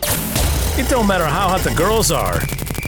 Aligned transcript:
It 0.00 0.88
don't 0.88 1.06
matter 1.06 1.24
how 1.26 1.48
hot 1.48 1.60
the 1.60 1.74
girls 1.74 2.10
are. 2.10 2.38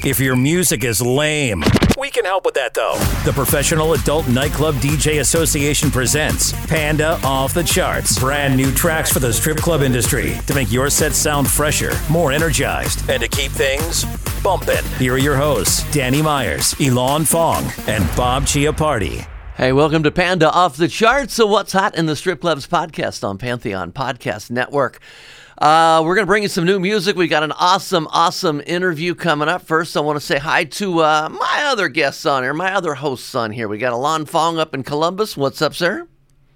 If 0.06 0.20
your 0.20 0.37
music 0.37 0.84
is 0.84 1.01
lame, 1.01 1.62
we 1.98 2.10
can 2.10 2.24
help 2.24 2.45
with 2.45 2.55
that 2.55 2.74
though. 2.74 2.96
The 3.24 3.33
Professional 3.33 3.92
Adult 3.95 4.29
Nightclub 4.29 4.77
DJ 4.77 5.20
Association 5.20 5.91
presents 5.91 6.52
Panda 6.66 7.19
Off 7.24 7.55
the 7.55 7.62
Charts. 7.62 8.19
Brand 8.19 8.56
new 8.56 8.73
tracks 8.73 9.12
for 9.12 9.19
the 9.19 9.32
strip 9.32 9.59
club 9.59 9.82
industry 9.82 10.34
to 10.46 10.55
make 10.55 10.70
your 10.73 10.91
set 10.91 11.12
sound 11.12 11.48
fresher, 11.48 11.93
more 12.10 12.32
energized, 12.32 13.09
and 13.09 13.23
to 13.23 13.29
keep 13.29 13.52
things 13.52 14.05
bumping. 14.43 14.84
Here 14.98 15.15
are 15.15 15.18
your 15.18 15.37
hosts, 15.37 15.91
Danny 15.93 16.23
Myers, 16.23 16.74
Ilan 16.74 17.27
Fong, 17.27 17.65
and 17.87 18.05
Bob 18.16 18.45
Chiappardi. 18.45 19.27
Hey, 19.57 19.73
welcome 19.73 20.02
to 20.02 20.10
Panda 20.10 20.51
Off 20.51 20.77
the 20.77 20.88
Charts. 20.88 21.34
So, 21.34 21.46
what's 21.46 21.73
hot 21.73 21.95
in 21.96 22.07
the 22.07 22.16
strip 22.16 22.41
clubs 22.41 22.66
podcast 22.66 23.23
on 23.27 23.38
Pantheon 23.38 23.93
Podcast 23.93 24.51
Network? 24.51 25.01
Uh, 25.59 26.03
we're 26.05 26.17
going 26.17 26.27
to 26.27 26.31
bring 26.31 26.43
you 26.43 26.49
some 26.49 26.65
new 26.65 26.81
music. 26.81 27.17
We 27.17 27.29
got 27.29 27.45
an 27.45 27.53
awesome, 27.53 28.09
awesome 28.11 28.61
interview 28.67 29.15
coming 29.15 29.49
up. 29.49 29.63
First, 29.63 29.97
I 29.97 30.01
want 30.01 30.19
to 30.19 30.25
say 30.25 30.39
hi 30.39 30.65
to 30.65 31.01
uh, 31.01 31.29
my 31.30 31.65
other 31.66 31.88
guests 31.88 32.27
on 32.27 32.43
here, 32.43 32.52
my 32.52 32.74
other 32.74 32.95
hosts 32.95 33.35
on 33.35 33.52
here. 33.52 33.69
We 33.69 33.79
got 33.79 33.93
Ilan 33.93 34.27
Fong 34.27 34.59
up 34.59 34.74
in 34.74 34.83
Columbus. 34.83 35.37
What's 35.37 35.63
up, 35.63 35.74
sir? 35.74 36.09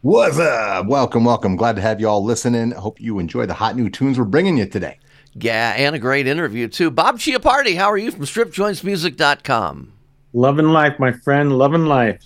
What's 0.02 0.38
up? 0.38 0.86
Welcome, 0.86 1.24
welcome. 1.24 1.54
Glad 1.54 1.76
to 1.76 1.82
have 1.82 2.00
you 2.00 2.08
all 2.08 2.24
listening. 2.24 2.72
Hope 2.72 3.00
you 3.00 3.20
enjoy 3.20 3.46
the 3.46 3.54
hot 3.54 3.76
new 3.76 3.88
tunes 3.88 4.18
we're 4.18 4.24
bringing 4.24 4.56
you 4.56 4.66
today. 4.66 4.98
Yeah, 5.34 5.74
and 5.76 5.94
a 5.94 5.98
great 6.00 6.26
interview, 6.26 6.66
too. 6.66 6.90
Bob 6.90 7.18
Chiappardi, 7.18 7.76
how 7.76 7.90
are 7.90 7.98
you 7.98 8.10
from 8.10 8.24
stripjointsmusic.com? 8.24 9.92
Loving 10.32 10.68
life, 10.68 10.98
my 10.98 11.12
friend. 11.12 11.56
Loving 11.56 11.86
life. 11.86 12.20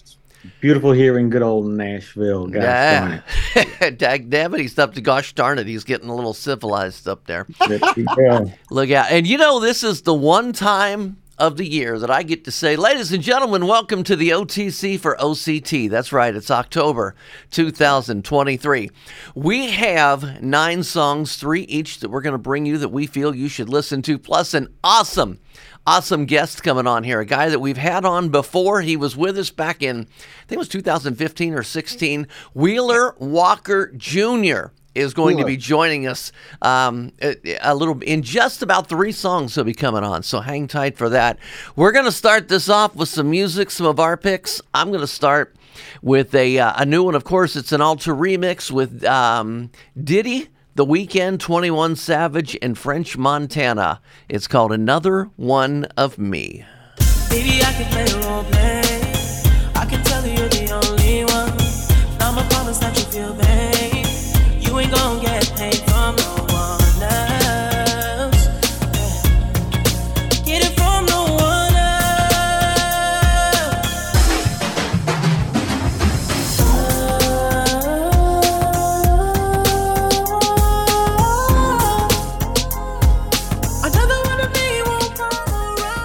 Beautiful 0.60 0.92
here 0.92 1.18
in 1.18 1.30
good 1.30 1.42
old 1.42 1.66
Nashville. 1.66 2.48
Gosh 2.48 2.62
yeah. 3.54 3.90
Dag 3.96 4.28
damn 4.28 4.54
it, 4.54 4.60
he's 4.60 4.78
up 4.78 4.94
to 4.94 5.00
gosh 5.00 5.34
darn 5.34 5.58
it, 5.58 5.66
he's 5.66 5.84
getting 5.84 6.08
a 6.08 6.14
little 6.14 6.34
civilized 6.34 7.06
up 7.06 7.26
there. 7.26 7.46
Look 8.70 8.90
out. 8.90 9.10
And 9.10 9.26
you 9.26 9.38
know, 9.38 9.60
this 9.60 9.84
is 9.84 10.02
the 10.02 10.14
one 10.14 10.52
time 10.52 11.18
of 11.38 11.56
the 11.56 11.66
year 11.66 11.98
that 11.98 12.10
I 12.10 12.22
get 12.22 12.44
to 12.44 12.50
say, 12.50 12.76
ladies 12.76 13.12
and 13.12 13.22
gentlemen, 13.22 13.66
welcome 13.66 14.04
to 14.04 14.16
the 14.16 14.30
OTC 14.30 14.98
for 14.98 15.16
OCT. 15.16 15.88
That's 15.88 16.12
right, 16.12 16.34
it's 16.34 16.50
October 16.50 17.14
2023. 17.50 18.90
We 19.34 19.70
have 19.70 20.42
nine 20.42 20.82
songs, 20.82 21.36
three 21.36 21.62
each, 21.62 22.00
that 22.00 22.10
we're 22.10 22.20
going 22.20 22.32
to 22.32 22.38
bring 22.38 22.66
you 22.66 22.78
that 22.78 22.90
we 22.90 23.06
feel 23.06 23.34
you 23.34 23.48
should 23.48 23.68
listen 23.68 24.02
to, 24.02 24.18
plus 24.18 24.54
an 24.54 24.68
awesome 24.84 25.40
awesome 25.86 26.26
guest 26.26 26.62
coming 26.62 26.86
on 26.86 27.04
here. 27.04 27.20
A 27.20 27.26
guy 27.26 27.48
that 27.48 27.60
we've 27.60 27.76
had 27.76 28.04
on 28.04 28.28
before. 28.28 28.80
He 28.82 28.96
was 28.96 29.16
with 29.16 29.38
us 29.38 29.50
back 29.50 29.82
in, 29.82 30.00
I 30.00 30.46
think 30.46 30.52
it 30.52 30.58
was 30.58 30.68
2015 30.68 31.54
or 31.54 31.62
16. 31.62 32.26
Wheeler 32.54 33.14
Walker 33.18 33.92
Jr. 33.96 34.66
is 34.94 35.14
going 35.14 35.36
Wheeler. 35.36 35.48
to 35.48 35.52
be 35.52 35.56
joining 35.56 36.06
us 36.06 36.32
um, 36.60 37.12
a, 37.20 37.36
a, 37.62 37.74
little 37.74 38.00
in 38.02 38.22
just 38.22 38.62
about 38.62 38.88
three 38.88 39.12
songs. 39.12 39.54
He'll 39.54 39.64
be 39.64 39.74
coming 39.74 40.04
on, 40.04 40.22
so 40.22 40.40
hang 40.40 40.68
tight 40.68 40.96
for 40.96 41.08
that. 41.08 41.38
We're 41.76 41.92
going 41.92 42.04
to 42.04 42.12
start 42.12 42.48
this 42.48 42.68
off 42.68 42.94
with 42.94 43.08
some 43.08 43.30
music, 43.30 43.70
some 43.70 43.86
of 43.86 43.98
our 43.98 44.16
picks. 44.16 44.60
I'm 44.74 44.88
going 44.88 45.00
to 45.00 45.06
start 45.06 45.56
with 46.02 46.34
a 46.34 46.58
uh, 46.58 46.74
a 46.76 46.86
new 46.86 47.02
one. 47.04 47.14
Of 47.14 47.24
course, 47.24 47.56
it's 47.56 47.72
an 47.72 47.80
Alter 47.80 48.14
remix 48.14 48.70
with 48.70 49.04
um, 49.04 49.70
Diddy 50.02 50.48
the 50.74 50.86
Weeknd, 50.86 51.38
21 51.38 51.96
Savage, 51.96 52.56
and 52.62 52.78
French 52.78 53.16
Montana. 53.18 54.00
It's 54.28 54.48
called 54.48 54.72
Another 54.72 55.30
One 55.36 55.84
of 55.96 56.18
Me. 56.18 56.64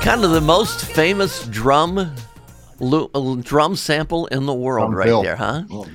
Kind 0.07 0.23
of 0.23 0.31
the 0.31 0.39
most 0.39 0.85
famous 0.85 1.45
drum 1.47 2.15
drum 2.79 3.75
sample 3.75 4.25
in 4.27 4.45
the 4.45 4.53
world, 4.53 4.91
drum 4.91 4.97
right 4.97 5.05
fill. 5.05 5.21
there, 5.21 5.35
huh? 5.35 5.63
Oh. 5.69 5.85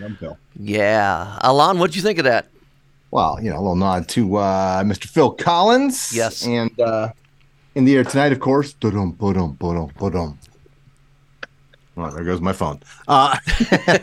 Yeah, 0.54 1.38
Ilan, 1.42 1.78
what'd 1.78 1.96
you 1.96 2.02
think 2.02 2.18
of 2.18 2.24
that? 2.24 2.44
Well, 3.10 3.38
you 3.40 3.48
know, 3.48 3.56
a 3.56 3.62
little 3.62 3.74
nod 3.74 4.08
to 4.08 4.36
uh, 4.36 4.82
Mr. 4.82 5.06
Phil 5.06 5.30
Collins. 5.30 6.12
Yes, 6.14 6.46
and 6.46 6.78
uh, 6.78 7.12
in 7.74 7.86
the 7.86 7.96
air 7.96 8.04
tonight, 8.04 8.32
of 8.32 8.40
course. 8.40 8.74
Ba-dum, 8.74 9.12
ba-dum, 9.12 9.56
ba-dum. 9.56 10.38
Oh, 11.96 12.10
there 12.10 12.24
goes 12.24 12.42
my 12.42 12.52
phone. 12.52 12.82
Uh, 13.08 13.38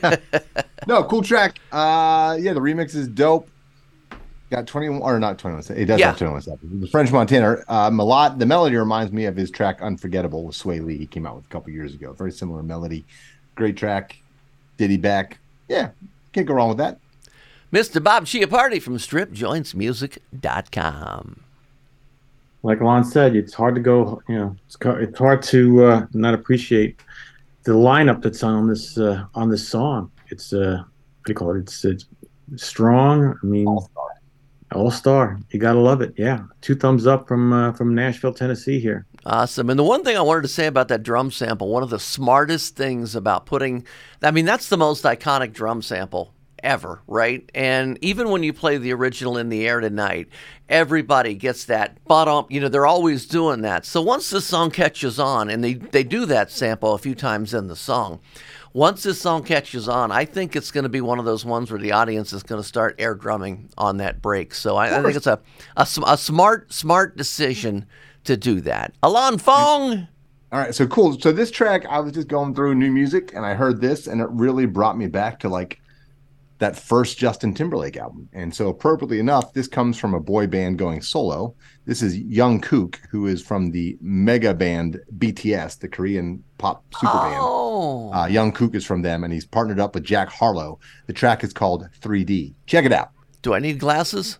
no, 0.87 1.03
cool 1.03 1.21
track. 1.21 1.59
Uh, 1.71 2.35
yeah, 2.41 2.53
the 2.53 2.61
remix 2.61 2.95
is 2.95 3.07
dope 3.07 3.47
got 4.49 4.67
21 4.67 5.01
or 5.01 5.19
not 5.19 5.37
21 5.37 5.77
it 5.77 5.85
does 5.85 5.99
yeah. 5.99 6.07
have 6.07 6.17
21 6.17 6.41
seconds 6.41 6.81
the 6.81 6.87
french 6.87 7.11
montana 7.11 7.57
uh 7.67 7.89
melod 7.89 8.39
the 8.39 8.45
melody 8.45 8.75
reminds 8.75 9.11
me 9.11 9.25
of 9.25 9.35
his 9.35 9.51
track 9.51 9.81
unforgettable 9.81 10.43
with 10.43 10.55
Swae 10.55 10.83
Lee. 10.83 10.97
He 10.97 11.05
came 11.05 11.25
out 11.25 11.35
with 11.35 11.45
a 11.45 11.49
couple 11.49 11.71
years 11.71 11.93
ago. 11.93 12.13
Very 12.13 12.31
similar 12.31 12.63
melody. 12.63 13.05
Great 13.55 13.77
track. 13.77 14.17
Diddy 14.77 14.97
back. 14.97 15.37
Yeah 15.67 15.89
can't 16.31 16.47
go 16.47 16.53
wrong 16.53 16.69
with 16.69 16.77
that. 16.77 16.99
Mr 17.73 18.03
bob 18.03 18.25
chiappardi 18.25 18.81
from 18.81 18.97
stripjointsmusic.com 18.97 21.41
like 22.63 22.79
Ilan 22.79 23.05
said 23.05 23.35
it's 23.35 23.53
hard 23.53 23.75
to 23.75 23.81
go 23.81 24.23
you 24.27 24.35
know 24.35 24.55
it's, 24.65 24.75
it's 24.81 25.19
hard 25.19 25.43
to 25.43 25.85
uh, 25.85 26.07
not 26.13 26.33
appreciate 26.33 26.99
the 27.63 27.73
lineup 27.73 28.23
that's 28.23 28.43
on 28.43 28.67
this 28.67 28.97
uh, 28.97 29.25
on 29.35 29.49
this 29.49 29.67
song. 29.67 30.09
It's 30.29 30.53
uh 30.53 30.83
what 30.83 31.25
do 31.25 31.31
you 31.31 31.35
call 31.35 31.55
it? 31.55 31.59
It's 31.59 31.85
it's 31.85 32.05
strong. 32.55 33.37
I 33.41 33.45
mean 33.45 33.67
all 34.73 34.91
star. 34.91 35.39
You 35.51 35.59
gotta 35.59 35.79
love 35.79 36.01
it. 36.01 36.13
Yeah, 36.17 36.43
two 36.61 36.75
thumbs 36.75 37.07
up 37.07 37.27
from 37.27 37.53
uh, 37.53 37.73
from 37.73 37.95
Nashville, 37.95 38.33
Tennessee. 38.33 38.79
Here. 38.79 39.05
Awesome. 39.25 39.69
And 39.69 39.77
the 39.77 39.83
one 39.83 40.03
thing 40.03 40.17
I 40.17 40.21
wanted 40.21 40.43
to 40.43 40.47
say 40.47 40.67
about 40.67 40.87
that 40.87 41.03
drum 41.03 41.31
sample, 41.31 41.69
one 41.69 41.83
of 41.83 41.89
the 41.89 41.99
smartest 41.99 42.75
things 42.75 43.15
about 43.15 43.45
putting, 43.45 43.85
I 44.23 44.31
mean, 44.31 44.45
that's 44.45 44.69
the 44.69 44.77
most 44.77 45.03
iconic 45.03 45.51
drum 45.51 45.81
sample 45.81 46.33
ever, 46.63 47.01
right? 47.07 47.49
And 47.53 47.97
even 48.01 48.29
when 48.29 48.43
you 48.43 48.53
play 48.53 48.77
the 48.77 48.93
original 48.93 49.37
in 49.37 49.49
the 49.49 49.67
air 49.67 49.79
tonight, 49.79 50.29
everybody 50.67 51.33
gets 51.33 51.65
that 51.65 52.03
bottom, 52.05 52.45
you 52.49 52.59
know, 52.59 52.69
they're 52.69 52.85
always 52.85 53.25
doing 53.25 53.61
that. 53.61 53.85
So 53.85 54.01
once 54.01 54.29
the 54.29 54.41
song 54.41 54.71
catches 54.71 55.19
on, 55.19 55.49
and 55.49 55.63
they, 55.63 55.75
they 55.75 56.03
do 56.03 56.25
that 56.25 56.51
sample 56.51 56.93
a 56.93 56.97
few 56.97 57.15
times 57.15 57.53
in 57.53 57.67
the 57.67 57.75
song, 57.75 58.19
once 58.73 59.03
this 59.03 59.19
song 59.19 59.43
catches 59.43 59.89
on, 59.89 60.11
I 60.11 60.25
think 60.25 60.55
it's 60.55 60.71
going 60.71 60.83
to 60.83 60.89
be 60.89 61.01
one 61.01 61.19
of 61.19 61.25
those 61.25 61.45
ones 61.45 61.71
where 61.71 61.79
the 61.79 61.91
audience 61.91 62.33
is 62.33 62.43
going 62.43 62.61
to 62.61 62.67
start 62.67 62.95
air 62.99 63.15
drumming 63.15 63.69
on 63.77 63.97
that 63.97 64.21
break. 64.21 64.53
So 64.53 64.77
I, 64.77 64.99
I 64.99 65.03
think 65.03 65.15
it's 65.15 65.27
a, 65.27 65.39
a, 65.75 65.87
a, 66.05 66.17
smart, 66.17 66.71
smart 66.71 67.17
decision 67.17 67.85
to 68.25 68.37
do 68.37 68.61
that. 68.61 68.93
Alan 69.01 69.37
Fong. 69.37 70.07
All 70.51 70.59
right, 70.59 70.73
so 70.73 70.87
cool. 70.87 71.19
So 71.19 71.31
this 71.31 71.51
track, 71.51 71.85
I 71.87 71.99
was 71.99 72.13
just 72.13 72.27
going 72.27 72.55
through 72.55 72.75
new 72.75 72.91
music 72.91 73.33
and 73.35 73.45
I 73.45 73.53
heard 73.53 73.81
this, 73.81 74.07
and 74.07 74.19
it 74.21 74.27
really 74.31 74.65
brought 74.65 74.97
me 74.97 75.07
back 75.07 75.39
to 75.41 75.49
like 75.49 75.79
that 76.59 76.77
first 76.77 77.17
Justin 77.17 77.53
Timberlake 77.53 77.97
album. 77.97 78.29
And 78.33 78.53
so, 78.53 78.69
appropriately 78.69 79.19
enough, 79.19 79.53
this 79.53 79.67
comes 79.67 79.97
from 79.97 80.13
a 80.13 80.19
boy 80.19 80.47
band 80.47 80.77
going 80.77 81.01
solo. 81.01 81.55
This 81.85 82.01
is 82.01 82.17
Young 82.17 82.59
Jungkook, 82.59 82.97
who 83.09 83.27
is 83.27 83.41
from 83.41 83.71
the 83.71 83.97
mega 84.01 84.53
band 84.53 84.99
BTS, 85.17 85.79
the 85.79 85.87
Korean 85.87 86.43
pop 86.57 86.83
super 86.95 87.11
oh. 87.15 88.11
band. 88.11 88.13
Uh, 88.13 88.41
Jungkook 88.41 88.75
is 88.75 88.85
from 88.85 89.01
them, 89.01 89.23
and 89.23 89.33
he's 89.33 89.45
partnered 89.45 89.79
up 89.79 89.95
with 89.95 90.03
Jack 90.03 90.29
Harlow. 90.29 90.79
The 91.07 91.13
track 91.13 91.43
is 91.43 91.53
called 91.53 91.87
3D. 92.01 92.53
Check 92.65 92.85
it 92.85 92.91
out. 92.91 93.11
Do 93.41 93.53
I 93.53 93.59
need 93.59 93.79
glasses? 93.79 94.39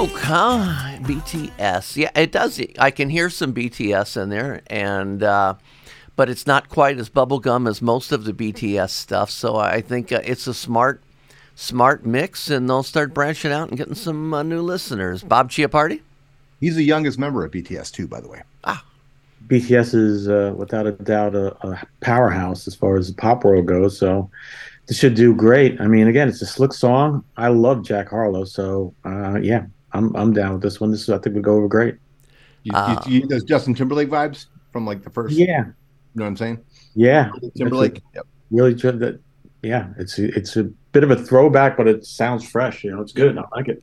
Young 0.00 0.08
Kook, 0.08 0.18
huh? 0.20 0.96
BTS. 1.02 1.96
Yeah, 1.96 2.10
it 2.14 2.32
does. 2.32 2.58
I 2.78 2.90
can 2.90 3.10
hear 3.10 3.28
some 3.28 3.52
BTS 3.52 4.22
in 4.22 4.30
there, 4.30 4.62
and 4.68 5.22
uh, 5.22 5.56
but 6.16 6.30
it's 6.30 6.46
not 6.46 6.70
quite 6.70 6.96
as 6.96 7.10
bubblegum 7.10 7.68
as 7.68 7.82
most 7.82 8.10
of 8.10 8.24
the 8.24 8.32
BTS 8.32 8.88
stuff. 8.88 9.30
So 9.30 9.56
I 9.56 9.82
think 9.82 10.10
uh, 10.10 10.22
it's 10.24 10.46
a 10.46 10.54
smart, 10.54 11.02
smart 11.54 12.06
mix, 12.06 12.48
and 12.48 12.66
they'll 12.66 12.82
start 12.82 13.12
branching 13.12 13.52
out 13.52 13.68
and 13.68 13.76
getting 13.76 13.94
some 13.94 14.32
uh, 14.32 14.42
new 14.42 14.62
listeners. 14.62 15.22
Bob 15.22 15.50
Chiappardi. 15.50 16.00
He's 16.60 16.76
the 16.76 16.82
youngest 16.82 17.18
member 17.18 17.44
of 17.44 17.52
BTS 17.52 17.92
too, 17.92 18.08
by 18.08 18.22
the 18.22 18.28
way. 18.28 18.42
Ah, 18.64 18.82
BTS 19.48 19.94
is 19.94 20.28
uh, 20.28 20.54
without 20.56 20.86
a 20.86 20.92
doubt 20.92 21.34
a, 21.34 21.54
a 21.66 21.86
powerhouse 22.00 22.66
as 22.66 22.74
far 22.74 22.96
as 22.96 23.08
the 23.08 23.14
pop 23.14 23.44
world 23.44 23.66
goes. 23.66 23.98
So 23.98 24.30
this 24.86 24.98
should 24.98 25.14
do 25.14 25.34
great. 25.34 25.78
I 25.78 25.86
mean, 25.88 26.08
again, 26.08 26.26
it's 26.26 26.40
a 26.40 26.46
slick 26.46 26.72
song. 26.72 27.22
I 27.36 27.48
love 27.48 27.84
Jack 27.84 28.08
Harlow, 28.08 28.46
so 28.46 28.94
uh, 29.04 29.38
yeah, 29.42 29.66
I'm 29.92 30.14
I'm 30.16 30.32
down 30.32 30.52
with 30.54 30.62
this 30.62 30.80
one. 30.80 30.90
This 30.90 31.02
is, 31.02 31.10
I 31.10 31.18
think 31.18 31.34
would 31.34 31.44
go 31.44 31.56
over 31.56 31.68
great. 31.68 31.96
You, 32.62 32.72
Ah. 32.74 33.02
you, 33.06 33.20
you, 33.20 33.26
those 33.26 33.44
Justin 33.44 33.74
Timberlake 33.74 34.08
vibes 34.10 34.46
from 34.72 34.84
like 34.86 35.02
the 35.02 35.10
first. 35.10 35.34
Yeah, 35.34 35.46
You 35.46 35.54
know 36.14 36.24
what 36.24 36.26
I'm 36.26 36.36
saying? 36.36 36.58
yeah. 36.94 37.30
Timberlake. 37.56 38.02
Yep. 38.14 38.26
really 38.50 38.74
ju- 38.74 38.92
that. 38.92 39.20
Yeah, 39.62 39.88
it's 39.98 40.18
a, 40.18 40.34
it's 40.36 40.56
a 40.56 40.64
bit 40.92 41.04
of 41.04 41.10
a 41.10 41.16
throwback, 41.16 41.76
but 41.76 41.86
it 41.86 42.06
sounds 42.06 42.48
fresh. 42.48 42.82
You 42.82 42.92
know, 42.92 43.02
it's 43.02 43.12
good. 43.12 43.36
I 43.36 43.44
like 43.54 43.68
it. 43.68 43.82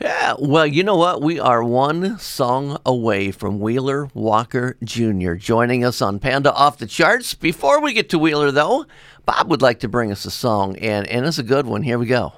Yeah, 0.00 0.34
well, 0.38 0.66
you 0.66 0.82
know 0.82 0.96
what? 0.96 1.20
We 1.22 1.38
are 1.40 1.62
one 1.62 2.18
song 2.18 2.78
away 2.86 3.32
from 3.32 3.58
Wheeler 3.60 4.08
Walker 4.14 4.76
Jr. 4.82 5.34
joining 5.34 5.84
us 5.84 6.00
on 6.00 6.18
Panda 6.20 6.52
Off 6.54 6.78
the 6.78 6.86
Charts. 6.86 7.34
Before 7.34 7.82
we 7.82 7.92
get 7.92 8.08
to 8.10 8.18
Wheeler, 8.18 8.50
though, 8.50 8.86
Bob 9.26 9.50
would 9.50 9.60
like 9.60 9.80
to 9.80 9.88
bring 9.88 10.10
us 10.10 10.24
a 10.24 10.30
song, 10.30 10.76
and, 10.76 11.06
and 11.08 11.26
it's 11.26 11.38
a 11.38 11.42
good 11.42 11.66
one. 11.66 11.82
Here 11.82 11.98
we 11.98 12.06
go. 12.06 12.32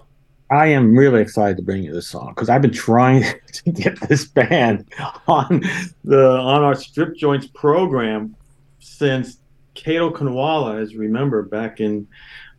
I 0.52 0.66
am 0.66 0.94
really 0.94 1.22
excited 1.22 1.56
to 1.56 1.62
bring 1.62 1.82
you 1.82 1.94
this 1.94 2.08
song 2.08 2.32
because 2.34 2.50
I've 2.50 2.60
been 2.60 2.72
trying 2.72 3.25
to 3.52 3.72
get 3.72 3.99
this 4.02 4.26
band 4.26 4.84
on 5.26 5.62
the 6.04 6.28
on 6.28 6.62
our 6.62 6.75
strip 6.75 7.16
joints 7.16 7.46
program 7.46 8.37
since 8.78 9.38
Kato 9.72 10.10
Khandwala, 10.10 10.82
as 10.82 10.93
you 10.93 11.00
remember, 11.00 11.43
back 11.43 11.81
in 11.81 12.06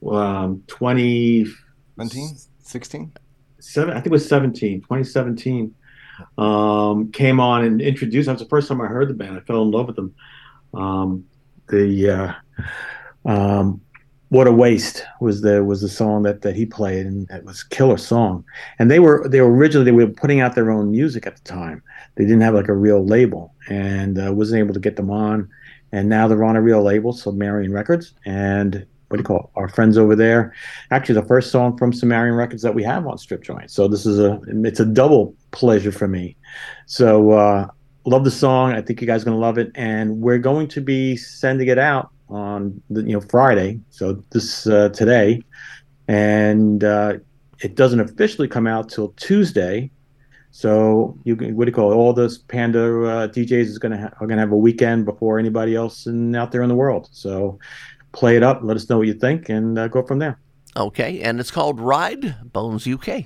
um, 0.09 0.63
20, 0.65 1.45
16. 2.63 3.13
seven, 3.59 3.91
I 3.91 3.97
think 3.97 4.07
it 4.07 4.11
was 4.11 4.27
17, 4.27 4.81
2017, 4.81 5.75
um, 6.39 7.11
came 7.11 7.39
on 7.39 7.63
and 7.63 7.79
introduced. 7.79 8.25
That 8.25 8.33
was 8.33 8.41
the 8.41 8.49
first 8.49 8.69
time 8.69 8.81
I 8.81 8.87
heard 8.87 9.07
the 9.07 9.13
band. 9.13 9.37
I 9.37 9.41
fell 9.41 9.61
in 9.61 9.69
love 9.69 9.85
with 9.85 9.97
them. 9.97 10.15
Um, 10.73 11.25
the 11.69 12.09
uh, 12.09 13.29
um, 13.29 13.81
"What 14.33 14.47
a 14.47 14.51
Waste" 14.51 15.05
was 15.21 15.41
the 15.41 15.63
was 15.63 15.81
the 15.81 15.87
song 15.87 16.23
that, 16.23 16.41
that 16.41 16.55
he 16.55 16.65
played, 16.65 17.05
and 17.05 17.29
it 17.29 17.45
was 17.45 17.61
a 17.61 17.69
killer 17.69 17.97
song. 17.97 18.43
And 18.79 18.89
they 18.89 18.99
were 18.99 19.27
they 19.29 19.41
were 19.41 19.53
originally 19.53 19.85
they 19.85 19.91
were 19.91 20.07
putting 20.07 20.39
out 20.39 20.55
their 20.55 20.71
own 20.71 20.89
music 20.89 21.27
at 21.27 21.35
the 21.35 21.43
time. 21.43 21.83
They 22.15 22.23
didn't 22.23 22.41
have 22.41 22.55
like 22.55 22.67
a 22.67 22.73
real 22.73 23.05
label, 23.05 23.53
and 23.69 24.17
uh, 24.17 24.33
wasn't 24.33 24.57
able 24.57 24.73
to 24.73 24.79
get 24.79 24.95
them 24.95 25.11
on. 25.11 25.47
And 25.91 26.09
now 26.09 26.27
they're 26.27 26.43
on 26.43 26.55
a 26.55 26.63
real 26.63 26.81
label, 26.81 27.13
Sumerian 27.13 27.71
Records, 27.71 28.15
and 28.25 28.87
what 29.09 29.17
do 29.17 29.21
you 29.21 29.25
call 29.25 29.51
it? 29.55 29.59
Our 29.59 29.69
friends 29.69 29.99
over 29.99 30.15
there 30.15 30.55
actually 30.89 31.13
the 31.13 31.27
first 31.27 31.51
song 31.51 31.77
from 31.77 31.93
Sumerian 31.93 32.33
Records 32.33 32.63
that 32.63 32.73
we 32.73 32.81
have 32.81 33.05
on 33.05 33.19
Strip 33.19 33.43
Joint. 33.43 33.69
So 33.69 33.87
this 33.87 34.07
is 34.07 34.17
a 34.17 34.41
it's 34.63 34.79
a 34.79 34.85
double 34.85 35.35
pleasure 35.51 35.91
for 35.91 36.07
me. 36.07 36.35
So 36.87 37.33
uh, 37.33 37.67
love 38.05 38.23
the 38.23 38.31
song. 38.31 38.73
I 38.73 38.81
think 38.81 38.99
you 38.99 39.05
guys 39.05 39.21
are 39.21 39.25
gonna 39.25 39.37
love 39.37 39.59
it, 39.59 39.71
and 39.75 40.21
we're 40.21 40.39
going 40.39 40.67
to 40.69 40.81
be 40.81 41.17
sending 41.17 41.67
it 41.67 41.77
out 41.77 42.09
on 42.29 42.81
the, 42.89 43.01
you 43.01 43.13
know 43.13 43.21
Friday. 43.21 43.79
So 43.89 44.23
this 44.31 44.67
uh, 44.67 44.89
today, 44.89 45.41
and 46.07 46.83
uh, 46.83 47.15
it 47.59 47.75
doesn't 47.75 47.99
officially 47.99 48.47
come 48.47 48.67
out 48.67 48.89
till 48.89 49.09
Tuesday. 49.17 49.91
So 50.51 51.17
you 51.23 51.35
can 51.35 51.55
what 51.55 51.65
do 51.65 51.69
you 51.69 51.75
call 51.75 51.91
it? 51.91 51.95
All 51.95 52.13
those 52.13 52.37
Panda 52.37 52.79
uh, 52.79 53.27
DJs 53.27 53.65
is 53.65 53.79
gonna 53.79 53.99
ha- 53.99 54.13
are 54.19 54.27
gonna 54.27 54.41
have 54.41 54.51
a 54.51 54.57
weekend 54.57 55.05
before 55.05 55.39
anybody 55.39 55.75
else 55.75 56.05
in, 56.05 56.35
out 56.35 56.51
there 56.51 56.61
in 56.61 56.69
the 56.69 56.75
world. 56.75 57.09
So 57.11 57.59
play 58.11 58.37
it 58.37 58.43
up, 58.43 58.59
let 58.63 58.77
us 58.77 58.89
know 58.89 58.99
what 58.99 59.07
you 59.07 59.15
think, 59.15 59.49
and 59.49 59.77
uh, 59.77 59.87
go 59.87 60.03
from 60.03 60.19
there. 60.19 60.39
Okay, 60.75 61.21
and 61.21 61.39
it's 61.39 61.51
called 61.51 61.79
Ride 61.79 62.51
Bones 62.51 62.87
UK. 62.87 63.25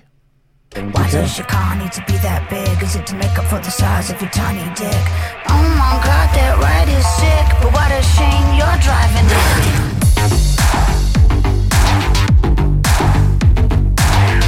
Why 0.76 1.10
does 1.10 1.38
your 1.38 1.48
car 1.48 1.76
need 1.76 1.92
to 1.94 2.04
be 2.06 2.14
that 2.20 2.50
big? 2.50 2.84
Is 2.84 2.96
it 2.96 3.08
to 3.08 3.16
make 3.16 3.38
up 3.40 3.46
for 3.46 3.60
the 3.60 3.72
size 3.72 4.12
of 4.12 4.22
your 4.22 4.30
tiny 4.30 4.62
dick? 4.76 5.04
Oh 5.48 5.64
my 5.80 5.96
god, 6.04 6.28
that 6.36 6.60
ride 6.60 6.92
is 6.92 7.08
sick, 7.18 7.48
but 7.64 7.72
what 7.74 7.90
a 7.90 8.02
shame 8.04 8.48
you're 8.54 8.80
driving 8.84 9.26
it. 9.26 9.38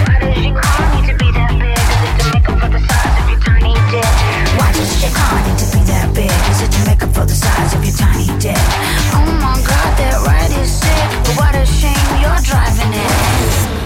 Why 0.05 0.19
does 0.21 0.37
your 0.43 0.59
car 0.59 0.85
need 0.93 1.07
to 1.07 1.15
be 1.17 1.31
that 1.31 1.55
big? 1.57 1.79
Is 1.79 2.03
it 2.03 2.19
to 2.19 2.27
make 2.29 2.45
up 2.51 2.59
for 2.59 2.69
the 2.69 2.83
size 2.83 3.15
of 3.23 3.29
your 3.31 3.39
tiny 3.39 3.73
dick? 3.89 4.13
Why 4.59 4.69
does 4.75 4.91
your 5.01 5.13
car 5.15 5.39
need 5.47 5.57
to 5.57 5.67
be 5.71 5.81
that 5.87 6.07
big? 6.13 6.39
Is 6.51 6.59
it 6.61 6.71
to 6.75 6.81
make 6.85 7.01
up 7.01 7.11
for 7.15 7.25
the 7.25 7.37
size 7.37 7.71
of 7.73 7.81
your 7.81 7.95
tiny 7.95 8.27
dick? 8.43 8.59
Oh 9.15 9.23
my 9.39 9.55
god, 9.65 9.91
that 9.97 10.19
ride 10.27 10.51
is 10.51 10.67
sick, 10.67 11.09
but 11.25 11.33
what 11.39 11.55
a 11.55 11.65
shame 11.65 12.11
you're 12.21 12.43
driving 12.43 12.93
it. 12.93 13.78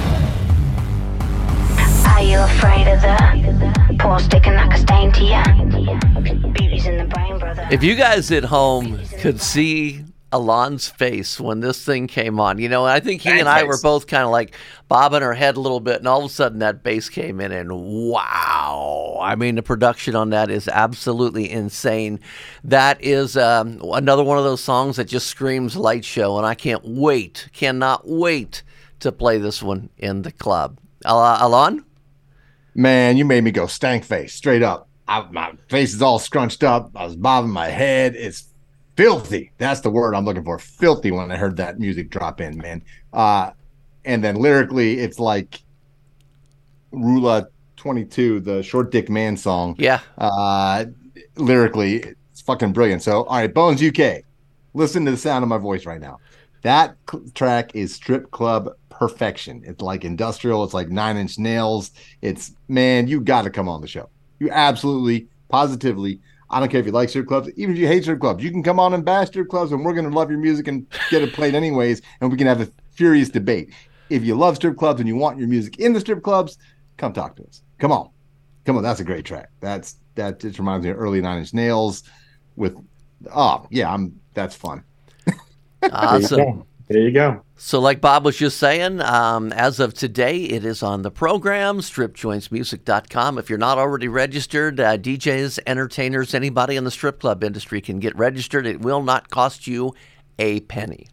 Are 2.23 2.25
you 2.25 2.39
afraid 2.39 2.87
of 2.87 3.01
the 3.01 3.97
poor 3.99 4.17
sticking 4.17 4.53
like 4.53 4.73
a 4.73 4.77
stain 4.77 5.11
to 5.11 5.23
ya? 5.25 5.43
Beauty's 6.53 6.85
in 6.85 6.97
the 6.97 7.03
brain, 7.03 7.37
brother. 7.37 7.67
If 7.69 7.83
you 7.83 7.95
guys 7.95 8.31
at 8.31 8.45
home 8.45 8.97
could 9.19 9.41
see 9.41 10.05
Ilan's 10.31 10.87
face 10.87 11.37
when 11.37 11.59
this 11.59 11.83
thing 11.83 12.07
came 12.07 12.39
on, 12.39 12.59
you 12.59 12.69
know, 12.69 12.85
I 12.85 13.01
think 13.01 13.23
he 13.23 13.29
and 13.29 13.49
I 13.49 13.63
were 13.63 13.77
both 13.83 14.07
kind 14.07 14.23
of 14.23 14.29
like 14.29 14.55
bobbing 14.87 15.21
our 15.21 15.33
head 15.33 15.57
a 15.57 15.59
little 15.59 15.81
bit, 15.81 15.97
and 15.97 16.07
all 16.07 16.19
of 16.19 16.31
a 16.31 16.33
sudden 16.33 16.59
that 16.59 16.81
bass 16.81 17.09
came 17.09 17.41
in, 17.41 17.51
and 17.51 17.73
wow! 17.73 19.19
I 19.21 19.35
mean, 19.35 19.55
the 19.55 19.61
production 19.61 20.15
on 20.15 20.29
that 20.29 20.49
is 20.49 20.69
absolutely 20.69 21.51
insane. 21.51 22.21
That 22.63 23.03
is 23.03 23.35
um, 23.35 23.81
another 23.91 24.23
one 24.23 24.37
of 24.37 24.45
those 24.45 24.63
songs 24.63 24.95
that 24.95 25.09
just 25.09 25.27
screams 25.27 25.75
light 25.75 26.05
show, 26.05 26.37
and 26.37 26.47
I 26.47 26.55
can't 26.55 26.85
wait, 26.85 27.49
cannot 27.51 28.07
wait 28.07 28.63
to 29.01 29.11
play 29.11 29.39
this 29.39 29.61
one 29.61 29.89
in 29.97 30.21
the 30.21 30.31
club. 30.31 30.79
Al- 31.03 31.49
Ilan? 31.49 31.83
Man, 32.75 33.17
you 33.17 33.25
made 33.25 33.43
me 33.43 33.51
go 33.51 33.67
stank 33.67 34.03
face 34.03 34.33
straight 34.33 34.63
up. 34.63 34.89
I, 35.07 35.27
my 35.31 35.53
face 35.69 35.93
is 35.93 36.01
all 36.01 36.19
scrunched 36.19 36.63
up. 36.63 36.91
I 36.95 37.05
was 37.05 37.15
bobbing 37.15 37.51
my 37.51 37.67
head. 37.67 38.15
It's 38.15 38.49
filthy. 38.95 39.51
That's 39.57 39.81
the 39.81 39.89
word 39.89 40.15
I'm 40.15 40.25
looking 40.25 40.43
for. 40.43 40.57
Filthy 40.57 41.11
when 41.11 41.31
I 41.31 41.35
heard 41.35 41.57
that 41.57 41.79
music 41.79 42.09
drop 42.09 42.41
in, 42.41 42.57
man. 42.57 42.83
Uh, 43.11 43.51
and 44.05 44.23
then 44.23 44.35
lyrically, 44.35 44.99
it's 44.99 45.19
like 45.19 45.61
Rula 46.93 47.47
22, 47.77 48.39
the 48.39 48.63
Short 48.63 48.91
Dick 48.91 49.09
Man 49.09 49.35
song. 49.37 49.75
Yeah. 49.77 49.99
Uh, 50.17 50.85
lyrically, 51.35 52.03
it's 52.31 52.41
fucking 52.41 52.73
brilliant. 52.73 53.03
So, 53.03 53.23
all 53.23 53.37
right, 53.37 53.53
Bones 53.53 53.83
UK, 53.83 54.23
listen 54.73 55.05
to 55.05 55.11
the 55.11 55.17
sound 55.17 55.43
of 55.43 55.49
my 55.49 55.57
voice 55.57 55.85
right 55.85 56.01
now. 56.01 56.19
That 56.61 56.95
cl- 57.09 57.25
track 57.35 57.75
is 57.75 57.93
strip 57.93 58.31
club 58.31 58.69
perfection. 59.07 59.61
It's 59.65 59.81
like 59.81 60.05
industrial. 60.05 60.63
It's 60.63 60.73
like 60.73 60.89
Nine 60.89 61.17
Inch 61.17 61.37
Nails. 61.37 61.91
It's 62.21 62.53
man, 62.69 63.07
you 63.07 63.19
got 63.19 63.41
to 63.41 63.49
come 63.49 63.67
on 63.67 63.81
the 63.81 63.87
show. 63.87 64.09
You 64.39 64.49
absolutely, 64.49 65.27
positively. 65.49 66.21
I 66.49 66.59
don't 66.59 66.69
care 66.69 66.79
if 66.79 66.85
you 66.85 66.93
like 66.93 67.09
strip 67.09 67.27
clubs, 67.27 67.49
even 67.57 67.75
if 67.75 67.81
you 67.81 67.87
hate 67.87 68.03
strip 68.03 68.21
clubs, 68.21 68.43
you 68.43 68.51
can 68.51 68.63
come 68.63 68.79
on 68.79 68.93
and 68.93 69.03
bash 69.03 69.27
strip 69.27 69.49
clubs, 69.49 69.71
and 69.73 69.83
we're 69.83 69.93
gonna 69.93 70.09
love 70.09 70.29
your 70.29 70.39
music 70.39 70.67
and 70.69 70.87
get 71.09 71.21
it 71.21 71.33
played 71.33 71.53
anyways, 71.53 72.01
and 72.21 72.31
we 72.31 72.37
can 72.37 72.47
have 72.47 72.61
a 72.61 72.69
furious 72.91 73.27
debate. 73.27 73.73
If 74.09 74.23
you 74.23 74.35
love 74.35 74.55
strip 74.55 74.77
clubs 74.77 75.01
and 75.01 75.07
you 75.07 75.17
want 75.17 75.37
your 75.37 75.47
music 75.47 75.79
in 75.79 75.91
the 75.91 75.99
strip 75.99 76.23
clubs, 76.23 76.57
come 76.95 77.11
talk 77.11 77.35
to 77.37 77.43
us. 77.43 77.61
Come 77.79 77.91
on, 77.91 78.09
come 78.65 78.77
on. 78.77 78.83
That's 78.83 79.01
a 79.01 79.03
great 79.03 79.25
track. 79.25 79.49
That's 79.59 79.97
that 80.15 80.39
just 80.39 80.59
reminds 80.59 80.85
me 80.85 80.91
of 80.91 80.99
early 80.99 81.19
Nine 81.19 81.39
Inch 81.39 81.53
Nails. 81.53 82.03
With 82.55 82.77
oh 83.35 83.67
yeah, 83.69 83.91
I'm 83.91 84.17
that's 84.33 84.55
fun. 84.55 84.83
Awesome. 85.91 86.63
There 86.87 87.01
you 87.01 87.11
go. 87.11 87.43
So, 87.55 87.79
like 87.79 88.01
Bob 88.01 88.25
was 88.25 88.37
just 88.37 88.57
saying, 88.57 88.99
um, 89.01 89.53
as 89.53 89.79
of 89.79 89.93
today, 89.93 90.43
it 90.43 90.65
is 90.65 90.83
on 90.83 91.01
the 91.01 91.11
program, 91.11 91.79
stripjointsmusic.com. 91.79 93.37
If 93.37 93.49
you're 93.49 93.57
not 93.57 93.77
already 93.77 94.09
registered, 94.09 94.79
uh, 94.79 94.97
DJs, 94.97 95.59
entertainers, 95.65 96.33
anybody 96.33 96.75
in 96.75 96.83
the 96.83 96.91
strip 96.91 97.21
club 97.21 97.43
industry 97.43 97.79
can 97.79 97.99
get 97.99 98.15
registered. 98.17 98.65
It 98.65 98.81
will 98.81 99.01
not 99.01 99.29
cost 99.29 99.65
you 99.65 99.93
a 100.37 100.59
penny. 100.61 101.07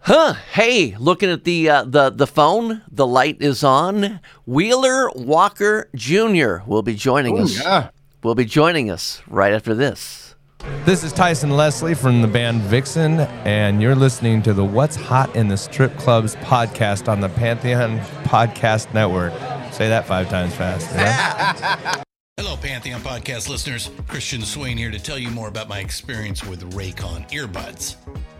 Huh? 0.00 0.34
Hey, 0.52 0.96
looking 0.98 1.30
at 1.30 1.44
the 1.44 1.68
uh, 1.68 1.84
the 1.84 2.10
the 2.10 2.26
phone, 2.26 2.82
the 2.90 3.06
light 3.06 3.38
is 3.40 3.64
on. 3.64 4.20
Wheeler 4.44 5.10
Walker 5.14 5.88
Jr. 5.94 6.58
will 6.66 6.82
be 6.82 6.94
joining 6.94 7.38
us. 7.40 7.60
yeah. 7.60 7.90
Will 8.22 8.34
be 8.34 8.44
joining 8.44 8.90
us 8.90 9.22
right 9.28 9.52
after 9.52 9.74
this. 9.74 10.25
This 10.60 11.04
is 11.04 11.12
Tyson 11.12 11.50
Leslie 11.50 11.94
from 11.94 12.22
the 12.22 12.28
band 12.28 12.62
Vixen, 12.62 13.20
and 13.44 13.80
you're 13.82 13.94
listening 13.94 14.42
to 14.42 14.54
the 14.54 14.64
What's 14.64 14.96
Hot 14.96 15.34
in 15.36 15.48
the 15.48 15.56
Strip 15.56 15.96
Clubs 15.96 16.36
podcast 16.36 17.08
on 17.08 17.20
the 17.20 17.28
Pantheon 17.28 17.98
Podcast 18.24 18.92
Network. 18.94 19.32
Say 19.72 19.88
that 19.88 20.06
five 20.06 20.28
times 20.28 20.54
fast. 20.54 22.02
Hello, 22.38 22.56
Pantheon 22.56 23.00
podcast 23.00 23.48
listeners. 23.48 23.90
Christian 24.08 24.42
Swain 24.42 24.76
here 24.76 24.90
to 24.90 24.98
tell 24.98 25.18
you 25.18 25.30
more 25.30 25.48
about 25.48 25.68
my 25.68 25.80
experience 25.80 26.44
with 26.44 26.72
Raycon 26.74 27.30
earbuds. 27.30 27.96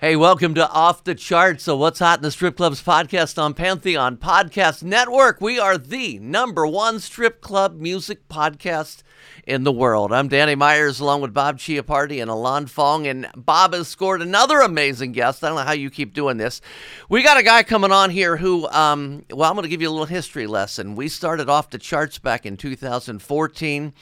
Hey, 0.00 0.16
welcome 0.16 0.54
to 0.54 0.66
Off 0.66 1.04
the 1.04 1.14
Charts, 1.14 1.64
so 1.64 1.76
What's 1.76 1.98
Hot 1.98 2.20
in 2.20 2.22
the 2.22 2.30
Strip 2.30 2.56
Clubs 2.56 2.82
podcast 2.82 3.36
on 3.36 3.52
Pantheon 3.52 4.16
Podcast 4.16 4.82
Network. 4.82 5.42
We 5.42 5.58
are 5.58 5.76
the 5.76 6.18
number 6.20 6.66
one 6.66 7.00
strip 7.00 7.42
club 7.42 7.78
music 7.78 8.26
podcast 8.26 9.02
in 9.46 9.64
the 9.64 9.72
world. 9.72 10.10
I'm 10.10 10.28
Danny 10.28 10.54
Myers 10.54 11.00
along 11.00 11.20
with 11.20 11.34
Bob 11.34 11.58
Chiappardi 11.58 12.22
and 12.22 12.30
Ilan 12.30 12.66
Fong, 12.66 13.06
and 13.06 13.28
Bob 13.36 13.74
has 13.74 13.88
scored 13.88 14.22
another 14.22 14.60
amazing 14.60 15.12
guest. 15.12 15.44
I 15.44 15.48
don't 15.48 15.58
know 15.58 15.64
how 15.64 15.72
you 15.72 15.90
keep 15.90 16.14
doing 16.14 16.38
this. 16.38 16.62
We 17.10 17.22
got 17.22 17.36
a 17.36 17.42
guy 17.42 17.62
coming 17.62 17.92
on 17.92 18.08
here 18.08 18.38
who, 18.38 18.66
um, 18.70 19.26
well, 19.30 19.50
I'm 19.50 19.54
going 19.54 19.64
to 19.64 19.68
give 19.68 19.82
you 19.82 19.90
a 19.90 19.92
little 19.92 20.06
history 20.06 20.46
lesson. 20.46 20.96
We 20.96 21.08
started 21.08 21.50
off 21.50 21.68
the 21.68 21.76
charts 21.76 22.18
back 22.18 22.46
in 22.46 22.56
2014. 22.56 23.92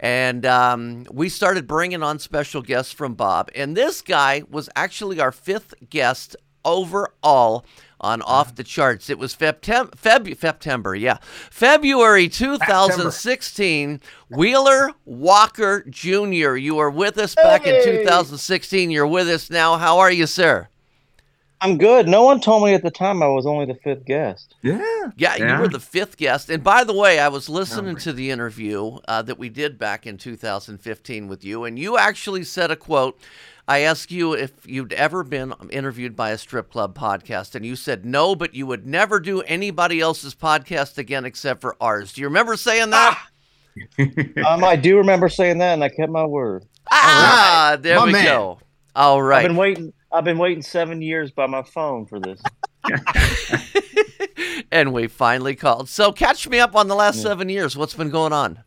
And 0.00 0.46
um, 0.46 1.04
we 1.10 1.28
started 1.28 1.66
bringing 1.66 2.02
on 2.02 2.18
special 2.18 2.62
guests 2.62 2.92
from 2.92 3.14
Bob. 3.14 3.50
And 3.54 3.76
this 3.76 4.00
guy 4.00 4.42
was 4.48 4.68
actually 4.76 5.20
our 5.20 5.32
fifth 5.32 5.74
guest 5.90 6.36
overall 6.64 7.64
on 8.00 8.22
Off 8.22 8.54
the 8.54 8.62
Charts. 8.62 9.10
It 9.10 9.18
was 9.18 9.34
Feb- 9.34 9.60
Feb- 9.60 10.38
September, 10.38 10.94
yeah. 10.94 11.18
February 11.50 12.28
2016, 12.28 14.00
Wheeler 14.30 14.90
Walker 15.04 15.84
Jr. 15.88 16.54
You 16.56 16.76
were 16.76 16.90
with 16.90 17.18
us 17.18 17.34
back 17.34 17.66
in 17.66 17.82
2016. 17.82 18.90
You're 18.90 19.06
with 19.06 19.28
us 19.28 19.50
now. 19.50 19.78
How 19.78 19.98
are 19.98 20.12
you, 20.12 20.26
sir? 20.26 20.68
I'm 21.60 21.76
good. 21.76 22.06
No 22.06 22.22
one 22.22 22.40
told 22.40 22.64
me 22.64 22.74
at 22.74 22.82
the 22.82 22.90
time 22.90 23.22
I 23.22 23.26
was 23.28 23.44
only 23.46 23.66
the 23.66 23.74
fifth 23.74 24.04
guest. 24.04 24.54
Yeah. 24.62 25.10
Yeah, 25.16 25.36
you 25.36 25.60
were 25.60 25.68
the 25.68 25.80
fifth 25.80 26.16
guest. 26.16 26.50
And 26.50 26.62
by 26.62 26.84
the 26.84 26.92
way, 26.92 27.18
I 27.18 27.28
was 27.28 27.48
listening 27.48 27.96
to 27.96 28.12
the 28.12 28.30
interview 28.30 28.98
uh, 29.08 29.22
that 29.22 29.38
we 29.38 29.48
did 29.48 29.78
back 29.78 30.06
in 30.06 30.18
2015 30.18 31.26
with 31.28 31.44
you, 31.44 31.64
and 31.64 31.78
you 31.78 31.96
actually 31.98 32.44
said 32.44 32.70
a 32.70 32.76
quote. 32.76 33.18
I 33.66 33.80
asked 33.80 34.10
you 34.10 34.32
if 34.32 34.52
you'd 34.66 34.94
ever 34.94 35.22
been 35.22 35.52
interviewed 35.68 36.16
by 36.16 36.30
a 36.30 36.38
strip 36.38 36.70
club 36.70 36.96
podcast, 36.96 37.54
and 37.54 37.66
you 37.66 37.76
said 37.76 38.06
no, 38.06 38.34
but 38.34 38.54
you 38.54 38.66
would 38.66 38.86
never 38.86 39.20
do 39.20 39.42
anybody 39.42 40.00
else's 40.00 40.34
podcast 40.34 40.96
again 40.96 41.26
except 41.26 41.60
for 41.60 41.76
ours. 41.78 42.14
Do 42.14 42.22
you 42.22 42.28
remember 42.28 42.56
saying 42.56 42.88
that? 42.90 43.22
um, 44.46 44.64
I 44.64 44.74
do 44.76 44.96
remember 44.96 45.28
saying 45.28 45.58
that, 45.58 45.74
and 45.74 45.84
I 45.84 45.90
kept 45.90 46.10
my 46.10 46.24
word. 46.24 46.64
Ah, 46.90 47.76
there 47.80 47.98
My 47.98 48.06
we 48.06 48.12
man. 48.12 48.24
go. 48.24 48.58
All 48.96 49.20
right. 49.22 49.38
I've 49.44 49.48
been 49.48 49.56
waiting. 49.56 49.92
I've 50.10 50.24
been 50.24 50.38
waiting 50.38 50.62
seven 50.62 51.02
years 51.02 51.30
by 51.30 51.46
my 51.46 51.62
phone 51.62 52.06
for 52.06 52.18
this. 52.18 52.40
and 54.70 54.92
we 54.92 55.06
finally 55.06 55.54
called. 55.54 55.88
So 55.88 56.12
catch 56.12 56.48
me 56.48 56.58
up 56.60 56.74
on 56.74 56.88
the 56.88 56.94
last 56.94 57.20
seven 57.20 57.48
years. 57.48 57.76
What's 57.76 57.94
been 57.94 58.10
going 58.10 58.32
on? 58.32 58.62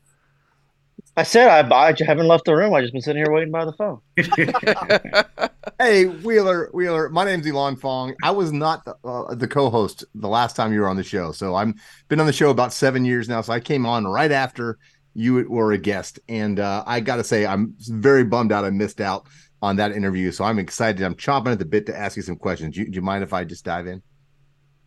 I 1.18 1.24
said 1.24 1.50
I, 1.50 1.90
I 1.90 1.96
haven't 2.06 2.28
left 2.28 2.46
the 2.46 2.56
room. 2.56 2.74
I 2.74 2.82
just 2.82 2.94
been 2.94 3.02
sitting 3.02 3.22
here 3.22 3.32
waiting 3.32 3.52
by 3.52 3.66
the 3.66 3.74
phone. 3.74 4.02
Hey, 5.80 6.06
Wheeler, 6.06 6.70
Wheeler. 6.74 7.10
My 7.10 7.26
name's 7.26 7.48
Ilan 7.48 7.80
Fong. 7.80 8.14
I 8.24 8.30
was 8.30 8.52
not 8.52 8.86
the, 8.86 8.96
uh, 9.04 9.34
the 9.34 9.48
co-host 9.48 10.04
the 10.14 10.28
last 10.28 10.56
time 10.56 10.72
you 10.72 10.82
were 10.82 10.88
on 10.88 10.96
the 10.96 11.04
show, 11.04 11.32
so 11.32 11.56
I'm 11.56 11.74
been 12.08 12.20
on 12.20 12.28
the 12.28 12.34
show 12.34 12.52
about 12.52 12.72
seven 12.72 13.04
years 13.04 13.28
now. 13.28 13.42
So 13.42 13.52
I 13.52 13.60
came 13.60 13.88
on 13.88 14.06
right 14.06 14.32
after 14.32 14.78
you 15.16 15.48
were 15.50 15.72
a 15.72 15.80
guest, 15.80 16.20
and 16.30 16.60
uh, 16.60 16.84
I 16.86 17.00
got 17.00 17.16
to 17.16 17.24
say 17.24 17.48
I'm 17.48 17.74
very 17.80 18.24
bummed 18.24 18.52
out. 18.52 18.64
I 18.64 18.70
missed 18.70 19.02
out 19.02 19.26
on 19.62 19.76
that 19.78 19.92
interview, 19.92 20.32
so 20.32 20.44
I'm 20.44 20.60
excited. 20.60 21.02
I'm 21.04 21.16
chomping 21.16 21.52
at 21.52 21.60
the 21.60 21.66
bit 21.66 21.86
to 21.86 21.98
ask 21.98 22.18
you 22.18 22.24
some 22.24 22.36
questions. 22.36 22.76
Do 22.76 22.82
you, 22.82 22.90
do 22.90 22.96
you 22.96 23.02
mind 23.02 23.24
if 23.24 23.34
I 23.34 23.44
just 23.44 23.64
dive 23.64 23.88
in? 23.88 24.02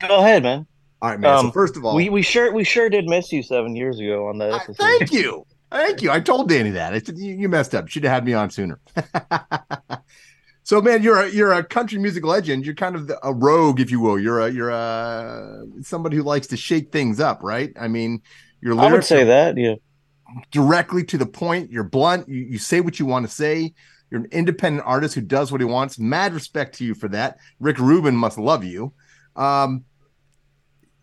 Go 0.00 0.18
ahead, 0.18 0.42
man. 0.42 0.66
All 1.00 1.10
right, 1.10 1.20
man. 1.20 1.38
so 1.38 1.46
Um, 1.46 1.52
first 1.52 1.76
of 1.76 1.84
all, 1.84 1.94
we 1.94 2.08
we 2.08 2.22
sure 2.22 2.52
we 2.52 2.64
sure 2.64 2.88
did 2.88 3.06
miss 3.06 3.30
you 3.32 3.42
seven 3.42 3.76
years 3.76 4.00
ago 4.00 4.28
on 4.28 4.38
that. 4.38 4.52
episode. 4.52 4.76
Thank 4.76 5.12
you. 5.12 5.46
Thank 5.70 6.02
you. 6.02 6.10
I 6.10 6.20
told 6.20 6.48
Danny 6.48 6.70
that. 6.70 6.94
I 6.94 7.00
said 7.00 7.18
you, 7.18 7.34
you 7.34 7.48
messed 7.48 7.74
up. 7.74 7.88
Should 7.88 8.04
have 8.04 8.12
had 8.12 8.24
me 8.24 8.32
on 8.32 8.48
sooner. 8.50 8.80
so, 10.62 10.80
man, 10.80 11.02
you're 11.02 11.20
a 11.20 11.28
you're 11.28 11.52
a 11.52 11.64
country 11.64 11.98
music 11.98 12.24
legend. 12.24 12.64
You're 12.64 12.74
kind 12.74 12.96
of 12.96 13.06
the, 13.06 13.18
a 13.26 13.32
rogue, 13.32 13.80
if 13.80 13.90
you 13.90 14.00
will. 14.00 14.18
You're 14.18 14.40
a 14.40 14.50
you're 14.50 14.70
a 14.70 15.64
somebody 15.82 16.16
who 16.16 16.22
likes 16.22 16.46
to 16.48 16.56
shake 16.56 16.90
things 16.92 17.20
up, 17.20 17.42
right? 17.42 17.72
I 17.78 17.88
mean, 17.88 18.22
your 18.60 18.78
I 18.78 18.90
would 18.92 19.04
say 19.04 19.24
that. 19.24 19.56
Yeah. 19.56 19.74
directly 20.52 21.04
to 21.04 21.18
the 21.18 21.26
point. 21.26 21.70
You're 21.70 21.84
blunt. 21.84 22.28
You, 22.28 22.42
you 22.42 22.58
say 22.58 22.80
what 22.80 22.98
you 22.98 23.06
want 23.06 23.26
to 23.26 23.32
say. 23.32 23.74
You're 24.14 24.23
an 24.23 24.28
independent 24.30 24.87
artist 24.87 25.16
who 25.16 25.23
does 25.23 25.50
what 25.50 25.61
he 25.61 25.64
wants. 25.64 25.99
Mad 25.99 26.35
respect 26.35 26.76
to 26.76 26.85
you 26.85 26.94
for 26.94 27.09
that. 27.09 27.38
Rick 27.59 27.80
Rubin 27.80 28.14
must 28.14 28.38
love 28.38 28.62
you. 28.62 28.92
Um, 29.35 29.85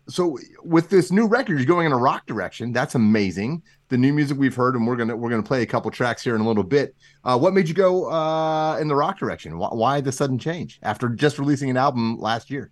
so 0.08 0.38
with 0.64 0.88
this 0.88 1.12
new 1.12 1.26
record, 1.26 1.58
you're 1.58 1.66
going 1.66 1.84
in 1.84 1.92
a 1.92 1.98
rock 1.98 2.24
direction. 2.24 2.72
That's 2.72 2.94
amazing. 2.94 3.64
The 3.90 3.98
new 3.98 4.14
music 4.14 4.38
we've 4.38 4.54
heard, 4.54 4.76
and 4.76 4.86
we're 4.86 4.96
gonna 4.96 5.14
we're 5.14 5.28
gonna 5.28 5.42
play 5.42 5.60
a 5.60 5.66
couple 5.66 5.90
tracks 5.90 6.24
here 6.24 6.34
in 6.34 6.40
a 6.40 6.46
little 6.46 6.62
bit. 6.62 6.96
Uh, 7.22 7.38
what 7.38 7.52
made 7.52 7.68
you 7.68 7.74
go 7.74 8.10
uh, 8.10 8.78
in 8.78 8.88
the 8.88 8.96
rock 8.96 9.18
direction? 9.18 9.58
Why, 9.58 9.68
why 9.68 10.00
the 10.00 10.10
sudden 10.10 10.38
change 10.38 10.80
after 10.82 11.10
just 11.10 11.38
releasing 11.38 11.68
an 11.68 11.76
album 11.76 12.18
last 12.18 12.50
year? 12.50 12.70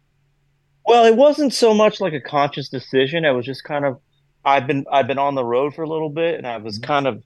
Well, 0.86 1.04
it 1.04 1.16
wasn't 1.16 1.52
so 1.52 1.74
much 1.74 2.00
like 2.00 2.14
a 2.14 2.20
conscious 2.20 2.70
decision. 2.70 3.26
It 3.26 3.32
was 3.32 3.44
just 3.44 3.62
kind 3.64 3.84
of 3.84 4.00
I've 4.42 4.66
been 4.66 4.86
I've 4.90 5.06
been 5.06 5.18
on 5.18 5.34
the 5.34 5.44
road 5.44 5.74
for 5.74 5.82
a 5.82 5.88
little 5.88 6.08
bit, 6.08 6.36
and 6.36 6.46
I 6.46 6.56
was 6.56 6.78
kind 6.78 7.06
of 7.06 7.22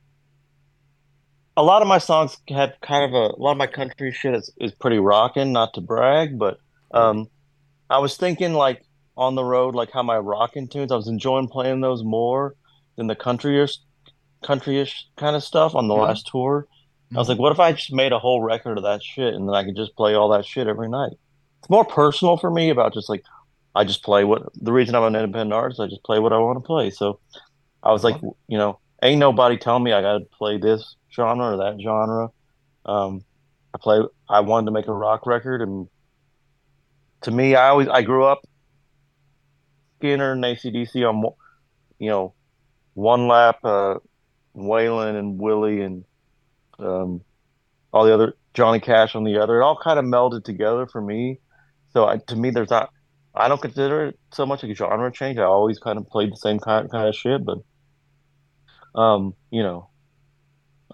a 1.57 1.63
lot 1.63 1.83
of 1.83 1.89
my 1.89 1.99
songs 1.99 2.37
have 2.49 2.73
kind 2.83 3.05
of 3.05 3.13
a, 3.15 3.35
a 3.35 3.41
lot 3.41 3.53
of 3.53 3.59
my 3.59 3.67
country 3.67 4.13
shit 4.13 4.35
is, 4.35 4.53
is 4.61 4.73
pretty 4.73 4.99
rocking. 4.99 5.53
Not 5.53 5.75
to 5.75 5.81
brag, 5.81 6.39
but 6.39 6.59
um, 6.93 7.27
I 7.89 7.99
was 7.99 8.17
thinking 8.17 8.55
like 8.55 8.83
on 9.17 9.35
the 9.35 9.45
road, 9.45 9.75
like 9.75 9.91
how 9.93 10.03
my 10.03 10.19
rocking 10.19 10.69
tunes. 10.69 10.91
I 10.91 10.97
was 10.97 11.09
enjoying 11.09 11.49
playing 11.49 11.81
those 11.81 12.03
more 12.03 12.55
than 12.97 13.07
the 13.07 13.17
countryish 13.17 13.77
countryish 14.45 14.93
kind 15.17 15.37
of 15.37 15.43
stuff 15.43 15.75
on 15.75 15.89
the 15.89 15.95
Yeah. 15.95 16.03
last 16.03 16.27
tour. 16.31 16.67
I 17.15 17.19
was 17.19 17.29
like, 17.29 17.39
what 17.39 17.53
if 17.53 17.61
I 17.61 17.73
just 17.73 17.93
made 17.93 18.13
a 18.13 18.19
whole 18.19 18.43
record 18.43 18.77
of 18.77 18.85
that 18.85 19.03
shit 19.03 19.35
and 19.35 19.49
then 19.49 19.55
I 19.55 19.63
could 19.65 19.77
just 19.77 19.95
play 19.95 20.15
all 20.15 20.31
that 20.31 20.45
shit 20.45 20.67
every 20.67 20.89
night? 20.89 21.13
It's 21.61 21.71
more 21.71 21.85
personal 21.85 22.37
for 22.37 22.51
me 22.51 22.71
about 22.71 22.93
just 22.93 23.09
like 23.09 23.23
I 23.75 23.85
just 23.85 24.03
play 24.03 24.25
what 24.25 24.43
the 24.57 24.73
reason 24.73 24.95
I'm 24.97 25.05
an 25.05 25.15
independent 25.15 25.53
artist, 25.53 25.81
I 25.81 25.87
just 25.87 26.03
play 26.03 26.19
what 26.19 26.33
I 26.33 26.39
want 26.39 26.57
to 26.57 26.67
play. 26.67 26.91
So 26.91 27.21
I 27.83 27.93
was 27.93 28.03
like, 28.03 28.21
you 28.49 28.59
know, 28.59 28.81
ain't 29.03 29.21
nobody 29.21 29.57
telling 29.57 29.85
me 29.85 29.93
I 29.93 30.03
gotta 30.03 30.25
play 30.37 30.59
this 30.59 30.97
genre 31.15 31.55
or 31.55 31.57
that 31.59 31.81
genre. 31.83 32.31
Um 32.85 33.25
I 33.75 33.79
play 33.79 34.01
I 34.29 34.41
wanted 34.41 34.67
to 34.67 34.73
make 34.73 34.89
a 34.89 34.93
rock 34.93 35.27
record 35.27 35.63
and 35.63 35.89
to 37.23 37.31
me 37.31 37.55
I 37.55 37.69
always 37.69 37.89
I 37.89 38.03
grew 38.03 38.25
up 38.25 38.41
Skynyrd 40.01 40.33
and 40.33 40.45
ACDC 40.45 41.09
on 41.09 41.25
you 41.99 42.11
know, 42.11 42.35
one 42.95 43.29
lap, 43.29 43.59
uh 43.65 43.97
Waylon 44.57 45.19
and 45.19 45.39
Willie 45.41 45.81
and 45.81 46.05
um 46.79 47.23
all 47.93 48.05
the 48.05 48.13
other 48.13 48.35
Johnny 48.55 48.81
Cash 48.81 49.15
on 49.15 49.25
the 49.25 49.39
other. 49.39 49.61
It 49.61 49.65
all 49.65 49.77
kind 49.77 49.99
of 49.99 50.05
melded 50.05 50.45
together 50.45 50.87
for 50.87 51.01
me. 51.01 51.41
So 51.93 52.07
I, 52.07 52.19
to 52.29 52.37
me, 52.37 52.51
there's 52.51 52.71
not. 52.71 52.91
I 53.35 53.49
don't 53.49 53.61
consider 53.61 54.07
it 54.07 54.19
so 54.33 54.47
much 54.47 54.63
a 54.63 54.73
genre 54.75 55.13
change. 55.13 55.39
I 55.39 55.43
always 55.43 55.79
kind 55.79 55.99
of 55.99 56.09
played 56.09 56.33
the 56.33 56.37
same 56.37 56.61
kind 56.61 56.91
kind 56.91 57.09
of 57.09 57.17
shit, 57.17 57.43
but 57.45 57.59
um, 58.99 59.35
you 59.51 59.63
know, 59.63 59.91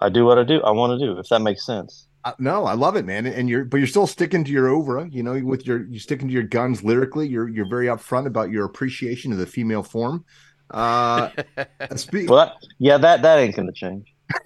I 0.01 0.09
do 0.09 0.25
what 0.25 0.37
I 0.39 0.43
do. 0.43 0.61
I 0.61 0.71
want 0.71 0.99
to 0.99 1.05
do. 1.05 1.17
If 1.19 1.27
that 1.29 1.41
makes 1.41 1.65
sense. 1.65 2.07
Uh, 2.23 2.33
no, 2.37 2.65
I 2.65 2.73
love 2.73 2.95
it, 2.95 3.05
man. 3.05 3.25
And 3.25 3.49
you're, 3.49 3.65
but 3.65 3.77
you're 3.77 3.87
still 3.87 4.05
sticking 4.07 4.43
to 4.43 4.51
your 4.51 4.67
over. 4.67 5.07
You 5.11 5.23
know, 5.23 5.39
with 5.43 5.65
your, 5.65 5.85
you're 5.87 5.99
sticking 5.99 6.27
to 6.27 6.33
your 6.33 6.43
guns 6.43 6.83
lyrically. 6.83 7.27
You're, 7.27 7.49
you're 7.49 7.67
very 7.69 7.87
upfront 7.87 8.27
about 8.27 8.51
your 8.51 8.65
appreciation 8.65 9.31
of 9.31 9.37
the 9.39 9.45
female 9.47 9.83
form. 9.83 10.25
Uh, 10.69 11.29
spe- 11.95 12.27
Well, 12.27 12.55
yeah, 12.79 12.97
that 12.97 13.21
that 13.23 13.39
ain't 13.39 13.55
gonna 13.55 13.71
change. 13.71 14.13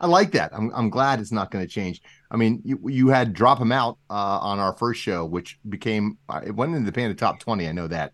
I 0.00 0.06
like 0.06 0.32
that. 0.32 0.50
I'm, 0.54 0.70
I'm 0.74 0.88
glad 0.90 1.20
it's 1.20 1.32
not 1.32 1.50
going 1.50 1.64
to 1.66 1.70
change. 1.70 2.00
I 2.30 2.36
mean, 2.36 2.62
you, 2.64 2.80
you 2.88 3.08
had 3.08 3.34
drop 3.34 3.60
'em 3.60 3.72
out 3.72 3.98
uh, 4.08 4.38
on 4.40 4.58
our 4.58 4.74
first 4.78 5.00
show, 5.00 5.26
which 5.26 5.58
became 5.68 6.16
uh, 6.28 6.40
it 6.44 6.52
went 6.52 6.74
into 6.74 6.86
the 6.86 6.92
Panda 6.92 7.14
top 7.14 7.38
20. 7.40 7.68
I 7.68 7.72
know 7.72 7.86
that. 7.88 8.12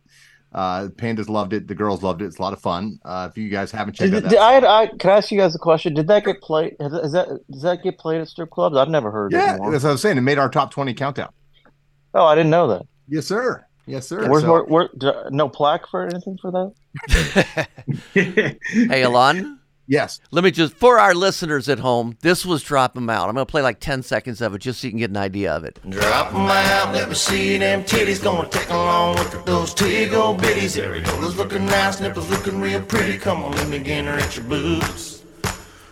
Uh, 0.53 0.89
pandas 0.89 1.29
loved 1.29 1.53
it. 1.53 1.69
The 1.69 1.75
girls 1.75 2.03
loved 2.03 2.23
it. 2.23 2.27
It's 2.27 2.39
a 2.39 2.43
lot 2.43 2.53
of 2.55 2.61
fun. 2.61 2.99
Uh, 3.05 3.29
if 3.31 3.37
you 3.37 3.51
guys 3.51 3.71
haven't 3.71 3.95
checked 3.95 4.13
Did, 4.13 4.25
out 4.25 4.31
did, 4.31 4.39
that, 4.39 4.65
I, 4.65 4.83
I 4.83 4.87
can 4.87 5.11
I 5.11 5.17
ask 5.19 5.31
you 5.31 5.39
guys 5.39 5.55
a 5.55 5.59
question? 5.59 5.93
Did 5.93 6.07
that 6.09 6.25
get 6.25 6.41
played? 6.41 6.77
Is 6.81 6.93
is 6.93 7.13
that 7.13 7.29
does 7.51 7.63
that 7.63 7.83
get 7.83 7.99
played 7.99 8.21
at 8.23 8.29
strip 8.29 8.51
clubs? 8.51 8.77
I've 8.77 8.89
never 8.89 9.11
heard 9.11 9.33
yeah, 9.33 9.57
it. 9.57 9.61
that's 9.71 9.85
what 9.85 9.91
I 9.91 9.93
was 9.93 10.01
saying. 10.03 10.17
It 10.17 10.23
made 10.23 10.39
our 10.39 10.49
top 10.49 10.71
20 10.71 10.95
countdown. 10.95 11.31
Oh, 12.15 12.25
I 12.25 12.35
didn't 12.35 12.51
know 12.51 12.69
that. 12.69 12.83
Yes, 13.09 13.27
sir. 13.27 13.67
Yes, 13.87 14.09
sir. 14.09 14.29
Where's 14.31 14.43
So- 14.43 14.49
more? 14.49 14.65
Where, 14.65 14.89
do- 14.97 15.13
no 15.31 15.49
plaque 15.49 15.87
for 15.89 16.07
anything 16.07 16.39
for 16.41 16.51
that? 16.51 17.69
Hey, 18.15 19.03
Ilan. 19.03 19.56
Yes. 19.89 20.21
Let 20.33 20.43
me 20.43 20.51
just, 20.51 20.75
for 20.75 20.99
our 20.99 21.15
listeners 21.15 21.69
at 21.69 21.79
home, 21.79 22.17
this 22.21 22.45
was 22.45 22.63
Drop 22.63 22.97
'em 22.97 23.09
Out. 23.09 23.29
I'm 23.29 23.35
going 23.35 23.47
to 23.47 23.51
play 23.51 23.63
like 23.63 23.79
10 23.79 24.03
seconds 24.03 24.41
of 24.41 24.55
it 24.55 24.59
just 24.59 24.81
so 24.81 24.87
you 24.87 24.91
can 24.91 24.99
get 24.99 25.11
an 25.11 25.17
idea 25.17 25.53
of 25.55 25.65
it. 25.65 25.79
Drop 25.89 26.35
'em 26.35 26.49
out, 26.51 26.93
let 26.93 27.09
me 27.09 27.15
see 27.15 27.57
them 27.59 27.85
titties. 27.85 28.23
Gonna 28.23 28.49
take 28.49 28.69
along 28.71 29.17
look 29.17 29.35
at 29.35 29.47
those 29.47 29.73
tiggle 29.75 30.37
bitties. 30.39 30.77
Areolas 30.83 31.37
looking 31.37 31.67
nice, 31.67 32.01
nipples 32.01 32.29
looking 32.31 32.61
real 32.61 32.81
pretty. 32.83 33.17
Come 33.19 33.45
on, 33.45 33.53
let 33.53 33.69
me 33.69 33.79
get 33.79 34.05
her 34.07 34.15
at 34.15 34.35
your 34.37 34.45
boobs. 34.47 35.23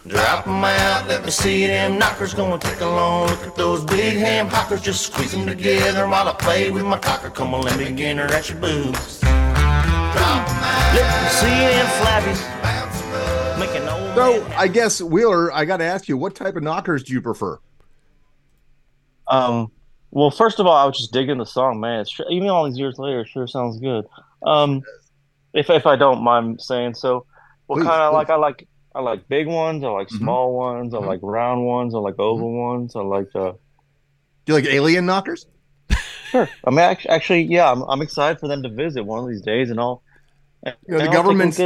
Drop 0.07 0.47
'em 0.47 0.65
out, 0.65 1.09
let 1.09 1.25
me 1.25 1.31
see 1.31 1.67
them 1.67 1.99
knockers. 1.99 2.35
Gonna 2.35 2.59
take 2.59 2.81
along 2.81 3.29
look 3.29 3.47
at 3.47 3.55
those 3.57 3.85
big 3.85 4.17
ham 4.19 4.49
hockers. 4.49 4.83
Just 4.83 5.07
squeeze 5.07 5.31
them 5.33 5.47
together 5.47 6.09
while 6.09 6.29
I 6.29 6.33
play 6.33 6.71
with 6.71 6.85
my 6.85 6.99
cocker. 6.99 7.31
Come 7.31 7.55
on, 7.55 7.63
let 7.63 7.79
me 7.79 7.91
get 7.93 8.17
her 8.17 8.25
at 8.25 8.49
your 8.51 8.59
boobs. 8.59 9.21
Drop 9.21 10.49
'em 10.49 10.65
out, 10.65 10.95
let 10.95 11.23
me 11.23 11.29
see 11.31 11.47
them 11.47 11.87
flabbies. 12.01 12.74
So 14.15 14.45
I 14.57 14.69
guess 14.69 15.01
Wheeler, 15.03 15.53
I 15.53 15.65
got 15.65 15.79
to 15.79 15.85
ask 15.85 16.09
you, 16.09 16.17
what 16.17 16.35
type 16.35 16.55
of 16.57 16.63
knockers 16.63 17.03
do 17.03 17.13
you 17.13 17.21
prefer? 17.21 17.59
Um, 19.27 19.73
well, 20.11 20.31
first 20.31 20.61
of 20.61 20.67
all, 20.67 20.77
I 20.77 20.85
was 20.85 20.97
just 20.97 21.13
digging 21.13 21.39
the 21.39 21.47
song, 21.47 21.81
man. 21.81 22.01
It's, 22.01 22.17
even 22.31 22.49
all 22.49 22.65
these 22.69 22.79
years 22.79 22.99
later, 22.99 23.21
it 23.21 23.29
sure 23.29 23.49
sounds 23.49 23.81
good. 23.81 24.05
Um, 24.47 24.83
if 25.53 25.71
if 25.71 25.87
I 25.87 25.97
don't 25.97 26.23
mind 26.23 26.61
saying 26.61 26.95
so, 26.95 27.27
what 27.67 27.83
kind 27.83 28.03
of 28.03 28.13
like? 28.15 28.31
I 28.31 28.37
like 28.37 28.69
I 28.95 29.01
like 29.01 29.29
big 29.29 29.49
ones. 29.49 29.83
I 29.83 29.89
like 29.89 30.09
Mhm. 30.09 30.19
small 30.19 30.55
ones. 30.55 30.95
I 30.95 30.99
Mhm. 30.99 31.07
like 31.07 31.21
round 31.23 31.67
ones. 31.67 31.95
I 31.95 31.99
like 31.99 32.19
oval 32.19 32.53
ones. 32.53 32.95
I 32.95 33.01
like 33.01 33.29
uh. 33.35 33.53
Do 33.53 34.53
you 34.53 34.55
like 34.55 34.67
alien 34.67 35.07
knockers? 35.07 35.47
Sure. 36.31 36.49
I'm 36.65 36.79
actually, 36.79 37.11
actually 37.11 37.43
yeah, 37.45 37.71
I'm 37.71 37.83
I'm 37.83 38.03
excited 38.03 38.39
for 38.39 38.49
them 38.49 38.63
to 38.63 38.69
visit 38.69 39.05
one 39.05 39.21
of 39.21 39.29
these 39.29 39.43
days, 39.43 39.71
and 39.71 39.81
I'll. 39.81 40.03
You 40.65 40.73
know, 40.89 40.99
the 40.99 41.09
government's 41.09 41.61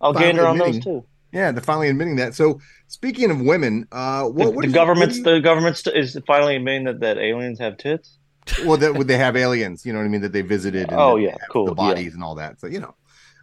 I'll 0.00 0.12
gander 0.14 0.46
on 0.46 0.56
those 0.58 0.78
too. 0.78 1.04
Yeah, 1.32 1.52
they're 1.52 1.62
finally 1.62 1.88
admitting 1.88 2.16
that. 2.16 2.34
So 2.34 2.60
speaking 2.88 3.30
of 3.30 3.40
women, 3.40 3.86
uh, 3.92 4.24
what, 4.24 4.44
The, 4.46 4.50
what 4.50 4.62
the 4.62 4.68
is- 4.68 4.74
government's 4.74 5.16
you- 5.18 5.22
the 5.24 5.40
government's 5.40 5.86
is 5.86 6.18
finally 6.26 6.56
admitting 6.56 6.84
that, 6.84 7.00
that 7.00 7.18
aliens 7.18 7.58
have 7.60 7.76
tits. 7.78 8.18
well, 8.64 8.76
that 8.78 8.94
would 8.94 9.06
they 9.06 9.18
have 9.18 9.36
aliens? 9.36 9.86
You 9.86 9.92
know 9.92 10.00
what 10.00 10.06
I 10.06 10.08
mean? 10.08 10.22
That 10.22 10.32
they 10.32 10.42
visited. 10.42 10.90
And 10.90 10.98
Oh 11.00 11.16
yeah, 11.16 11.36
cool. 11.50 11.66
The 11.66 11.70
yeah. 11.72 11.88
bodies 11.88 12.14
and 12.14 12.24
all 12.24 12.34
that. 12.36 12.58
So 12.60 12.66
you 12.66 12.80
know, 12.80 12.94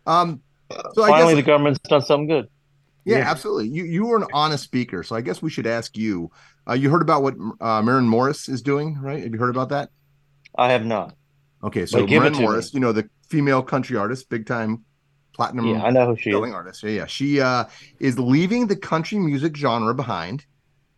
um, 0.05 0.41
so 0.93 1.03
I 1.03 1.09
Finally, 1.09 1.35
guess 1.35 1.43
the 1.43 1.47
government's 1.47 1.79
done 1.79 2.01
something 2.01 2.27
good. 2.27 2.49
yeah, 3.05 3.19
yeah. 3.19 3.29
absolutely. 3.31 3.69
You 3.69 3.85
you 3.85 4.05
were 4.05 4.17
an 4.17 4.25
honest 4.33 4.63
speaker, 4.65 5.03
so 5.03 5.15
I 5.15 5.21
guess 5.21 5.41
we 5.41 5.49
should 5.49 5.67
ask 5.67 5.95
you. 5.95 6.29
Uh, 6.69 6.73
you 6.73 6.89
heard 6.89 7.01
about 7.01 7.23
what 7.23 7.35
uh, 7.61 7.81
Maren 7.81 8.05
Morris 8.09 8.49
is 8.49 8.61
doing, 8.61 8.97
right? 9.01 9.23
Have 9.23 9.31
you 9.31 9.39
heard 9.39 9.49
about 9.55 9.69
that? 9.69 9.89
I 10.57 10.71
have 10.71 10.85
not. 10.85 11.15
Okay, 11.63 11.85
so 11.85 12.05
give 12.05 12.17
it 12.23 12.31
Maren 12.31 12.33
to 12.33 12.39
me. 12.39 12.45
Morris, 12.45 12.73
you 12.73 12.81
know 12.81 12.91
the 12.91 13.09
female 13.29 13.61
country 13.63 13.95
artist, 13.95 14.27
big 14.29 14.45
time 14.45 14.83
platinum. 15.37 15.67
Yeah, 15.67 15.83
I 15.83 15.91
know 15.91 16.07
who 16.07 16.17
she 16.17 16.31
is. 16.31 16.35
artist. 16.35 16.83
Yeah, 16.83 16.89
yeah. 16.89 17.05
She 17.05 17.39
uh, 17.39 17.65
is 17.99 18.19
leaving 18.19 18.67
the 18.67 18.75
country 18.75 19.19
music 19.19 19.55
genre 19.55 19.93
behind 19.93 20.45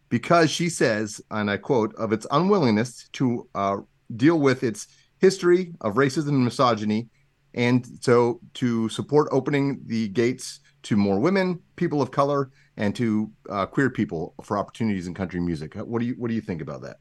because 0.08 0.50
she 0.50 0.70
says, 0.70 1.22
and 1.30 1.52
I 1.52 1.58
quote, 1.58 1.94
of 1.96 2.12
its 2.12 2.26
unwillingness 2.32 3.10
to 3.14 3.48
uh, 3.54 3.78
deal 4.16 4.40
with 4.40 4.64
its 4.64 4.88
history 5.20 5.74
of 5.82 5.96
racism 5.96 6.30
and 6.30 6.46
misogyny, 6.46 7.10
and 7.54 7.86
so 8.02 8.40
to 8.56 8.90
support 8.90 9.28
opening 9.32 9.82
the 9.86 10.08
gates 10.08 10.62
to 10.84 10.96
more 10.96 11.20
women, 11.20 11.60
people 11.76 12.02
of 12.02 12.10
color, 12.10 12.50
and 12.78 12.96
to 12.96 13.30
uh, 13.50 13.66
queer 13.66 13.90
people 13.90 14.34
for 14.44 14.58
opportunities 14.58 15.06
in 15.06 15.14
country 15.14 15.40
music. 15.40 15.76
What 15.76 16.00
do 16.00 16.06
you 16.06 16.16
What 16.18 16.30
do 16.30 16.34
you 16.34 16.42
think 16.42 16.62
about 16.62 16.82
that? 16.84 16.98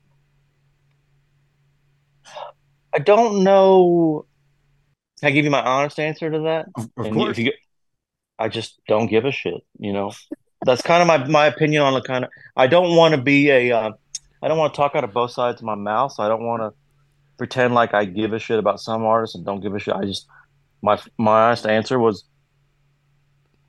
I 2.92 2.98
don't 2.98 3.44
know. 3.44 4.26
Can 5.20 5.28
I 5.28 5.30
give 5.32 5.44
you 5.44 5.50
my 5.50 5.62
honest 5.62 5.98
answer 5.98 6.30
to 6.30 6.38
that? 6.40 6.66
Of, 6.76 6.90
of 6.96 7.12
course. 7.12 7.38
I 8.38 8.48
just 8.48 8.80
don't 8.86 9.08
give 9.08 9.24
a 9.24 9.32
shit. 9.32 9.62
You 9.78 9.92
know, 9.92 10.12
that's 10.64 10.82
kind 10.82 11.02
of 11.02 11.08
my 11.08 11.26
my 11.26 11.46
opinion 11.46 11.82
on 11.82 11.94
the 11.94 12.02
kind 12.02 12.24
of. 12.24 12.30
I 12.56 12.66
don't 12.66 12.96
want 12.96 13.14
to 13.14 13.20
be 13.20 13.50
a. 13.50 13.72
Uh, 13.72 13.90
I 14.42 14.48
don't 14.48 14.58
want 14.58 14.72
to 14.72 14.76
talk 14.76 14.94
out 14.94 15.02
of 15.02 15.12
both 15.12 15.32
sides 15.32 15.60
of 15.60 15.64
my 15.66 15.74
mouth. 15.74 16.12
So 16.12 16.22
I 16.22 16.28
don't 16.28 16.44
want 16.44 16.62
to 16.62 16.72
pretend 17.36 17.74
like 17.74 17.94
I 17.94 18.04
give 18.04 18.32
a 18.32 18.38
shit 18.38 18.58
about 18.58 18.80
some 18.80 19.04
artists 19.04 19.34
and 19.34 19.44
don't 19.44 19.60
give 19.60 19.74
a 19.74 19.78
shit. 19.80 19.94
I 19.94 20.04
just 20.04 20.26
my 20.82 21.00
my 21.18 21.46
honest 21.46 21.66
answer 21.66 21.98
was 21.98 22.24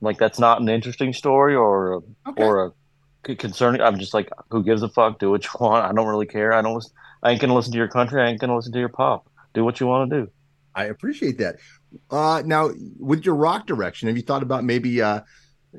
like 0.00 0.18
that's 0.18 0.38
not 0.38 0.60
an 0.60 0.68
interesting 0.68 1.12
story 1.12 1.54
or 1.54 1.94
a, 1.94 2.00
Okay. 2.28 2.42
or 2.44 2.72
a 3.24 3.34
concerning. 3.34 3.80
I'm 3.80 3.98
just 3.98 4.14
like, 4.14 4.30
who 4.50 4.62
gives 4.62 4.82
a 4.82 4.88
fuck? 4.88 5.18
Do 5.18 5.30
what 5.30 5.44
you 5.44 5.50
want. 5.60 5.84
I 5.84 5.92
don't 5.92 6.06
really 6.06 6.26
care. 6.26 6.52
I 6.52 6.62
don't. 6.62 6.74
Listen, 6.74 6.92
I 7.22 7.32
ain't 7.32 7.40
gonna 7.40 7.54
listen 7.54 7.72
to 7.72 7.78
your 7.78 7.88
country. 7.88 8.22
I 8.22 8.28
ain't 8.28 8.40
gonna 8.40 8.54
listen 8.56 8.72
to 8.72 8.78
your 8.78 8.88
pop. 8.88 9.28
Do 9.52 9.64
what 9.64 9.80
you 9.80 9.86
want 9.88 10.10
to 10.10 10.22
do. 10.22 10.30
I 10.74 10.84
appreciate 10.84 11.38
that. 11.38 11.56
Uh, 12.10 12.42
now, 12.44 12.70
with 12.98 13.24
your 13.24 13.34
rock 13.34 13.66
direction, 13.66 14.08
have 14.08 14.16
you 14.16 14.22
thought 14.22 14.42
about 14.42 14.64
maybe 14.64 15.02
uh, 15.02 15.20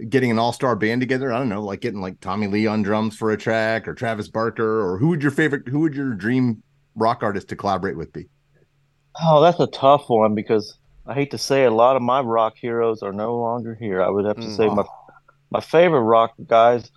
getting 0.10 0.32
an 0.32 0.40
all-star 0.40 0.76
band 0.76 1.02
together? 1.02 1.32
I 1.32 1.38
don't 1.40 1.50
know, 1.50 1.64
like 1.64 1.82
getting 1.82 2.02
like 2.02 2.20
Tommy 2.20 2.48
Lee 2.48 2.68
on 2.68 2.82
drums 2.82 3.16
for 3.16 3.32
a 3.32 3.38
track, 3.38 3.88
or 3.88 3.94
Travis 3.94 4.28
Barker, 4.28 4.82
or 4.82 4.98
who 4.98 5.08
would 5.10 5.22
your 5.22 5.32
favorite, 5.32 5.68
who 5.68 5.80
would 5.80 5.96
your 5.96 6.14
dream 6.14 6.62
rock 6.96 7.24
artist 7.24 7.48
to 7.50 7.56
collaborate 7.56 7.98
with 7.98 8.12
be? 8.12 8.28
Oh, 9.22 9.42
that's 9.42 9.60
a 9.60 9.68
tough 9.68 10.06
one 10.08 10.36
because 10.36 10.78
I 11.06 11.14
hate 11.14 11.32
to 11.32 11.38
say 11.38 11.66
a 11.66 11.72
lot 11.72 11.96
of 11.96 12.02
my 12.02 12.22
rock 12.22 12.54
heroes 12.58 13.02
are 13.04 13.14
no 13.14 13.36
longer 13.38 13.76
here. 13.76 14.02
I 14.02 14.10
would 14.10 14.26
have 14.26 14.38
to 14.38 14.44
Mm. 14.44 14.58
say 14.58 14.68
my 14.68 14.84
my 15.50 15.60
favorite 15.60 16.02
rock 16.02 16.32
guys. 16.46 16.90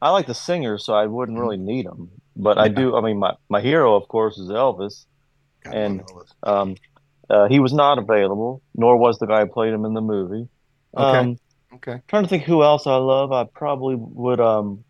I 0.00 0.10
like 0.10 0.26
the 0.26 0.34
singers, 0.34 0.84
so 0.86 0.94
I 0.94 1.06
wouldn't 1.06 1.38
really 1.38 1.56
need 1.56 1.86
them. 1.86 2.10
But 2.36 2.58
I 2.58 2.68
do. 2.68 2.96
I 2.96 3.00
mean, 3.00 3.18
my 3.18 3.34
my 3.48 3.60
hero, 3.60 3.96
of 3.96 4.06
course, 4.06 4.38
is 4.38 4.48
Elvis, 4.50 5.06
God, 5.64 5.74
And- 5.74 6.00
Elvis. 6.02 6.28
um, 6.44 6.76
Uh, 7.30 7.46
he 7.48 7.60
was 7.60 7.72
not 7.72 7.98
available, 7.98 8.62
nor 8.74 8.96
was 8.96 9.18
the 9.18 9.26
guy 9.26 9.40
who 9.40 9.46
played 9.52 9.72
him 9.72 9.84
in 9.84 9.94
the 9.94 10.00
movie. 10.00 10.48
Okay. 10.96 11.18
Um, 11.18 11.36
Okay. 11.74 12.00
trying 12.08 12.22
to 12.22 12.28
think 12.28 12.44
who 12.44 12.62
else 12.62 12.86
I 12.86 12.96
love. 12.96 13.30
I 13.30 13.44
probably 13.44 13.94
would. 13.96 14.40
Um, 14.40 14.84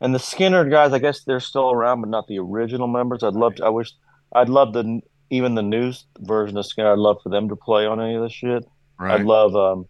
and 0.00 0.14
the 0.14 0.18
Skynyrd 0.18 0.70
guys, 0.70 0.92
I 0.92 0.98
guess 0.98 1.24
they're 1.24 1.40
still 1.40 1.70
around, 1.70 2.00
but 2.02 2.10
not 2.10 2.26
the 2.28 2.38
original 2.38 2.86
members. 2.86 3.22
I'd 3.22 3.34
love. 3.34 3.56
To, 3.56 3.64
I 3.64 3.68
wish. 3.70 3.92
I'd 4.32 4.48
love 4.48 4.72
the 4.72 5.00
even 5.30 5.54
the 5.56 5.62
new 5.62 5.92
version 6.20 6.56
of 6.58 6.64
Skynyrd. 6.64 6.92
I'd 6.92 6.98
love 6.98 7.16
for 7.22 7.28
them 7.30 7.48
to 7.48 7.56
play 7.56 7.86
on 7.86 8.00
any 8.00 8.14
of 8.14 8.22
this 8.22 8.32
shit. 8.32 8.64
Right. 9.00 9.20
I'd 9.20 9.26
love. 9.26 9.56
Um, 9.56 9.86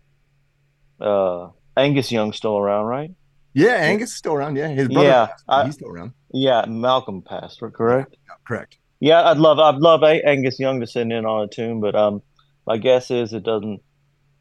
uh, 1.00 1.48
Angus 1.76 2.10
Young 2.10 2.32
still 2.32 2.56
around, 2.56 2.86
right? 2.86 3.10
Yeah, 3.52 3.72
Angus 3.74 4.10
is 4.10 4.16
still 4.16 4.34
around. 4.34 4.56
Yeah, 4.56 4.68
his 4.68 4.88
brother. 4.88 5.06
Yeah, 5.06 5.26
passed, 5.26 5.44
I- 5.48 5.64
he's 5.66 5.74
still 5.74 5.88
around. 5.88 6.12
Yeah, 6.32 6.64
Malcolm 6.66 7.22
passed, 7.22 7.60
correct? 7.60 8.16
Correct. 8.46 8.78
Yeah, 9.00 9.22
I'd 9.24 9.38
love 9.38 9.58
I'd 9.58 9.76
love 9.80 10.02
A- 10.02 10.26
Angus 10.26 10.58
Young 10.58 10.80
to 10.80 10.86
send 10.86 11.12
in 11.12 11.26
on 11.26 11.44
a 11.44 11.48
tune, 11.48 11.80
but 11.80 11.94
um, 11.94 12.22
my 12.66 12.76
guess 12.78 13.10
is 13.10 13.32
it 13.32 13.42
doesn't. 13.42 13.80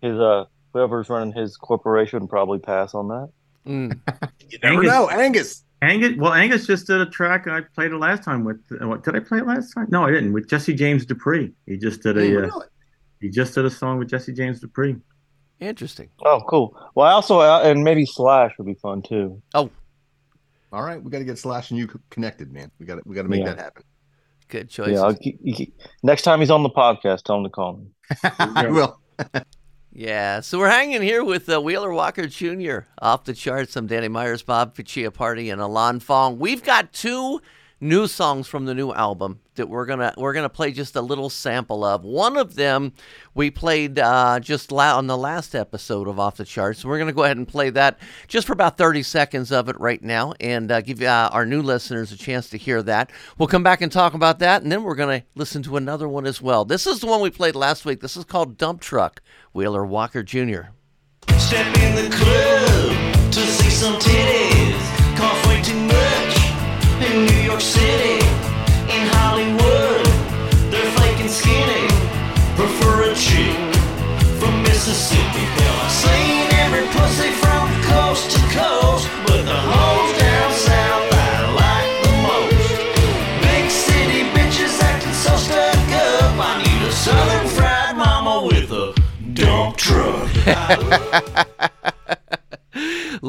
His 0.02 0.18
uh, 0.20 0.46
whoever's 0.74 1.10
running 1.10 1.34
his 1.34 1.58
corporation 1.58 2.28
probably 2.28 2.60
pass 2.60 2.94
on 2.94 3.08
that. 3.10 3.30
Mm. 3.68 4.00
You 4.50 4.60
never 4.62 4.84
know, 4.84 5.10
Angus. 5.10 5.64
Angus. 5.82 6.14
Well, 6.18 6.32
Angus 6.34 6.68
just 6.68 6.86
did 6.88 7.02
a 7.02 7.06
track. 7.08 7.48
I 7.48 7.62
played 7.74 7.92
it 7.92 7.98
last 7.98 8.24
time 8.24 8.44
with. 8.46 8.62
uh, 8.80 8.88
What 8.88 9.04
did 9.04 9.16
I 9.16 9.20
play 9.20 9.40
it 9.40 9.48
last 9.48 9.74
time? 9.74 9.88
No, 9.90 10.04
I 10.06 10.12
didn't. 10.12 10.34
With 10.34 10.48
Jesse 10.48 10.74
James 10.76 11.06
Dupree. 11.06 11.52
He 11.66 11.76
just 11.78 12.02
did 12.04 12.16
a. 12.18 12.22
Mm, 12.22 12.52
uh, 12.56 12.60
he 13.20 13.30
just 13.30 13.56
did 13.56 13.66
a 13.66 13.70
song 13.72 13.98
with 13.98 14.08
Jesse 14.10 14.34
James 14.34 14.60
Dupree. 14.62 14.96
Interesting. 15.60 16.10
Oh, 16.24 16.42
cool. 16.48 16.78
Well, 16.94 17.08
I 17.08 17.12
also 17.12 17.40
uh, 17.40 17.62
and 17.64 17.84
maybe 17.84 18.06
Slash 18.06 18.54
would 18.58 18.68
be 18.68 18.76
fun 18.76 19.02
too. 19.02 19.42
Oh, 19.56 19.70
All 20.72 20.84
right, 20.84 21.02
we 21.02 21.10
got 21.10 21.20
to 21.20 21.26
get 21.26 21.40
Slash 21.40 21.72
and 21.72 21.80
you 21.80 21.90
connected, 22.12 22.54
man. 22.54 22.70
We 22.80 22.86
got 22.86 22.96
to 22.96 23.02
we 23.06 23.16
got 23.16 23.24
to 23.24 23.30
make 23.30 23.40
Yeah. 23.44 23.54
that 23.56 23.60
happen. 23.60 23.84
Good 24.48 24.70
choice. 24.70 24.92
Yeah, 24.92 25.12
keep, 25.20 25.44
keep- 25.56 25.76
next 26.04 26.22
time 26.22 26.40
he's 26.40 26.52
on 26.52 26.64
the 26.64 26.70
podcast, 26.70 27.24
tell 27.24 27.38
him 27.38 27.44
to 27.46 27.50
call 27.50 27.78
me. 27.78 27.88
I 28.40 28.68
will. 28.72 29.00
Yeah, 29.98 30.42
so 30.42 30.60
we're 30.60 30.70
hanging 30.70 31.02
here 31.02 31.24
with 31.24 31.48
uh, 31.48 31.62
Wheeler 31.62 31.90
Walker 31.90 32.28
Jr. 32.28 32.80
off 33.02 33.24
the 33.24 33.34
charts. 33.34 33.78
I'm 33.78 33.88
Danny 33.88 34.10
Myers, 34.10 34.44
Bob 34.44 34.76
Chiappardi, 34.76 35.50
and 35.50 35.62
Ilan 35.62 36.02
Fong. 36.02 36.38
We've 36.38 36.62
got 36.62 36.92
two 36.92 37.40
new 37.82 38.08
songs 38.08 38.48
from 38.48 38.66
the 38.66 38.74
new 38.74 38.92
album 38.94 39.40
that 39.56 39.68
we're 39.70 39.86
gonna 39.86 40.14
we're 40.18 40.34
gonna 40.34 40.50
play 40.50 40.72
just 40.72 40.96
a 40.96 41.02
little 41.02 41.30
sample 41.30 41.84
of. 41.84 42.04
One 42.04 42.38
of 42.38 42.56
them 42.56 42.94
we 43.34 43.52
played 43.52 44.00
uh, 44.00 44.40
just 44.40 44.72
la- 44.72 44.98
on 44.98 45.08
the 45.08 45.18
last 45.18 45.56
episode 45.56 46.08
of 46.08 46.20
Off 46.20 46.38
the 46.38 46.46
Charts. 46.46 46.80
So 46.80 46.90
We're 46.90 47.00
gonna 47.00 47.14
go 47.14 47.24
ahead 47.24 47.38
and 47.38 47.48
play 47.48 47.70
that 47.72 48.00
just 48.28 48.48
for 48.48 48.54
about 48.54 48.78
30 48.78 49.04
seconds 49.04 49.52
of 49.52 49.70
it 49.70 49.80
right 49.80 50.02
now, 50.02 50.34
and 50.40 50.72
uh, 50.72 50.82
give 50.82 51.02
uh, 51.02 51.30
our 51.32 51.46
new 51.46 51.62
listeners 51.62 52.12
a 52.12 52.18
chance 52.18 52.50
to 52.50 52.58
hear 52.58 52.82
that. 52.84 53.12
We'll 53.38 53.48
come 53.48 53.64
back 53.64 53.82
and 53.82 53.92
talk 53.92 54.14
about 54.14 54.40
that, 54.40 54.62
and 54.64 54.72
then 54.72 54.84
we're 54.84 54.96
gonna 54.96 55.24
listen 55.36 55.64
to 55.64 55.78
another 55.78 56.08
one 56.08 56.26
as 56.26 56.42
well. 56.42 56.66
This 56.66 56.88
is 56.88 57.00
the 57.00 57.08
one 57.08 57.22
we 57.22 57.30
played 57.30 57.56
last 57.56 57.86
week. 57.86 58.02
This 58.02 58.18
is 58.18 58.26
called 58.26 58.58
Dump 58.58 58.82
Truck. 58.82 59.22
Wheeler 59.54 59.86
Walker 59.86 60.22
Jr. 60.24 60.64
Step 61.38 61.78
in 61.78 61.96
the 61.96 62.16
club 62.16 63.32
to 63.32 63.40
see 63.40 63.70
some 63.70 63.96
titties. 63.96 64.76
Too 65.66 65.74
much 65.80 66.35
in 67.02 67.26
New 67.26 67.42
York 67.44 67.62
City. 67.62 68.24
In 68.88 69.04
Hollywood, 69.18 70.06
they're 70.72 70.86
and 71.20 71.30
skinny. 71.30 71.88
Prefer 72.56 73.12
a 73.12 73.16
chick 73.16 73.58
from 74.40 74.62
Mississippi. 74.64 75.44
Hell, 75.58 75.76
I've 75.84 75.92
seen 75.92 76.48
every 76.64 76.86
pussy 76.96 77.32
from 77.44 77.68
coast 77.92 78.32
to 78.32 78.40
coast. 78.56 79.10
But 79.28 79.44
the 79.44 79.60
hoes 79.72 80.12
down 80.20 80.52
south 80.54 81.08
I 81.12 81.36
like 81.62 81.92
the 82.06 82.14
most. 82.30 82.76
Big 83.44 83.70
city 83.70 84.22
bitches 84.32 84.80
acting 84.82 85.14
so 85.14 85.36
stuck 85.36 85.92
up. 85.92 86.40
I 86.40 86.64
need 86.64 86.82
a 86.88 86.92
southern 86.92 87.48
fried 87.48 87.98
mama 87.98 88.48
with 88.48 88.72
a 88.72 88.94
dump 89.34 89.76
truck. 89.78 91.72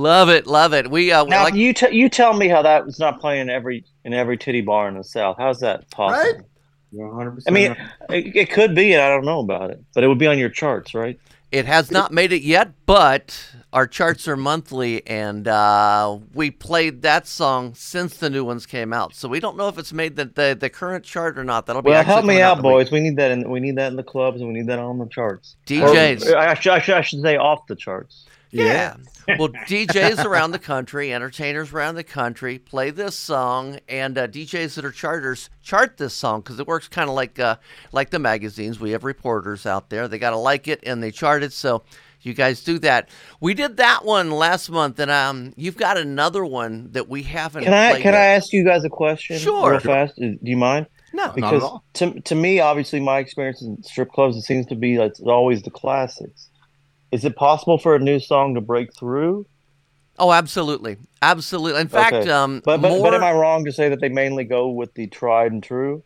Love 0.07 0.29
it, 0.29 0.47
love 0.47 0.73
it. 0.73 0.89
We 0.89 1.11
uh, 1.11 1.25
Now 1.25 1.43
like 1.43 1.55
you 1.55 1.73
t- 1.73 1.91
you 1.91 2.09
tell 2.09 2.33
me 2.33 2.47
how 2.47 2.63
that 2.63 2.87
was 2.87 3.01
not 3.01 3.21
playing 3.21 3.51
every 3.51 3.85
in 4.05 4.15
every 4.15 4.39
titty 4.39 4.61
bar 4.61 4.87
in 4.87 4.97
the 4.97 5.03
South. 5.03 5.37
How's 5.37 5.59
that 5.61 5.91
possible? 5.91 6.47
You're 6.93 7.09
100. 7.09 7.43
I 7.49 7.51
mean, 7.51 7.77
it, 8.09 8.37
it 8.37 8.51
could 8.51 8.77
be, 8.77 8.93
and 8.93 9.03
I 9.03 9.09
don't 9.09 9.25
know 9.25 9.41
about 9.41 9.71
it, 9.71 9.83
but 9.95 10.05
it 10.05 10.07
would 10.07 10.19
be 10.19 10.29
on 10.29 10.39
your 10.39 10.49
charts, 10.49 10.95
right? 10.95 11.19
It 11.51 11.67
has 11.67 11.91
not 11.91 12.13
made 12.13 12.33
it 12.33 12.43
yet, 12.43 12.71
but 12.87 13.51
our 13.73 13.89
charts 13.89 14.29
are 14.29 14.37
monthly, 14.37 15.05
and 15.09 15.49
uh, 15.49 16.19
we 16.33 16.53
played 16.53 17.03
that 17.03 17.27
song 17.27 17.75
since 17.75 18.17
the 18.17 18.31
new 18.31 18.45
ones 18.45 18.65
came 18.67 18.93
out. 18.93 19.15
So 19.17 19.29
we 19.29 19.41
don't 19.41 19.57
know 19.57 19.67
if 19.69 19.77
it's 19.77 19.93
made 19.93 20.15
the 20.15 20.27
the, 20.27 20.57
the 20.59 20.71
current 20.71 21.05
chart 21.05 21.37
or 21.37 21.43
not. 21.45 21.67
That'll 21.67 21.83
be 21.83 21.91
Well, 21.91 22.05
help 22.05 22.25
me 22.25 22.35
coming 22.35 22.43
out, 22.43 22.57
the 22.59 22.63
week- 22.63 22.73
boys. 22.87 22.91
We 22.93 23.01
need 23.01 23.17
that, 23.17 23.33
in, 23.33 23.51
we 23.51 23.59
need 23.59 23.75
that 23.77 23.89
in 23.89 23.97
the 23.97 24.05
clubs, 24.05 24.41
and 24.41 24.47
we 24.49 24.55
need 24.55 24.69
that 24.69 24.79
on 24.79 24.99
the 24.99 25.07
charts. 25.07 25.57
DJs. 25.67 26.31
Or, 26.31 26.37
I, 26.37 26.55
should, 26.55 26.73
I, 26.73 26.79
should, 26.81 26.95
I 26.95 27.01
should 27.01 27.23
say 27.23 27.37
off 27.37 27.67
the 27.67 27.75
charts. 27.75 28.25
Yeah. 28.53 28.97
Well, 29.39 29.49
DJs 29.49 30.25
around 30.25 30.53
the 30.53 30.59
country, 30.59 31.13
entertainers 31.13 31.73
around 31.73 31.95
the 31.95 32.05
country 32.05 32.59
play 32.59 32.91
this 32.91 33.15
song, 33.17 33.79
and 33.89 34.17
uh, 34.17 34.29
DJs 34.29 34.75
that 34.75 34.85
are 34.85 34.93
charters 34.93 35.51
chart 35.63 35.97
this 35.97 36.15
song 36.15 36.41
because 36.41 36.59
it 36.59 36.67
works 36.67 36.89
kind 36.89 37.09
of 37.09 37.15
like 37.15 37.39
uh, 37.39 37.57
like 37.93 38.11
the 38.11 38.19
magazines. 38.19 38.81
We 38.81 38.91
have 38.93 39.05
reporters 39.05 39.67
out 39.67 39.91
there; 39.91 40.09
they 40.09 40.19
got 40.19 40.31
to 40.31 40.37
like 40.37 40.69
it 40.69 40.81
and 40.85 41.03
they 41.03 41.11
chart 41.11 41.43
it. 41.43 41.53
So 41.53 41.83
you 42.23 42.35
guys 42.35 42.63
do 42.63 42.79
that. 42.81 43.09
We 43.41 43.55
did 43.55 43.77
that 43.77 44.05
one 44.05 44.31
last 44.31 44.71
month, 44.71 44.99
and 44.99 45.11
um, 45.11 45.55
you've 45.57 45.77
got 45.77 45.97
another 45.97 46.45
one 46.45 46.91
that 46.93 47.09
we 47.09 47.23
haven't. 47.23 47.65
Can 47.65 47.73
I 47.73 47.95
can 47.95 48.13
yet. 48.13 48.15
I 48.15 48.27
ask 48.35 48.53
you 48.53 48.65
guys 48.65 48.85
a 48.85 48.91
question? 48.91 49.39
Sure. 49.39 49.71
Real 49.71 49.81
fast. 49.81 50.17
Do 50.17 50.39
you 50.43 50.57
mind? 50.57 50.87
No, 51.13 51.23
not 51.23 51.29
at 51.31 51.35
because 51.37 51.63
all. 51.63 51.85
to 51.95 52.21
to 52.21 52.35
me, 52.35 52.61
obviously, 52.61 53.01
my 53.01 53.19
experience 53.19 53.63
in 53.63 53.83
strip 53.83 54.11
clubs, 54.11 54.37
it 54.37 54.43
seems 54.43 54.67
to 54.67 54.75
be 54.75 54.99
like 54.99 55.11
it's 55.13 55.21
always 55.21 55.63
the 55.63 55.71
classics. 55.71 56.51
Is 57.13 57.25
it 57.25 57.37
possible 57.37 57.79
for 57.79 57.95
a 57.95 57.99
new 57.99 58.19
song 58.19 58.55
to 58.55 58.61
break 58.61 58.95
through? 58.95 59.47
Oh, 60.19 60.33
absolutely, 60.33 60.97
absolutely. 61.23 61.81
In 61.81 61.89
fact, 61.89 62.15
Okay. 62.15 62.31
um, 62.31 62.63
but 62.65 62.81
but, 62.81 62.89
more, 62.91 63.03
but 63.03 63.15
am 63.15 63.23
I 63.23 63.33
wrong 63.33 63.65
to 63.67 63.73
say 63.73 63.89
that 63.89 64.01
they 64.01 64.09
mainly 64.09 64.45
go 64.45 64.69
with 64.69 64.95
the 64.95 65.07
tried 65.07 65.53
and 65.53 65.63
true? 65.63 66.03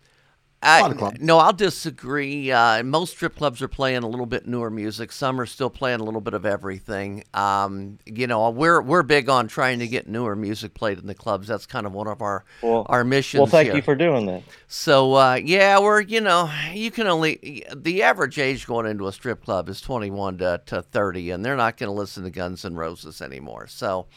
I, 0.62 1.12
no, 1.20 1.38
I'll 1.38 1.54
disagree. 1.54 2.52
Uh, 2.52 2.82
most 2.82 3.12
strip 3.12 3.34
clubs 3.34 3.62
are 3.62 3.68
playing 3.68 4.02
a 4.02 4.06
little 4.06 4.26
bit 4.26 4.46
newer 4.46 4.70
music. 4.70 5.10
Some 5.10 5.40
are 5.40 5.46
still 5.46 5.70
playing 5.70 6.00
a 6.00 6.04
little 6.04 6.20
bit 6.20 6.34
of 6.34 6.44
everything. 6.44 7.24
Um, 7.32 7.98
you 8.04 8.26
know, 8.26 8.50
we're 8.50 8.82
we're 8.82 9.02
big 9.02 9.30
on 9.30 9.48
trying 9.48 9.78
to 9.78 9.88
get 9.88 10.06
newer 10.06 10.36
music 10.36 10.74
played 10.74 10.98
in 10.98 11.06
the 11.06 11.14
clubs. 11.14 11.48
That's 11.48 11.64
kind 11.64 11.86
of 11.86 11.94
one 11.94 12.08
of 12.08 12.20
our 12.20 12.44
Well, 12.62 12.84
our 12.90 13.04
missions. 13.04 13.38
Well, 13.38 13.46
thank 13.46 13.68
here. 13.68 13.76
you 13.76 13.82
for 13.82 13.94
doing 13.94 14.26
that. 14.26 14.42
So 14.68 15.14
uh, 15.14 15.40
yeah, 15.42 15.80
we're 15.80 16.02
you 16.02 16.20
know 16.20 16.50
you 16.74 16.90
can 16.90 17.06
only 17.06 17.64
the 17.74 18.02
average 18.02 18.38
age 18.38 18.66
going 18.66 18.84
into 18.84 19.06
a 19.06 19.12
strip 19.12 19.42
club 19.42 19.70
is 19.70 19.80
21 19.80 20.38
to, 20.38 20.60
to 20.66 20.82
30, 20.82 21.30
and 21.30 21.42
they're 21.42 21.56
not 21.56 21.78
going 21.78 21.88
to 21.88 21.94
listen 21.94 22.24
to 22.24 22.30
Guns 22.30 22.66
N' 22.66 22.74
Roses 22.74 23.22
anymore. 23.22 23.66
So 23.66 24.08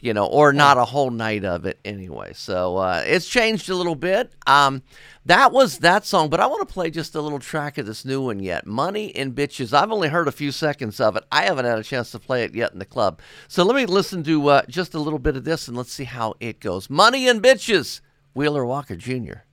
you 0.00 0.12
know, 0.12 0.26
or 0.26 0.52
not 0.52 0.76
a 0.78 0.84
whole 0.84 1.10
night 1.10 1.44
of 1.44 1.64
it 1.64 1.78
anyway. 1.84 2.32
So 2.34 2.76
uh, 2.76 3.02
it's 3.06 3.28
changed 3.28 3.68
a 3.70 3.74
little 3.74 3.94
bit. 3.94 4.32
Um, 4.46 4.82
that 5.24 5.52
was 5.52 5.78
that 5.78 6.04
song, 6.04 6.28
but 6.28 6.40
I 6.40 6.46
want 6.46 6.66
to 6.66 6.72
play 6.72 6.90
just 6.90 7.14
a 7.14 7.20
little 7.20 7.38
track 7.38 7.78
of 7.78 7.86
this 7.86 8.04
new 8.04 8.22
one 8.22 8.40
yet. 8.40 8.66
Money 8.66 9.14
and 9.16 9.34
Bitches. 9.34 9.72
I've 9.72 9.90
only 9.90 10.08
heard 10.08 10.28
a 10.28 10.32
few 10.32 10.52
seconds 10.52 11.00
of 11.00 11.16
it. 11.16 11.24
I 11.32 11.44
haven't 11.44 11.64
had 11.64 11.78
a 11.78 11.84
chance 11.84 12.10
to 12.12 12.18
play 12.18 12.44
it 12.44 12.54
yet 12.54 12.72
in 12.72 12.78
the 12.78 12.84
club. 12.84 13.20
So 13.48 13.64
let 13.64 13.74
me 13.74 13.86
listen 13.86 14.22
to 14.24 14.48
uh, 14.48 14.62
just 14.68 14.94
a 14.94 15.00
little 15.00 15.18
bit 15.18 15.36
of 15.36 15.44
this 15.44 15.66
and 15.66 15.76
let's 15.76 15.92
see 15.92 16.04
how 16.04 16.34
it 16.40 16.60
goes. 16.60 16.90
Money 16.90 17.28
and 17.28 17.42
Bitches. 17.42 18.00
Wheeler 18.34 18.66
Walker 18.66 18.96
Jr. 18.96 19.45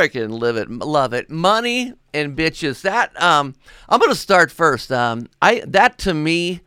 Frickin' 0.00 0.30
live 0.30 0.56
it, 0.56 0.70
love 0.70 1.12
it. 1.12 1.28
Money 1.28 1.92
and 2.14 2.34
bitches. 2.34 2.80
That 2.80 3.20
um, 3.20 3.54
I'm 3.86 4.00
gonna 4.00 4.14
start 4.14 4.50
first. 4.50 4.90
Um, 4.90 5.28
I 5.42 5.62
that 5.66 5.98
to 5.98 6.14
me, 6.14 6.62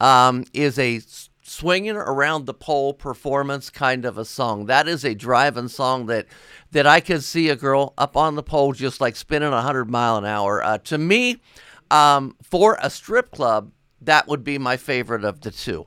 um, 0.00 0.44
is 0.52 0.80
a 0.80 1.00
swinging 1.44 1.94
around 1.94 2.46
the 2.46 2.54
pole 2.54 2.92
performance 2.92 3.70
kind 3.70 4.04
of 4.04 4.18
a 4.18 4.24
song. 4.24 4.66
That 4.66 4.88
is 4.88 5.04
a 5.04 5.14
driving 5.14 5.68
song 5.68 6.06
that 6.06 6.26
that 6.72 6.84
I 6.84 6.98
could 6.98 7.22
see 7.22 7.50
a 7.50 7.54
girl 7.54 7.94
up 7.96 8.16
on 8.16 8.34
the 8.34 8.42
pole 8.42 8.72
just 8.72 9.00
like 9.00 9.14
spinning 9.14 9.52
100 9.52 9.88
mile 9.88 10.16
an 10.16 10.24
hour. 10.24 10.60
Uh, 10.60 10.78
to 10.78 10.98
me, 10.98 11.40
um, 11.92 12.34
for 12.42 12.78
a 12.82 12.90
strip 12.90 13.30
club, 13.30 13.70
that 14.00 14.26
would 14.26 14.42
be 14.42 14.58
my 14.58 14.76
favorite 14.76 15.22
of 15.22 15.42
the 15.42 15.52
two. 15.52 15.86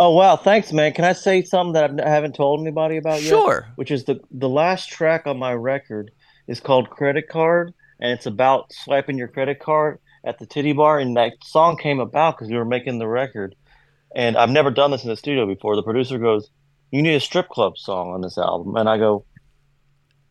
Oh 0.00 0.14
wow, 0.14 0.36
thanks, 0.36 0.72
man. 0.72 0.92
Can 0.92 1.04
I 1.04 1.12
say 1.12 1.42
something 1.42 1.72
that 1.72 2.06
I 2.06 2.08
haven't 2.08 2.36
told 2.36 2.60
anybody 2.60 2.98
about 2.98 3.20
yet? 3.20 3.30
Sure. 3.30 3.66
Which 3.74 3.90
is 3.90 4.04
the 4.04 4.20
the 4.30 4.48
last 4.48 4.88
track 4.88 5.26
on 5.26 5.38
my 5.38 5.52
record 5.52 6.12
is 6.46 6.60
called 6.60 6.88
Credit 6.88 7.28
Card, 7.28 7.74
and 8.00 8.12
it's 8.12 8.26
about 8.26 8.72
swiping 8.72 9.18
your 9.18 9.26
credit 9.26 9.58
card 9.58 9.98
at 10.24 10.38
the 10.38 10.46
titty 10.46 10.72
bar. 10.72 11.00
And 11.00 11.16
that 11.16 11.32
song 11.42 11.76
came 11.76 11.98
about 11.98 12.36
because 12.36 12.48
we 12.48 12.56
were 12.56 12.64
making 12.64 13.00
the 13.00 13.08
record, 13.08 13.56
and 14.14 14.36
I've 14.36 14.50
never 14.50 14.70
done 14.70 14.92
this 14.92 15.02
in 15.02 15.10
the 15.10 15.16
studio 15.16 15.46
before. 15.46 15.74
The 15.74 15.82
producer 15.82 16.16
goes, 16.18 16.48
"You 16.92 17.02
need 17.02 17.16
a 17.16 17.20
strip 17.20 17.48
club 17.48 17.76
song 17.76 18.12
on 18.12 18.20
this 18.20 18.38
album," 18.38 18.76
and 18.76 18.88
I 18.88 18.98
go. 18.98 19.24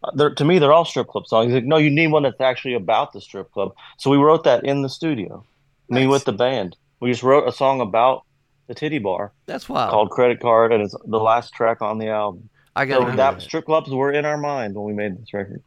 "Uh, 0.02 0.12
They're, 0.16 0.34
to 0.36 0.46
me, 0.46 0.60
they're 0.60 0.72
all 0.72 0.86
strip 0.86 1.08
club 1.08 1.28
songs. 1.28 1.48
He's 1.48 1.56
like, 1.56 1.66
no, 1.66 1.78
you 1.78 1.90
need 1.90 2.08
one 2.08 2.24
that's 2.24 2.40
actually 2.40 2.76
about 2.76 3.12
the 3.12 3.20
strip 3.20 3.52
club. 3.52 3.74
So 3.98 4.10
we 4.12 4.18
wrote 4.18 4.46
that 4.46 4.64
in 4.64 4.82
the 4.82 4.90
studio, 4.90 5.44
me 5.90 6.08
with 6.08 6.24
the 6.24 6.32
band. 6.32 6.78
We 7.02 7.12
just 7.12 7.24
wrote 7.24 7.50
a 7.50 7.52
song 7.52 7.82
about 7.82 8.24
the 8.68 8.76
titty 8.76 9.00
bar. 9.00 9.32
That's 9.46 9.68
wild. 9.70 9.92
Called 9.92 10.10
Credit 10.12 10.40
Card, 10.40 10.72
and 10.74 10.84
it's 10.84 10.96
the 11.06 11.20
last 11.20 11.54
track 11.54 11.82
on 11.82 11.98
the 11.98 12.10
album. 12.10 12.50
I 12.76 12.86
gotta 12.86 13.06
so 13.12 13.16
that 13.16 13.34
that. 13.34 13.42
strip 13.42 13.66
clubs 13.66 13.90
were 13.90 14.12
in 14.12 14.26
our 14.26 14.38
mind 14.38 14.76
when 14.76 14.86
we 14.86 14.94
made 14.94 15.18
this 15.20 15.34
record. 15.34 15.64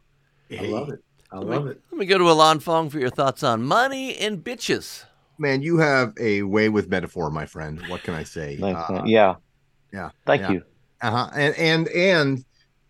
I 0.57 0.61
love 0.63 0.89
it. 0.89 0.99
I 1.31 1.37
Let 1.37 1.47
love 1.47 1.65
me, 1.65 1.71
it. 1.71 1.81
let 1.91 1.97
me 1.99 2.05
go 2.05 2.17
to 2.17 2.25
Ilan 2.25 2.61
Fong 2.61 2.89
for 2.89 2.99
your 2.99 3.09
thoughts 3.09 3.41
on 3.43 3.63
money 3.63 4.17
and 4.17 4.43
bitches. 4.43 5.05
Man, 5.37 5.61
you 5.61 5.77
have 5.77 6.13
a 6.19 6.43
way 6.43 6.69
with 6.69 6.89
metaphor, 6.89 7.29
my 7.31 7.45
friend. 7.45 7.81
What 7.87 8.03
can 8.03 8.13
I 8.13 8.23
say? 8.23 8.57
Thanks, 8.59 8.81
Uh, 8.89 9.03
yeah. 9.05 9.35
Yeah. 9.93 10.09
Thank 10.25 10.41
yeah. 10.43 10.51
you. 10.51 10.63
Uh-huh. 11.01 11.29
And 11.33 11.55
and 11.55 11.87
and 11.89 12.45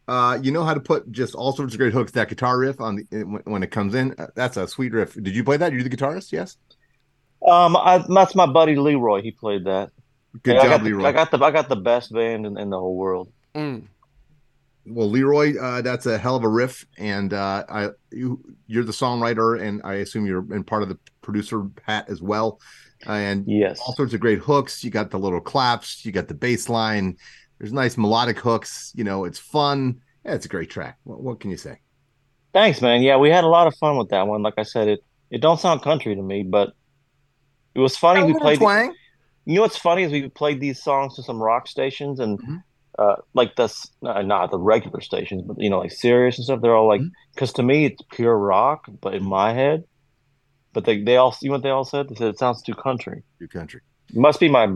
uh, 0.08 0.38
you 0.42 0.52
know 0.52 0.64
how 0.64 0.74
to 0.74 0.80
put 0.80 1.12
just 1.12 1.34
all 1.36 1.54
sorts 1.54 1.74
of 1.74 1.80
great 1.80 1.94
hooks. 1.94 2.12
That 2.12 2.30
guitar 2.30 2.58
riff 2.58 2.82
on 2.82 2.96
the 2.98 3.24
when, 3.24 3.42
when 3.46 3.64
it 3.64 3.72
comes 3.72 3.96
in, 3.96 4.14
uh, 4.18 4.28
that's 4.36 4.58
a 4.58 4.68
sweet 4.68 4.92
riff. 4.92 5.14
Did 5.14 5.36
you 5.36 5.44
play 5.44 5.58
that? 5.58 5.72
You're 5.72 5.84
the 5.84 5.90
guitarist, 5.90 6.32
yes. 6.32 6.58
Um, 7.48 7.76
I, 7.76 8.04
that's 8.08 8.36
my 8.36 8.46
buddy 8.46 8.76
Leroy. 8.76 9.22
He 9.22 9.32
played 9.32 9.66
that. 9.66 9.92
Good 10.44 10.56
Yeah, 10.56 10.62
I 10.62 10.64
job, 10.64 10.72
got 10.72 10.78
the- 10.80 10.86
Leroy. 10.86 11.06
I 11.06 11.12
got 11.12 11.32
the 11.32 11.38
I 11.44 11.52
got 11.52 11.70
the 11.70 11.76
best 11.76 12.14
band 12.14 12.46
in, 12.46 12.58
in 12.58 12.70
the 12.70 12.80
whole 12.80 12.96
world. 12.96 13.32
Well, 13.54 15.10
Leroy, 15.10 15.58
uh, 15.62 15.82
that's 15.82 16.08
a 16.08 16.18
hell 16.18 16.36
of 16.36 16.44
a 16.44 16.48
riff, 16.50 16.86
and 16.98 17.34
uh, 17.34 17.64
I 17.70 17.90
you 18.12 18.42
you're 18.66 18.84
the 18.84 18.92
songwriter, 18.92 19.62
and 19.62 19.80
I 19.84 19.96
assume 19.96 20.26
you're 20.26 20.46
in 20.56 20.64
part 20.64 20.82
of 20.82 20.90
the 20.90 20.98
producer 21.22 21.68
hat 21.84 22.06
as 22.10 22.22
well. 22.22 22.60
And 23.06 23.46
yes, 23.48 23.80
all 23.80 23.94
sorts 23.96 24.14
of 24.14 24.20
great 24.20 24.40
hooks. 24.40 24.84
You 24.84 24.90
got 24.90 25.12
the 25.12 25.20
little 25.20 25.40
claps, 25.42 26.04
you 26.06 26.12
got 26.12 26.28
the 26.28 26.34
bass 26.34 26.68
line. 26.68 27.18
There's 27.60 27.72
nice 27.74 27.96
melodic 27.96 28.40
hooks. 28.40 28.92
You 28.96 29.04
know, 29.04 29.26
it's 29.26 29.38
fun. 29.38 30.02
Yeah, 30.26 30.34
it's 30.34 30.46
a 30.46 30.50
great 30.50 30.70
track. 30.72 30.98
What, 31.04 31.22
what 31.22 31.40
can 31.40 31.52
you 31.52 31.58
say? 31.58 31.80
Thanks, 32.54 32.82
man. 32.82 33.02
Yeah, 33.04 33.18
we 33.18 33.30
had 33.30 33.44
a 33.44 33.48
lot 33.48 33.68
of 33.68 33.76
fun 33.76 33.98
with 33.98 34.10
that 34.10 34.26
one. 34.28 34.42
Like 34.42 34.56
I 34.58 34.64
said, 34.64 34.88
it 34.88 35.04
it 35.30 35.42
don't 35.42 35.60
sound 35.60 35.84
country 35.84 36.16
to 36.16 36.22
me, 36.24 36.42
but 36.42 36.74
it 37.76 37.80
was 37.80 37.96
funny. 37.96 38.24
We 38.24 38.34
played. 38.40 38.58
twang. 38.58 38.96
You 39.46 39.56
know 39.56 39.62
what's 39.62 39.78
funny 39.78 40.04
is 40.04 40.12
we 40.12 40.30
played 40.30 40.60
these 40.60 40.82
songs 40.82 41.16
to 41.16 41.24
some 41.24 41.42
rock 41.42 41.68
stations 41.68 42.20
and 42.20 42.40
Mm-hmm. 42.40 42.56
uh, 43.00 43.16
like 43.34 43.56
the 43.56 43.74
uh, 44.06 44.22
not 44.22 44.52
the 44.52 44.60
regular 44.60 45.02
stations, 45.02 45.42
but 45.46 45.60
you 45.60 45.70
know, 45.70 45.80
like 45.80 45.92
Sirius 45.92 46.38
and 46.38 46.46
stuff. 46.46 46.62
They're 46.62 46.76
all 46.76 46.88
like, 46.88 47.02
Mm-hmm. 47.02 47.34
because 47.34 47.54
to 47.54 47.64
me 47.64 47.86
it's 47.86 48.02
pure 48.12 48.38
rock, 48.38 48.86
but 49.02 49.14
in 49.16 49.24
my 49.24 49.54
head, 49.54 49.84
but 50.74 50.86
they 50.86 51.02
they 51.02 51.18
all 51.18 51.36
you 51.42 51.50
know 51.50 51.56
what 51.56 51.64
they 51.64 51.70
all 51.70 51.86
said? 51.86 52.10
They 52.10 52.16
said 52.16 52.28
it 52.28 52.40
sounds 52.40 52.62
too 52.62 52.74
country. 52.76 53.24
Too 53.40 53.48
country. 53.48 53.82
It 54.10 54.18
must 54.18 54.40
be 54.40 54.50
my 54.50 54.68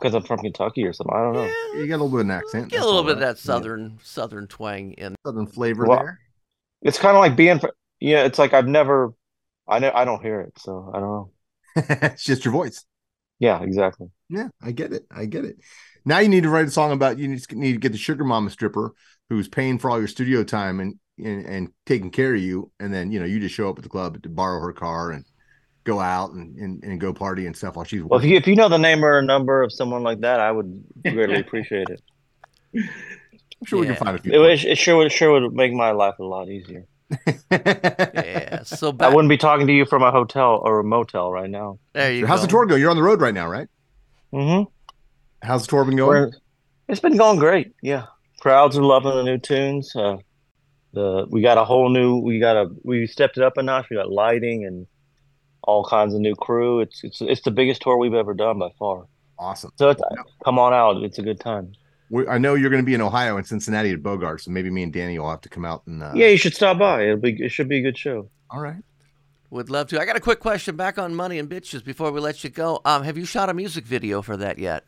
because 0.00 0.14
I'm 0.14 0.22
from 0.24 0.38
Kentucky 0.40 0.84
or 0.84 0.92
something. 0.92 1.14
I 1.14 1.22
don't 1.22 1.34
know. 1.34 1.52
You 1.80 1.86
got 1.86 1.96
a 1.96 2.02
little 2.02 2.08
bit 2.08 2.20
of 2.20 2.26
an 2.26 2.30
accent. 2.32 2.70
Get 2.70 2.80
a 2.80 2.84
little 2.84 2.98
all 3.00 3.04
bit 3.04 3.12
of 3.14 3.20
that 3.20 3.38
southern 3.38 3.98
southern 4.02 4.46
twang 4.48 4.92
in. 4.94 5.14
Southern 5.24 5.46
flavor 5.46 5.86
Well, 5.86 5.98
there. 5.98 6.20
It's 6.82 6.98
kind 6.98 7.16
of 7.16 7.20
like 7.20 7.36
being, 7.36 7.60
fr- 7.60 7.68
yeah. 8.00 8.24
It's 8.24 8.38
like 8.38 8.52
I've 8.52 8.66
never, 8.66 9.14
I 9.68 9.78
know 9.78 9.92
I 9.94 10.04
don't 10.04 10.20
hear 10.20 10.40
it, 10.40 10.52
so 10.58 10.90
I 10.92 10.98
don't 11.00 11.08
know. 11.10 11.30
it's 12.12 12.24
just 12.24 12.44
your 12.44 12.52
voice. 12.52 12.84
Yeah, 13.38 13.62
exactly. 13.62 14.08
Yeah, 14.28 14.48
I 14.62 14.72
get 14.72 14.92
it. 14.92 15.04
I 15.10 15.26
get 15.26 15.44
it. 15.44 15.56
Now 16.04 16.18
you 16.18 16.28
need 16.28 16.42
to 16.42 16.50
write 16.50 16.66
a 16.66 16.70
song 16.70 16.92
about 16.92 17.18
you 17.18 17.28
need 17.28 17.42
to, 17.42 17.54
need 17.54 17.72
to 17.72 17.78
get 17.78 17.92
the 17.92 17.98
sugar 17.98 18.24
mama 18.24 18.50
stripper 18.50 18.92
who's 19.28 19.48
paying 19.48 19.78
for 19.78 19.90
all 19.90 19.98
your 19.98 20.08
studio 20.08 20.44
time 20.44 20.80
and, 20.80 20.98
and 21.18 21.46
and 21.46 21.68
taking 21.86 22.10
care 22.10 22.34
of 22.34 22.40
you, 22.40 22.70
and 22.78 22.92
then 22.92 23.10
you 23.10 23.18
know 23.20 23.26
you 23.26 23.40
just 23.40 23.54
show 23.54 23.68
up 23.68 23.78
at 23.78 23.82
the 23.82 23.88
club 23.88 24.22
to 24.22 24.28
borrow 24.28 24.60
her 24.60 24.72
car 24.72 25.10
and 25.10 25.24
go 25.84 26.00
out 26.00 26.32
and, 26.32 26.56
and, 26.56 26.82
and 26.82 27.00
go 27.00 27.12
party 27.12 27.46
and 27.46 27.56
stuff 27.56 27.76
while 27.76 27.84
she's 27.84 28.02
Well, 28.02 28.18
if 28.18 28.26
you 28.26 28.36
if 28.36 28.46
you 28.46 28.56
know 28.56 28.68
the 28.68 28.78
name 28.78 29.04
or 29.04 29.20
number 29.22 29.62
of 29.62 29.72
someone 29.72 30.02
like 30.02 30.20
that, 30.20 30.40
I 30.40 30.50
would 30.50 30.84
greatly 31.02 31.40
appreciate 31.40 31.88
it. 31.90 32.02
I'm 32.74 33.66
sure 33.66 33.80
we 33.80 33.86
can 33.86 33.96
find 33.96 34.18
a 34.18 34.22
few. 34.22 34.44
It, 34.44 34.64
it 34.64 34.78
sure 34.78 34.96
would 34.96 35.12
sure 35.12 35.40
would 35.40 35.52
make 35.52 35.72
my 35.72 35.92
life 35.92 36.18
a 36.18 36.24
lot 36.24 36.48
easier. 36.48 36.86
yeah. 37.50 38.62
So 38.64 38.96
I 39.00 39.08
wouldn't 39.08 39.28
be 39.28 39.36
talking 39.36 39.66
to 39.66 39.72
you 39.72 39.84
from 39.84 40.02
a 40.02 40.10
hotel 40.10 40.60
or 40.62 40.80
a 40.80 40.84
motel 40.84 41.30
right 41.30 41.50
now. 41.50 41.78
there 41.92 42.12
you 42.12 42.26
How's 42.26 42.40
go. 42.40 42.46
the 42.46 42.50
tour 42.50 42.66
go? 42.66 42.74
You're 42.76 42.90
on 42.90 42.96
the 42.96 43.02
road 43.02 43.20
right 43.20 43.34
now, 43.34 43.46
right? 43.46 43.68
Mm-hmm. 44.32 44.70
How's 45.46 45.62
the 45.62 45.68
tour 45.68 45.84
been 45.84 45.96
going? 45.96 46.32
It's 46.88 47.00
been 47.00 47.16
going 47.16 47.38
great. 47.38 47.74
Yeah, 47.82 48.06
crowds 48.40 48.76
are 48.76 48.82
loving 48.82 49.14
the 49.14 49.22
new 49.22 49.38
tunes. 49.38 49.94
Uh, 49.94 50.18
the 50.92 51.26
we 51.28 51.42
got 51.42 51.58
a 51.58 51.64
whole 51.64 51.88
new. 51.88 52.18
We 52.18 52.40
got 52.40 52.56
a 52.56 52.70
we 52.82 53.06
stepped 53.06 53.36
it 53.36 53.44
up 53.44 53.56
a 53.56 53.62
notch. 53.62 53.86
We 53.90 53.96
got 53.96 54.10
lighting 54.10 54.64
and 54.64 54.86
all 55.62 55.84
kinds 55.84 56.14
of 56.14 56.20
new 56.20 56.34
crew. 56.34 56.80
It's 56.80 57.02
it's 57.04 57.20
it's 57.20 57.40
the 57.42 57.50
biggest 57.50 57.82
tour 57.82 57.96
we've 57.96 58.14
ever 58.14 58.34
done 58.34 58.58
by 58.58 58.70
far. 58.78 59.06
Awesome. 59.38 59.72
So 59.76 59.90
it's, 59.90 60.02
come 60.44 60.58
on 60.58 60.72
out. 60.72 61.02
It's 61.02 61.18
a 61.18 61.22
good 61.22 61.40
time. 61.40 61.72
We, 62.10 62.26
I 62.28 62.38
know 62.38 62.54
you're 62.54 62.70
going 62.70 62.82
to 62.82 62.86
be 62.86 62.94
in 62.94 63.00
Ohio 63.00 63.36
and 63.38 63.46
Cincinnati 63.46 63.90
at 63.90 64.02
Bogart, 64.02 64.42
so 64.42 64.50
maybe 64.50 64.70
me 64.70 64.82
and 64.82 64.92
Danny 64.92 65.18
will 65.18 65.30
have 65.30 65.40
to 65.42 65.48
come 65.48 65.64
out 65.64 65.86
and. 65.86 66.02
Uh, 66.02 66.12
yeah, 66.14 66.26
you 66.28 66.36
should 66.36 66.54
stop 66.54 66.78
by. 66.78 67.04
It'll 67.04 67.16
be 67.16 67.32
it 67.42 67.50
should 67.50 67.68
be 67.68 67.78
a 67.78 67.82
good 67.82 67.96
show. 67.98 68.28
All 68.50 68.60
right. 68.60 68.82
Would 69.50 69.70
love 69.70 69.88
to. 69.88 70.00
I 70.00 70.04
got 70.04 70.16
a 70.16 70.20
quick 70.20 70.40
question 70.40 70.76
back 70.76 70.98
on 70.98 71.14
money 71.14 71.38
and 71.38 71.48
bitches 71.48 71.84
before 71.84 72.10
we 72.10 72.20
let 72.20 72.42
you 72.44 72.50
go. 72.50 72.80
Um, 72.84 73.04
have 73.04 73.16
you 73.16 73.24
shot 73.24 73.48
a 73.48 73.54
music 73.54 73.84
video 73.86 74.20
for 74.20 74.36
that 74.36 74.58
yet? 74.58 74.84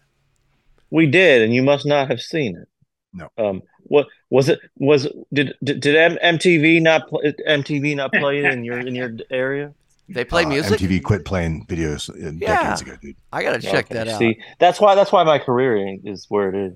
We 0.91 1.07
did, 1.07 1.43
and 1.43 1.55
you 1.55 1.63
must 1.63 1.87
not 1.87 2.09
have 2.11 2.21
seen 2.21 2.57
it. 2.57 2.69
No. 3.13 3.29
Um. 3.39 3.63
What 3.89 4.09
was 4.31 4.49
it? 4.49 4.59
Was 4.79 5.07
did 5.33 5.55
did, 5.63 5.81
did 5.81 5.95
M- 5.95 6.19
MTV 6.39 6.83
not 6.83 7.09
pl- 7.09 7.23
MTV 7.49 7.95
not 7.97 8.13
play 8.13 8.39
it 8.41 8.53
in 8.53 8.65
your 8.65 8.79
in 8.81 8.95
your 8.95 9.11
area? 9.31 9.73
They 10.09 10.25
play 10.25 10.45
Uh, 10.45 10.49
music. 10.49 10.81
MTV 10.81 11.03
quit 11.03 11.25
playing 11.25 11.67
videos 11.67 12.11
uh, 12.11 12.33
Yeah. 12.39 12.57
decades 12.63 12.83
ago, 12.83 12.97
dude. 13.01 13.17
I 13.33 13.43
gotta 13.43 13.61
check 13.61 13.87
Okay, 13.87 13.95
that 13.95 14.09
out. 14.09 14.19
See, 14.19 14.39
that's 14.59 14.81
why 14.81 14.95
that's 14.97 15.13
why 15.13 15.23
my 15.25 15.39
career 15.39 15.97
is 16.05 16.27
where 16.29 16.49
it 16.49 16.55
is. 16.57 16.75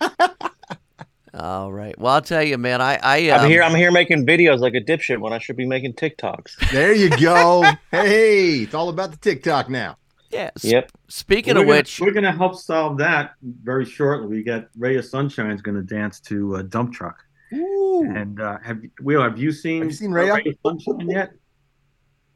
All 1.34 1.72
right. 1.72 1.98
Well, 1.98 2.12
I'll 2.14 2.22
tell 2.22 2.42
you, 2.44 2.56
man. 2.58 2.80
I 2.80 2.98
I 3.02 3.28
um, 3.30 3.40
I'm 3.42 3.50
here. 3.50 3.62
I'm 3.62 3.74
here 3.74 3.90
making 3.90 4.24
videos 4.24 4.60
like 4.60 4.74
a 4.74 4.80
dipshit 4.80 5.18
when 5.18 5.32
I 5.32 5.38
should 5.38 5.56
be 5.56 5.66
making 5.66 5.94
TikToks. 5.94 6.70
There 6.70 6.92
you 6.94 7.10
go. 7.10 7.64
hey, 7.90 8.58
it's 8.60 8.74
all 8.74 8.88
about 8.88 9.10
the 9.10 9.16
TikTok 9.16 9.68
now. 9.68 9.96
Yeah. 10.30 10.50
s- 10.56 10.64
Yep. 10.64 10.92
Speaking 11.08 11.54
we're 11.54 11.62
of 11.62 11.66
gonna, 11.66 11.78
which, 11.78 12.00
we're 12.00 12.12
gonna 12.12 12.30
help 12.36 12.54
solve 12.56 12.98
that 12.98 13.32
very 13.42 13.84
shortly. 13.84 14.28
We 14.28 14.42
got 14.44 14.68
Ray 14.78 14.96
of 14.96 15.04
Sunshine's 15.04 15.60
gonna 15.60 15.82
dance 15.82 16.20
to 16.20 16.56
uh, 16.56 16.62
Dump 16.62 16.92
Truck. 16.92 17.16
Ooh. 17.52 18.04
And 18.14 18.40
uh, 18.40 18.58
have 18.64 18.80
Will, 19.00 19.22
have 19.22 19.36
you 19.38 19.50
seen 19.50 19.82
Have 19.82 19.90
you 19.90 19.96
seen 19.96 20.12
Rhea? 20.12 20.34
Ray 20.34 20.44
of 20.46 20.56
Sunshine 20.64 21.10
yet? 21.10 21.32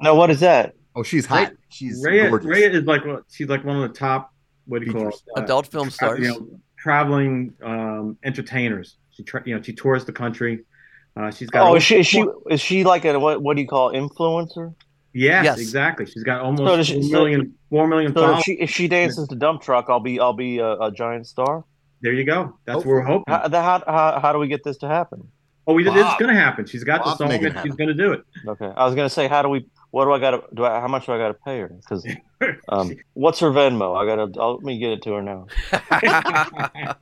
No, 0.00 0.16
what 0.16 0.30
is 0.30 0.40
that? 0.40 0.74
Oh, 0.96 1.04
she's 1.04 1.24
hot. 1.26 1.52
She's 1.68 2.04
Rhea, 2.04 2.30
gorgeous. 2.30 2.48
Rhea 2.48 2.70
is 2.70 2.84
like 2.84 3.04
one- 3.04 3.22
she's 3.30 3.48
like 3.48 3.64
one 3.64 3.76
of 3.80 3.82
the 3.92 3.96
top 3.96 4.32
what 4.66 4.80
do 4.80 4.86
you 4.86 4.92
call 4.92 5.08
it? 5.08 5.14
Uh, 5.36 5.42
adult 5.42 5.66
film 5.68 5.88
stars. 5.90 6.18
you 6.20 6.28
know, 6.28 6.60
traveling 6.78 7.52
um, 7.62 8.16
entertainers. 8.24 8.96
She 9.10 9.22
tra- 9.24 9.42
you 9.44 9.54
know 9.56 9.62
she 9.62 9.72
tours 9.72 10.04
the 10.04 10.12
country. 10.12 10.64
Uh, 11.16 11.30
she's 11.30 11.50
got 11.50 11.62
Oh, 11.64 11.68
over- 11.70 11.76
is 11.78 11.82
she 11.84 11.98
is 11.98 12.06
she 12.06 12.24
is 12.50 12.60
she 12.60 12.84
like 12.84 13.04
a 13.04 13.18
what 13.18 13.42
what 13.42 13.56
do 13.56 13.62
you 13.62 13.68
call 13.68 13.92
influencer? 13.92 14.74
Yes, 15.12 15.44
Yes. 15.44 15.58
exactly. 15.58 16.06
She's 16.06 16.22
got 16.22 16.40
almost 16.42 16.62
does 16.64 16.86
she- 16.86 16.94
four 16.94 17.02
so- 17.02 17.10
million, 17.24 17.54
four 17.70 17.86
million 17.88 18.12
So 18.14 18.20
if 18.20 18.24
followers. 18.26 18.44
she 18.44 18.52
if 18.52 18.70
she 18.70 18.88
dances 18.88 19.26
to 19.28 19.34
dump 19.34 19.62
truck, 19.62 19.86
I'll 19.88 20.00
be 20.00 20.20
I'll 20.20 20.32
be 20.32 20.58
a, 20.58 20.72
a 20.78 20.92
giant 20.92 21.26
star. 21.26 21.64
there 22.00 22.12
you 22.12 22.24
go. 22.24 22.56
That's 22.64 22.76
what 22.78 22.86
we're 22.86 23.00
hoping. 23.02 23.24
How, 23.34 23.48
the- 23.48 23.60
how 23.62 23.82
how 23.86 24.20
how 24.20 24.32
do 24.32 24.38
we 24.38 24.46
get 24.48 24.62
this 24.62 24.76
to 24.78 24.88
happen? 24.88 25.26
oh, 25.66 25.74
we, 25.74 25.82
it's 25.86 25.92
Bob. 25.94 26.18
going 26.18 26.34
to 26.34 26.40
happen. 26.40 26.64
She's 26.64 26.82
got 26.82 27.04
Bob's 27.04 27.18
the 27.18 27.28
song 27.28 27.44
and 27.44 27.58
she's 27.62 27.74
going 27.74 27.88
to 27.88 27.94
do 27.94 28.12
it. 28.14 28.22
Okay, 28.46 28.72
I 28.74 28.86
was 28.86 28.94
gonna 28.94 29.10
say 29.10 29.28
how 29.28 29.42
do 29.42 29.50
we 29.50 29.66
what 29.90 30.04
do 30.04 30.12
I 30.12 30.18
got 30.18 30.30
to 30.32 30.42
do? 30.54 30.64
I, 30.64 30.80
how 30.80 30.88
much 30.88 31.06
do 31.06 31.12
I 31.12 31.18
got 31.18 31.28
to 31.28 31.34
pay 31.34 31.60
her? 31.60 31.68
Because 31.68 32.06
um, 32.68 32.94
what's 33.14 33.40
her 33.40 33.50
Venmo? 33.50 33.96
I 33.96 34.06
gotta 34.06 34.40
I'll, 34.40 34.54
let 34.54 34.62
me 34.62 34.78
get 34.78 34.92
it 34.92 35.02
to 35.02 35.12
her 35.14 35.22
now. 35.22 35.46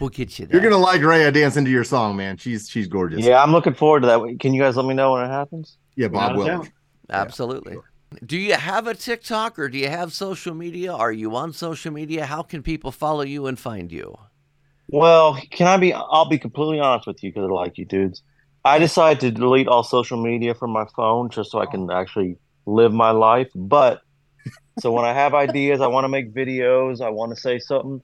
we'll 0.00 0.10
get 0.10 0.38
you 0.38 0.46
there. 0.46 0.60
You're 0.60 0.70
gonna 0.70 0.82
like 0.82 1.00
Raya 1.00 1.32
dance 1.32 1.56
into 1.56 1.70
your 1.70 1.84
song, 1.84 2.16
man. 2.16 2.36
She's 2.36 2.68
she's 2.68 2.88
gorgeous. 2.88 3.24
Yeah, 3.24 3.42
I'm 3.42 3.52
looking 3.52 3.74
forward 3.74 4.00
to 4.00 4.06
that. 4.06 4.36
Can 4.40 4.54
you 4.54 4.60
guys 4.60 4.76
let 4.76 4.86
me 4.86 4.94
know 4.94 5.12
when 5.12 5.24
it 5.24 5.28
happens? 5.28 5.78
yeah. 5.96 6.08
Bob 6.08 6.36
Without 6.36 6.44
a 6.54 6.56
will. 6.56 6.62
doubt. 6.64 6.72
Absolutely. 7.10 7.76
Do 8.24 8.38
you 8.38 8.54
have 8.54 8.86
a 8.86 8.94
TikTok 8.94 9.58
or 9.58 9.68
do 9.68 9.76
you 9.76 9.88
have 9.88 10.12
social 10.12 10.54
media? 10.54 10.92
Are 10.92 11.12
you 11.12 11.34
on 11.34 11.52
social 11.52 11.92
media? 11.92 12.26
How 12.26 12.42
can 12.42 12.62
people 12.62 12.92
follow 12.92 13.22
you 13.22 13.46
and 13.46 13.58
find 13.58 13.90
you? 13.90 14.16
Well, 14.88 15.38
can 15.50 15.66
I 15.66 15.76
be? 15.76 15.92
I'll 15.92 16.28
be 16.28 16.38
completely 16.38 16.80
honest 16.80 17.06
with 17.06 17.22
you 17.22 17.32
because 17.32 17.48
I 17.48 17.52
like 17.52 17.78
you 17.78 17.84
dudes. 17.84 18.22
I 18.64 18.78
decided 18.78 19.20
to 19.20 19.30
delete 19.30 19.68
all 19.68 19.82
social 19.82 20.22
media 20.22 20.54
from 20.54 20.70
my 20.70 20.86
phone 20.96 21.28
just 21.30 21.50
so 21.50 21.58
I 21.58 21.66
can 21.66 21.90
actually 21.90 22.38
live 22.66 22.92
my 22.92 23.10
life. 23.10 23.48
But 23.54 24.00
So 24.80 24.90
when 24.92 25.04
I 25.04 25.12
have 25.12 25.34
ideas, 25.34 25.80
I 25.80 25.86
want 25.86 26.04
to 26.04 26.08
make 26.08 26.34
videos, 26.34 27.00
I 27.00 27.10
want 27.10 27.34
to 27.34 27.40
say 27.40 27.58
something, 27.58 28.02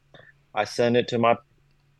I 0.54 0.64
send 0.64 0.96
it 0.96 1.08
to 1.08 1.18
my 1.18 1.36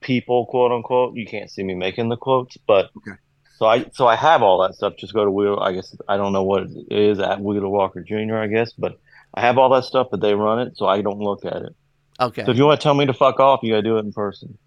people, 0.01 0.47
quote 0.47 0.73
unquote. 0.73 1.15
You 1.17 1.27
can't 1.27 1.51
see 1.51 1.63
me 1.63 1.75
making 1.75 2.09
the 2.09 2.17
quotes, 2.17 2.57
but 2.67 2.91
Okay. 2.99 3.17
so 3.59 3.67
I 3.67 3.87
so 3.93 4.07
I 4.07 4.17
have 4.17 4.43
all 4.43 4.63
that 4.63 4.75
stuff. 4.75 4.95
Just 4.99 5.13
go 5.15 5.25
to 5.25 5.31
Wheel. 5.31 5.59
I 5.59 5.73
guess 5.73 5.95
I 6.09 6.17
don't 6.17 6.33
know 6.33 6.43
what 6.45 6.65
it 6.65 6.99
is 7.11 7.19
at 7.19 7.41
Wheeler 7.41 7.69
Walker 7.69 8.03
Jr. 8.03 8.37
I 8.37 8.47
guess, 8.47 8.73
but 8.73 8.99
I 9.35 9.41
have 9.41 9.59
all 9.59 9.71
that 9.71 9.85
stuff, 9.85 10.09
but 10.11 10.21
they 10.21 10.35
run 10.35 10.59
it, 10.61 10.77
so 10.77 10.87
I 10.87 11.03
don't 11.03 11.19
look 11.21 11.45
at 11.45 11.63
it. 11.63 11.75
Okay. 12.21 12.45
So 12.45 12.51
if 12.51 12.57
you 12.57 12.65
want 12.67 12.81
to 12.81 12.83
tell 12.83 12.95
me 12.95 13.07
to 13.07 13.15
fuck 13.15 13.41
off, 13.41 13.61
you 13.63 13.73
gotta 13.73 13.83
do 13.83 13.97
it 13.97 14.05
in 14.05 14.13
person. 14.13 14.59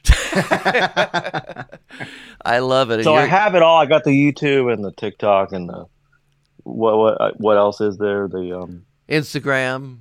I 2.45 2.59
love 2.59 2.91
it. 2.91 3.03
So 3.03 3.13
I 3.13 3.19
you're- 3.21 3.29
have 3.29 3.55
it 3.55 3.61
all. 3.61 3.77
I 3.79 3.85
got 3.85 4.03
the 4.03 4.11
YouTube 4.11 4.71
and 4.73 4.83
the 4.83 4.91
TikTok 4.91 5.51
and 5.53 5.69
the 5.69 5.85
what 6.63 6.97
what 6.97 7.21
uh, 7.21 7.31
what 7.37 7.57
else 7.57 7.81
is 7.81 7.97
there? 7.97 8.27
The 8.27 8.57
um 8.57 8.85
Instagram. 9.09 9.99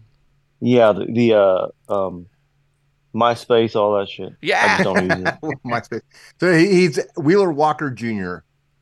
yeah 0.60 0.92
the, 0.92 1.06
the 1.06 1.34
uh 1.34 1.66
um 1.92 2.26
MySpace, 3.14 3.76
all 3.76 3.98
that 3.98 4.08
shit. 4.08 4.30
I 4.32 4.36
Yeah. 4.40 4.78
just 4.78 4.84
don't 4.84 5.04
use 5.04 5.28
it. 5.28 5.58
MySpace. 5.66 6.00
So 6.40 6.52
he, 6.56 6.66
he's 6.68 6.98
Wheeler 7.18 7.52
Walker 7.52 7.90
Jr. 7.90 8.36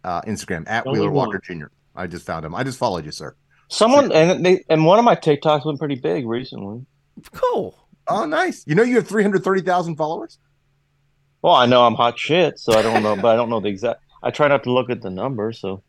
Uh, 0.05 0.23
Instagram 0.23 0.65
at 0.69 0.87
Only 0.87 1.01
Wheeler. 1.01 1.11
Walker 1.13 1.41
Jr. 1.45 1.67
I 1.97 2.07
just 2.07 2.25
found 2.25 2.45
him. 2.45 2.55
I 2.55 2.63
just 2.63 2.79
followed 2.79 3.05
you, 3.05 3.11
sir. 3.11 3.35
Someone 3.69 4.13
and 4.13 4.45
they 4.47 4.65
and 4.69 4.85
one 4.85 4.99
of 4.99 5.05
my 5.05 5.17
TikToks 5.17 5.65
went 5.67 5.79
pretty 5.79 5.97
big 5.97 6.27
recently. 6.27 6.85
Cool. 7.33 7.77
Oh, 8.09 8.25
nice. 8.25 8.65
You 8.67 8.75
know 8.75 8.83
you 8.83 8.97
have 8.97 9.07
three 9.09 9.23
hundred 9.23 9.43
thirty 9.45 9.61
thousand 9.63 9.97
followers. 9.97 10.39
Well, 11.43 11.55
I 11.55 11.67
know 11.67 11.85
I'm 11.85 11.95
hot 11.95 12.19
shit, 12.19 12.59
so 12.59 12.75
I 12.75 12.83
don't 12.83 13.03
know, 13.03 13.17
but 13.17 13.29
I 13.29 13.37
don't 13.37 13.49
know 13.49 13.61
the 13.61 13.69
exact. 13.69 14.01
I 14.23 14.31
try 14.31 14.49
not 14.49 14.65
to 14.65 14.73
look 14.73 14.91
at 14.91 15.01
the 15.01 15.11
numbers, 15.11 15.61
so 15.61 15.83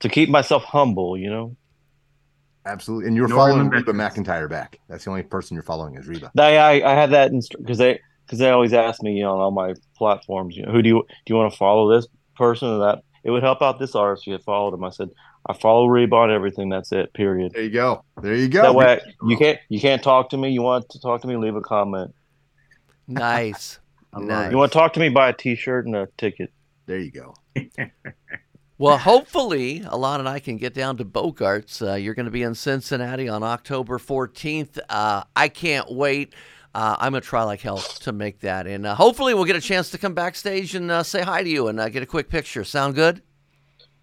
to 0.00 0.08
keep 0.08 0.28
myself 0.28 0.62
humble, 0.62 1.16
you 1.16 1.30
know. 1.30 1.56
Absolutely, 2.64 3.08
and 3.08 3.16
you're 3.16 3.26
No 3.26 3.36
following 3.36 3.70
limits. 3.70 3.88
Reba 3.88 3.92
McEntire 3.92 4.48
back. 4.48 4.78
That's 4.88 5.04
the 5.04 5.10
only 5.10 5.24
person 5.24 5.56
you're 5.56 5.64
following 5.64 5.96
is 5.96 6.06
Reba. 6.06 6.30
I 6.38 6.56
I, 6.56 6.92
I 6.92 6.94
had 6.94 7.10
that 7.10 7.32
because 7.58 7.78
they 7.78 7.98
because 8.24 8.38
they 8.38 8.50
always 8.50 8.72
ask 8.72 9.02
me, 9.02 9.14
you 9.14 9.24
know, 9.24 9.32
on 9.32 9.40
all 9.40 9.50
my 9.50 9.74
platforms, 9.96 10.56
you 10.56 10.64
know, 10.64 10.70
who 10.70 10.80
do 10.80 10.88
you 10.88 11.04
do 11.26 11.34
you 11.34 11.36
want 11.36 11.52
to 11.52 11.58
follow 11.58 11.92
this 11.92 12.06
person 12.36 12.68
or 12.68 12.78
that? 12.78 13.02
It 13.24 13.30
would 13.30 13.42
help 13.42 13.62
out 13.62 13.80
this 13.80 13.96
artist 13.96 14.22
if 14.24 14.26
you 14.28 14.32
had 14.34 14.42
followed 14.44 14.74
him. 14.74 14.84
I 14.84 14.90
said 14.90 15.10
I 15.48 15.54
follow 15.54 15.86
Reba 15.86 16.14
on 16.14 16.30
everything. 16.30 16.68
That's 16.68 16.92
it. 16.92 17.12
Period. 17.14 17.52
There 17.52 17.64
you 17.64 17.70
go. 17.70 18.04
There 18.22 18.36
you 18.36 18.48
go. 18.48 18.62
That 18.62 18.74
way 18.76 19.00
you 19.26 19.36
can't 19.36 19.58
you 19.68 19.80
can't 19.80 20.02
talk 20.02 20.30
to 20.30 20.36
me. 20.36 20.50
You 20.50 20.62
want 20.62 20.88
to 20.90 21.00
talk 21.00 21.20
to 21.22 21.26
me? 21.26 21.36
Leave 21.36 21.56
a 21.56 21.60
comment. 21.60 22.14
Nice. 23.08 23.80
Nice. 24.14 24.50
You 24.50 24.58
want 24.58 24.72
to 24.72 24.78
talk 24.78 24.92
to 24.94 25.00
me? 25.00 25.08
Buy 25.08 25.30
a 25.30 25.32
T-shirt 25.32 25.86
and 25.86 25.96
a 25.96 26.08
ticket. 26.18 26.52
There 26.86 26.98
you 26.98 27.10
go. 27.10 27.34
Well, 28.82 28.98
hopefully, 28.98 29.78
Ilan 29.78 30.18
and 30.18 30.28
I 30.28 30.40
can 30.40 30.56
get 30.56 30.74
down 30.74 30.96
to 30.96 31.04
Bogarts. 31.04 31.88
Uh, 31.88 31.94
you're 31.94 32.14
going 32.14 32.26
to 32.26 32.32
be 32.32 32.42
in 32.42 32.56
Cincinnati 32.56 33.28
on 33.28 33.44
October 33.44 33.96
14th. 33.96 34.76
Uh, 34.88 35.22
I 35.36 35.46
can't 35.46 35.88
wait. 35.92 36.34
Uh, 36.74 36.96
I'm 36.98 37.12
going 37.12 37.22
to 37.22 37.28
try 37.28 37.44
like 37.44 37.60
hell 37.60 37.78
to 37.78 38.10
make 38.10 38.40
that. 38.40 38.66
And 38.66 38.84
uh, 38.84 38.96
hopefully, 38.96 39.34
we'll 39.34 39.44
get 39.44 39.54
a 39.54 39.60
chance 39.60 39.90
to 39.90 39.98
come 39.98 40.14
backstage 40.14 40.74
and 40.74 40.90
uh, 40.90 41.04
say 41.04 41.22
hi 41.22 41.44
to 41.44 41.48
you 41.48 41.68
and 41.68 41.78
uh, 41.78 41.90
get 41.90 42.02
a 42.02 42.06
quick 42.06 42.28
picture. 42.28 42.64
Sound 42.64 42.96
good? 42.96 43.22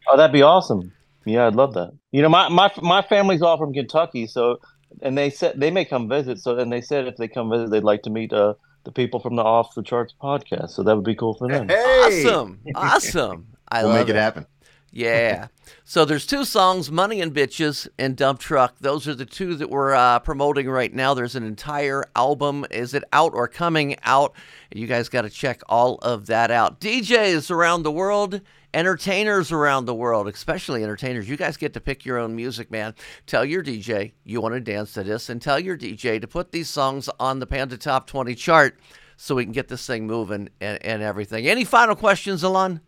Oh, 0.07 0.15
that'd 0.15 0.31
be 0.31 0.43
awesome. 0.43 0.93
Yeah, 1.25 1.47
I'd 1.47 1.55
love 1.55 1.73
that. 1.73 1.91
You 2.11 2.21
know, 2.21 2.29
my 2.29 2.47
my 2.47 2.71
my 2.81 3.01
family's 3.01 3.41
all 3.41 3.57
from 3.57 3.73
Kentucky, 3.73 4.27
so 4.27 4.61
and 5.01 5.17
they 5.17 5.29
said 5.29 5.59
they 5.59 5.71
may 5.71 5.83
come 5.83 6.07
visit. 6.07 6.39
So 6.39 6.57
and 6.57 6.71
they 6.71 6.79
said 6.79 7.05
if 7.05 7.17
they 7.17 7.27
come 7.27 7.49
visit, 7.49 7.69
they'd 7.69 7.83
like 7.83 8.03
to 8.03 8.09
meet 8.09 8.31
uh, 8.31 8.53
the 8.83 8.91
people 8.91 9.19
from 9.19 9.35
the 9.35 9.43
Off 9.43 9.75
the 9.75 9.83
Charts 9.83 10.13
podcast. 10.21 10.71
So 10.71 10.83
that 10.83 10.95
would 10.95 11.05
be 11.05 11.15
cool 11.15 11.33
for 11.33 11.47
them. 11.47 11.69
Awesome. 11.69 12.59
Awesome. 12.75 13.47
I 13.69 13.83
We'll 13.83 13.91
love 13.93 14.07
make 14.07 14.09
it 14.09 14.19
happen. 14.19 14.45
Yeah. 14.91 15.47
So 15.85 16.05
there's 16.05 16.27
two 16.27 16.45
songs, 16.45 16.91
Money 16.91 17.19
and 17.19 17.33
Bitches 17.33 17.87
and 17.97 18.15
Dump 18.15 18.39
Truck. 18.39 18.75
Those 18.79 19.07
are 19.07 19.15
the 19.15 19.25
two 19.25 19.55
that 19.55 19.71
we're 19.71 19.95
uh, 19.95 20.19
promoting 20.19 20.69
right 20.69 20.93
now. 20.93 21.15
There's 21.15 21.35
an 21.35 21.43
entire 21.43 22.03
album. 22.15 22.63
Is 22.69 22.93
it 22.93 23.03
out 23.11 23.33
or 23.33 23.47
coming 23.47 23.95
out? 24.03 24.35
You 24.71 24.85
guys 24.85 25.09
got 25.09 25.23
to 25.23 25.31
check 25.31 25.61
all 25.67 25.95
of 26.03 26.27
that 26.27 26.51
out. 26.51 26.79
DJs 26.79 27.49
around 27.49 27.81
the 27.81 27.91
world, 27.91 28.41
entertainers 28.73 29.51
around 29.51 29.85
the 29.85 29.95
world, 29.95 30.27
especially 30.27 30.83
entertainers. 30.83 31.27
You 31.27 31.37
guys 31.37 31.57
get 31.57 31.73
to 31.73 31.81
pick 31.81 32.05
your 32.05 32.17
own 32.17 32.35
music, 32.35 32.71
man. 32.71 32.95
Tell 33.25 33.43
your 33.45 33.63
DJ 33.63 34.13
you 34.23 34.41
want 34.41 34.53
to 34.53 34.59
dance 34.59 34.93
to 34.93 35.03
this 35.03 35.29
and 35.29 35.41
tell 35.41 35.59
your 35.59 35.77
DJ 35.77 36.21
to 36.21 36.27
put 36.27 36.51
these 36.51 36.69
songs 36.69 37.09
on 37.19 37.39
the 37.39 37.47
Panda 37.47 37.77
Top 37.77 38.07
20 38.07 38.35
chart 38.35 38.79
so 39.17 39.35
we 39.35 39.43
can 39.43 39.51
get 39.51 39.67
this 39.67 39.85
thing 39.85 40.07
moving 40.07 40.49
and, 40.61 40.83
and 40.83 41.01
everything. 41.01 41.47
Any 41.47 41.65
final 41.65 41.95
questions, 41.95 42.43
Ilan? 42.43 42.81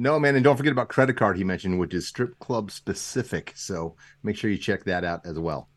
No, 0.00 0.18
man, 0.20 0.36
and 0.36 0.44
don't 0.44 0.56
forget 0.56 0.72
about 0.72 0.88
credit 0.88 1.16
card 1.16 1.36
he 1.36 1.44
mentioned, 1.44 1.78
which 1.78 1.92
is 1.92 2.06
strip 2.06 2.38
club 2.38 2.70
specific. 2.70 3.52
So 3.56 3.96
make 4.22 4.36
sure 4.36 4.48
you 4.48 4.56
check 4.56 4.84
that 4.84 5.04
out 5.04 5.26
as 5.26 5.38
well. 5.38 5.68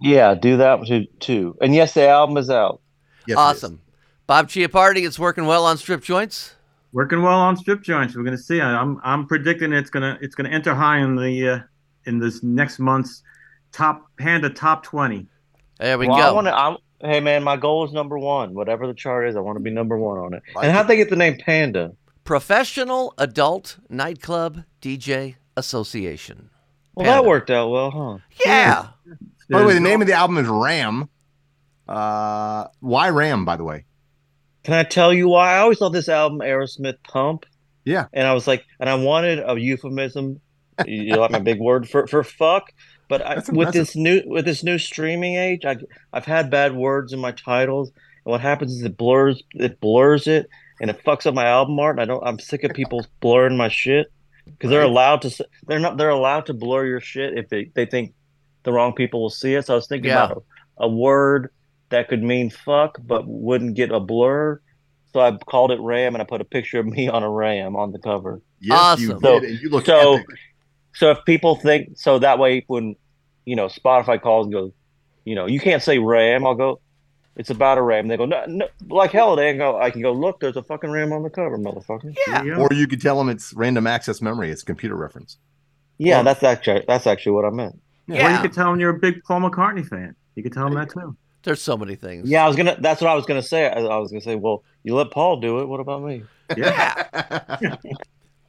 Yeah, 0.00 0.34
do 0.34 0.56
that 0.56 0.86
too. 0.86 1.06
too. 1.20 1.56
And 1.60 1.74
yes, 1.74 1.92
the 1.92 2.08
album 2.08 2.38
is 2.38 2.48
out. 2.48 2.80
Yes, 3.26 3.36
awesome. 3.36 3.82
Bob 4.26 4.48
Chiappardi, 4.48 5.06
it's 5.06 5.18
working 5.18 5.44
well 5.44 5.66
on 5.66 5.76
strip 5.76 6.02
joints. 6.02 6.54
Working 6.92 7.22
well 7.22 7.38
on 7.38 7.56
strip 7.56 7.82
joints. 7.82 8.16
We're 8.16 8.24
gonna 8.24 8.38
see. 8.38 8.60
I'm 8.60 9.00
I'm 9.04 9.26
predicting 9.26 9.72
it's 9.72 9.90
gonna 9.90 10.18
it's 10.20 10.34
gonna 10.34 10.48
enter 10.48 10.74
high 10.74 10.98
in 10.98 11.14
the 11.14 11.48
uh, 11.48 11.58
in 12.06 12.18
this 12.18 12.42
next 12.42 12.78
month's 12.78 13.22
top 13.72 14.06
Panda 14.18 14.50
top 14.50 14.82
twenty. 14.82 15.26
There 15.78 15.98
we 15.98 16.08
well, 16.08 16.16
I 16.16 16.20
go. 16.20 16.34
want 16.34 16.46
to. 16.48 17.06
Hey 17.06 17.20
man, 17.20 17.42
my 17.44 17.56
goal 17.56 17.84
is 17.84 17.92
number 17.92 18.18
one. 18.18 18.54
Whatever 18.54 18.86
the 18.86 18.94
chart 18.94 19.28
is, 19.28 19.36
I 19.36 19.40
want 19.40 19.56
to 19.56 19.62
be 19.62 19.70
number 19.70 19.96
one 19.96 20.18
on 20.18 20.34
it. 20.34 20.42
and 20.60 20.72
how'd 20.72 20.88
they 20.88 20.96
get 20.96 21.10
the 21.10 21.16
name 21.16 21.38
Panda? 21.38 21.92
Professional 22.24 23.14
Adult 23.18 23.78
Nightclub 23.88 24.64
DJ 24.82 25.36
Association. 25.56 26.50
Well, 26.94 27.06
Panda. 27.06 27.22
that 27.22 27.28
worked 27.28 27.50
out 27.50 27.70
well, 27.70 27.90
huh? 27.90 28.18
Yeah. 28.44 28.88
By 29.48 29.60
the 29.60 29.66
way, 29.66 29.74
the 29.74 29.80
name 29.80 30.00
of 30.00 30.06
the 30.06 30.12
album 30.12 30.38
is 30.38 30.46
Ram. 30.46 31.08
Uh, 31.88 32.66
why 32.80 33.08
Ram? 33.08 33.44
By 33.44 33.56
the 33.56 33.64
way, 33.64 33.84
Can 34.64 34.74
I 34.74 34.82
tell 34.82 35.12
you 35.12 35.28
why? 35.28 35.54
I 35.54 35.58
always 35.58 35.78
thought 35.78 35.90
this 35.92 36.08
album, 36.08 36.40
Aerosmith 36.40 36.96
Pump. 37.04 37.46
Yeah. 37.84 38.06
And 38.12 38.26
I 38.26 38.34
was 38.34 38.46
like, 38.46 38.64
and 38.78 38.88
I 38.90 38.94
wanted 38.94 39.38
a 39.38 39.58
euphemism. 39.58 40.40
you 40.86 41.16
like 41.16 41.30
my 41.30 41.38
big 41.38 41.60
word 41.60 41.88
for 41.88 42.06
for 42.06 42.22
fuck. 42.22 42.72
But 43.08 43.22
I, 43.26 43.42
with 43.50 43.72
this 43.72 43.96
new 43.96 44.22
with 44.26 44.44
this 44.44 44.62
new 44.62 44.78
streaming 44.78 45.34
age, 45.36 45.64
I 45.64 45.76
I've 46.12 46.24
had 46.26 46.50
bad 46.50 46.74
words 46.76 47.12
in 47.12 47.18
my 47.20 47.32
titles, 47.32 47.88
and 48.24 48.30
what 48.30 48.40
happens 48.40 48.72
is 48.72 48.82
it 48.82 48.96
blurs 48.96 49.42
it 49.54 49.80
blurs 49.80 50.26
it, 50.26 50.48
and 50.80 50.90
it 50.90 51.02
fucks 51.04 51.26
up 51.26 51.34
my 51.34 51.46
album 51.46 51.78
art. 51.80 51.98
And 51.98 52.02
I 52.02 52.04
don't. 52.04 52.22
I'm 52.26 52.38
sick 52.38 52.62
of 52.64 52.72
people 52.72 53.04
blurring 53.20 53.56
my 53.56 53.68
shit 53.68 54.12
because 54.46 54.70
they're 54.70 54.82
allowed 54.82 55.22
to. 55.22 55.44
They're 55.66 55.80
not. 55.80 55.96
They're 55.96 56.08
allowed 56.10 56.46
to 56.46 56.54
blur 56.54 56.86
your 56.86 57.00
shit 57.00 57.36
if 57.36 57.48
they 57.48 57.70
they 57.74 57.84
think 57.86 58.14
the 58.62 58.72
wrong 58.72 58.92
people 58.94 59.20
will 59.22 59.30
see 59.30 59.54
it. 59.54 59.66
So 59.66 59.74
I 59.74 59.76
was 59.76 59.88
thinking 59.88 60.10
Yeah. 60.10 60.24
about 60.26 60.44
a, 60.78 60.84
a 60.84 60.88
word 60.88 61.50
that 61.90 62.08
could 62.08 62.22
mean 62.22 62.50
fuck 62.50 62.98
but 63.04 63.24
wouldn't 63.26 63.74
get 63.74 63.90
a 63.90 64.00
blur. 64.00 64.60
So 65.12 65.20
I 65.20 65.36
called 65.36 65.72
it 65.72 65.80
Ram 65.80 66.14
and 66.14 66.22
I 66.22 66.24
put 66.24 66.40
a 66.40 66.44
picture 66.44 66.78
of 66.78 66.86
me 66.86 67.08
on 67.08 67.22
a 67.22 67.30
Ram 67.30 67.76
on 67.76 67.92
the 67.92 67.98
cover. 67.98 68.40
yes, 68.60 69.00
you 69.00 69.12
Awesome. 69.12 69.20
did, 69.20 69.42
and 69.50 69.60
you 69.60 69.68
look 69.68 69.86
so, 69.86 70.14
epic. 70.14 70.26
so 70.94 71.10
if 71.10 71.18
people 71.24 71.56
think 71.56 71.98
so 71.98 72.18
that 72.20 72.38
way 72.38 72.64
when 72.68 72.94
you 73.44 73.56
know 73.56 73.66
Spotify 73.66 74.20
calls 74.20 74.46
and 74.46 74.52
goes, 74.52 74.72
you 75.24 75.34
know, 75.34 75.46
you 75.46 75.58
can't 75.60 75.82
say 75.82 75.98
Ram, 75.98 76.46
I'll 76.46 76.54
go, 76.54 76.80
it's 77.36 77.50
about 77.50 77.78
a 77.78 77.82
Ram. 77.82 78.06
They 78.08 78.16
go, 78.16 78.26
no, 78.26 78.44
no 78.46 78.68
like 78.88 79.10
hell 79.10 79.34
they 79.34 79.50
can 79.50 79.58
go 79.58 79.80
I 79.80 79.90
can 79.90 80.00
go, 80.02 80.12
look, 80.12 80.38
there's 80.40 80.56
a 80.56 80.62
fucking 80.62 80.90
Ram 80.90 81.12
on 81.12 81.22
the 81.24 81.30
cover, 81.30 81.58
motherfucker. 81.58 82.14
Yeah. 82.28 82.42
Yeah. 82.44 82.56
Or 82.58 82.68
you 82.72 82.86
could 82.86 83.00
tell 83.00 83.18
them 83.18 83.28
it's 83.28 83.52
random 83.54 83.86
access 83.88 84.20
memory. 84.22 84.50
It's 84.50 84.62
computer 84.62 84.94
reference. 84.94 85.38
Yeah, 85.98 86.22
that's 86.22 86.42
actually 86.42 86.84
that's 86.86 87.06
actually 87.06 87.32
what 87.32 87.44
I 87.44 87.50
meant. 87.50 87.74
Or 88.08 88.14
Yeah. 88.14 88.36
you 88.36 88.42
could 88.42 88.52
tell 88.52 88.70
them 88.70 88.78
you're 88.80 88.90
a 88.96 88.98
big 88.98 89.22
Paul 89.24 89.40
McCartney 89.40 89.86
fan. 89.86 90.14
You 90.36 90.42
could 90.44 90.52
tell 90.52 90.64
them 90.64 90.74
that 90.74 90.90
too. 90.90 91.16
There's 91.42 91.62
so 91.62 91.76
many 91.76 91.94
things. 91.94 92.28
Yeah, 92.28 92.44
I 92.44 92.48
was 92.48 92.56
gonna 92.56 92.76
that's 92.80 93.00
what 93.00 93.10
I 93.10 93.14
was 93.14 93.26
gonna 93.26 93.42
say. 93.42 93.66
I, 93.66 93.80
I 93.80 93.96
was 93.98 94.10
gonna 94.10 94.20
say, 94.20 94.36
well, 94.36 94.62
you 94.82 94.94
let 94.94 95.10
Paul 95.10 95.40
do 95.40 95.60
it, 95.60 95.66
what 95.66 95.80
about 95.80 96.02
me? 96.02 96.24
Yeah. 96.56 97.76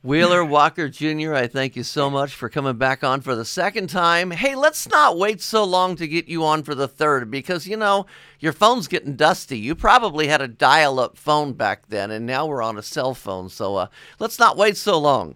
Wheeler 0.04 0.43
Walker 0.43 0.89
Jr., 0.89 1.36
I 1.36 1.45
thank 1.45 1.75
you 1.75 1.84
so 1.84 2.10
much 2.10 2.34
for 2.34 2.49
coming 2.49 2.75
back 2.75 3.04
on 3.04 3.21
for 3.21 3.36
the 3.36 3.45
second 3.45 3.88
time. 3.88 4.32
Hey, 4.32 4.56
let's 4.56 4.89
not 4.89 5.15
wait 5.15 5.41
so 5.41 5.63
long 5.63 5.95
to 5.97 6.08
get 6.08 6.27
you 6.27 6.43
on 6.43 6.63
for 6.63 6.73
the 6.73 6.88
third 6.88 7.30
because, 7.30 7.67
you 7.67 7.77
know, 7.77 8.08
your 8.39 8.51
phone's 8.51 8.88
getting 8.88 9.15
dusty. 9.15 9.60
You 9.60 9.75
probably 9.75 10.25
had 10.25 10.41
a 10.41 10.47
dial 10.47 10.99
up 10.99 11.17
phone 11.17 11.54
back 11.54 11.88
then, 11.89 12.10
and 12.10 12.25
now 12.25 12.47
we're 12.47 12.63
on 12.63 12.80
a 12.80 12.82
cell 12.82 13.13
phone. 13.13 13.49
So 13.49 13.75
uh, 13.75 13.88
let's 14.17 14.39
not 14.39 14.58
wait 14.58 14.75
so 14.75 14.97
long. 14.97 15.36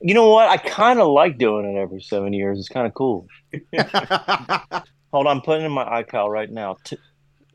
You 0.00 0.14
know 0.14 0.30
what? 0.30 0.48
I 0.48 0.56
kind 0.56 1.00
of 1.00 1.08
like 1.08 1.36
doing 1.38 1.66
it 1.66 1.76
every 1.76 2.00
seven 2.00 2.32
years. 2.32 2.60
It's 2.60 2.68
kind 2.68 2.86
of 2.86 2.94
cool. 2.94 3.26
Hold 5.14 5.28
on, 5.28 5.36
I'm 5.36 5.42
putting 5.42 5.64
in 5.64 5.70
my 5.70 6.02
iCal 6.02 6.28
right 6.28 6.50
now. 6.50 6.76
T- 6.82 6.98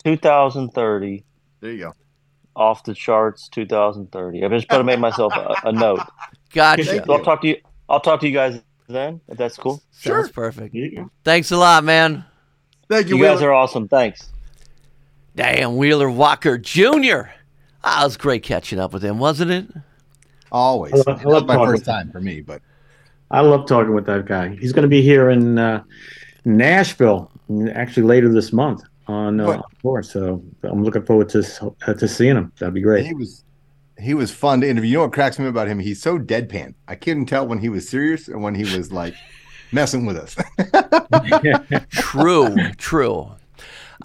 2030, 0.06 1.26
there 1.60 1.72
you 1.74 1.78
go. 1.80 1.94
off 2.56 2.86
the 2.86 2.94
charts. 2.94 3.50
2030. 3.50 4.46
I 4.46 4.48
just 4.48 4.70
put 4.70 4.86
made 4.86 4.98
myself 5.00 5.34
a, 5.36 5.68
a 5.68 5.72
note. 5.74 6.00
Gotcha. 6.54 6.86
So 6.86 7.14
I'll 7.14 7.22
talk 7.22 7.42
to 7.42 7.50
you. 7.50 7.58
I'll 7.90 8.00
talk 8.00 8.22
to 8.22 8.28
you 8.30 8.34
guys 8.34 8.62
then, 8.88 9.20
if 9.28 9.38
that's 9.38 9.58
cool. 9.58 9.84
Sounds 9.92 10.32
perfect. 10.32 10.74
Yeah. 10.74 11.04
Thanks 11.26 11.52
a 11.52 11.58
lot, 11.58 11.84
man. 11.84 12.24
Thank 12.88 13.10
you, 13.10 13.18
You 13.18 13.24
guys 13.26 13.42
are 13.42 13.52
awesome. 13.52 13.90
Thanks. 13.90 14.32
Damn, 15.36 15.76
Wheeler 15.76 16.10
Walker 16.10 16.58
Jr. 16.58 17.24
Ah, 17.84 18.04
it 18.04 18.06
was 18.06 18.16
great 18.16 18.42
catching 18.44 18.80
up 18.80 18.94
with 18.94 19.04
him, 19.04 19.20
wasn't 19.20 19.52
it? 19.52 19.68
Always. 20.50 20.94
I 20.94 20.96
love- 20.96 21.08
I 21.10 21.14
That 21.16 21.26
love 21.26 21.44
was 21.44 21.48
my 21.50 21.56
talking 21.56 21.68
first 21.72 21.82
with 21.82 21.86
time 21.88 22.10
for 22.10 22.22
me, 22.22 22.40
but 22.40 22.62
I 23.30 23.42
love 23.42 23.68
talking 23.68 23.94
with 23.94 24.06
that 24.06 24.26
guy. 24.28 24.56
He's 24.56 24.72
going 24.72 24.84
to 24.84 24.88
be 24.90 25.02
here 25.02 25.30
in 25.30 25.60
uh, 25.60 25.84
Nashville 26.46 27.30
actually 27.74 28.04
later 28.04 28.32
this 28.32 28.54
month 28.54 28.84
on 29.08 29.40
uh, 29.40 29.62
tour. 29.82 30.04
So 30.04 30.44
I'm 30.64 30.84
looking 30.84 31.06
forward 31.06 31.30
to 31.30 31.74
uh, 31.88 31.94
to 31.94 32.08
seeing 32.08 32.36
him. 32.36 32.52
That'd 32.60 32.74
be 32.74 32.82
great. 32.82 33.06
He 33.06 33.14
was 33.14 33.44
he 34.00 34.14
was 34.14 34.32
fun 34.32 34.62
to 34.62 34.70
interview. 34.70 34.92
You 34.92 34.98
know 34.98 35.04
what 35.04 35.14
cracks 35.14 35.40
me 35.40 35.48
about 35.48 35.68
him? 35.68 35.80
He's 35.80 36.02
so 36.02 36.18
deadpan. 36.18 36.74
I 36.88 36.96
couldn't 36.96 37.26
tell 37.26 37.48
when 37.48 37.60
he 37.60 37.70
was 37.70 37.88
serious 37.88 38.28
and 38.28 38.42
when 38.42 38.56
he 38.56 38.64
was 38.64 38.92
like 38.92 39.16
messing 39.72 40.06
with 40.06 40.18
us. 40.18 40.36
true, 41.92 42.56
true. 42.78 43.32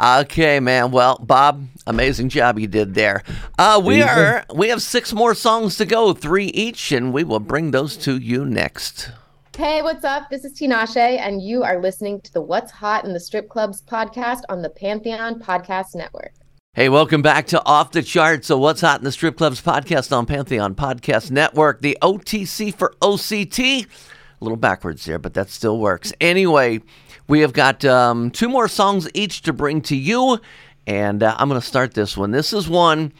Okay, 0.01 0.59
man. 0.59 0.91
Well, 0.91 1.19
Bob, 1.19 1.69
amazing 1.87 2.29
job 2.29 2.59
you 2.59 2.67
did 2.67 2.95
there. 2.95 3.23
Uh, 3.59 3.81
we 3.85 4.03
are 4.03 4.45
we 4.53 4.69
have 4.69 4.83
six 4.83 5.13
more 5.13 5.35
songs 5.35 5.77
to 5.77 5.87
go, 5.87 6.13
three 6.13 6.47
each, 6.47 6.91
and 6.91 7.13
we 7.13 7.23
will 7.23 7.41
bring 7.41 7.71
those 7.71 7.97
to 7.99 8.19
you 8.19 8.45
next. 8.45 9.13
Hey, 9.57 9.83
what's 9.83 10.05
up? 10.05 10.31
This 10.31 10.45
is 10.45 10.59
Tinashe, 10.59 10.97
and 10.97 11.41
you 11.41 11.63
are 11.63 11.81
listening 11.81 12.21
to 12.23 12.33
the 12.33 12.41
What's 12.41 12.73
Hot 12.73 13.05
in 13.05 13.13
the 13.13 13.21
Strip 13.21 13.49
Clubs 13.49 13.81
podcast 13.81 14.41
on 14.49 14.63
the 14.63 14.69
Pantheon 14.69 15.39
Podcast 15.39 15.95
Network. 15.95 16.33
Hey, 16.73 16.89
welcome 16.89 17.23
back 17.23 17.47
to 17.47 17.65
Off 17.65 17.93
the 17.93 18.03
Charts, 18.03 18.49
so 18.49 18.59
What's 18.59 18.81
Hot 18.81 18.99
in 18.99 19.05
the 19.05 19.13
Strip 19.13 19.37
Clubs 19.37 19.63
podcast 19.63 20.11
on 20.11 20.27
Pantheon 20.27 20.75
Podcast 20.75 21.31
Network, 21.31 21.83
the 21.83 21.97
OTC 22.03 22.75
for 22.75 22.97
OCT. 23.01 23.85
A 23.85 24.45
little 24.45 24.57
backwards 24.57 25.05
there, 25.05 25.21
but 25.21 25.35
that 25.35 25.51
still 25.51 25.79
works. 25.79 26.13
Anyway, 26.21 26.81
we 27.29 27.39
have 27.39 27.53
got 27.53 27.85
um, 27.85 28.33
two 28.33 28.49
more 28.49 28.67
songs 28.67 29.09
each 29.15 29.43
to 29.43 29.53
bring 29.53 29.83
to 29.83 29.95
you, 29.95 30.41
and 30.85 31.23
uh, 31.23 31.37
I'm 31.39 31.49
going 31.49 31.61
to 31.61 31.67
start 31.67 31.95
this 31.95 32.17
one. 32.17 32.33
This 32.33 32.53
is 32.53 32.69
one 32.69 33.13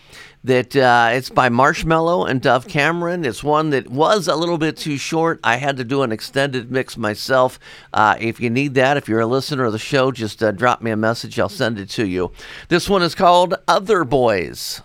that 0.45 0.77
uh, 0.77 1.09
it's 1.13 1.31
by 1.31 1.49
Marshmello 1.49 2.29
and 2.29 2.41
Dove 2.41 2.69
Cameron. 2.69 3.25
It's 3.25 3.43
one 3.43 3.71
that 3.71 3.89
was 3.89 4.29
a 4.29 4.37
little 4.37 4.59
bit 4.59 4.77
too 4.77 4.99
short. 4.99 5.41
I 5.43 5.57
had 5.57 5.79
to 5.79 5.85
do 5.85 6.03
an 6.03 6.13
extended 6.13 6.71
mix 6.71 6.97
myself. 6.97 7.59
Uh, 7.93 8.17
if 8.21 8.39
you 8.41 8.51
need 8.51 8.75
that, 8.75 8.99
if 8.99 9.09
you're 9.09 9.21
a 9.21 9.27
listener 9.27 9.65
of 9.65 9.73
the 9.73 9.79
show, 9.79 10.13
just 10.13 10.43
uh, 10.43 10.53
drop 10.53 10.83
me 10.83 10.91
a 10.91 10.97
message. 10.97 11.41
I'll 11.41 11.49
send 11.49 11.79
it 11.79 11.89
to 11.91 12.07
you. 12.07 12.31
This 12.69 12.89
one 12.89 13.03
is 13.03 13.15
called 13.15 13.55
Other 13.67 14.05
Boys. 14.05 14.83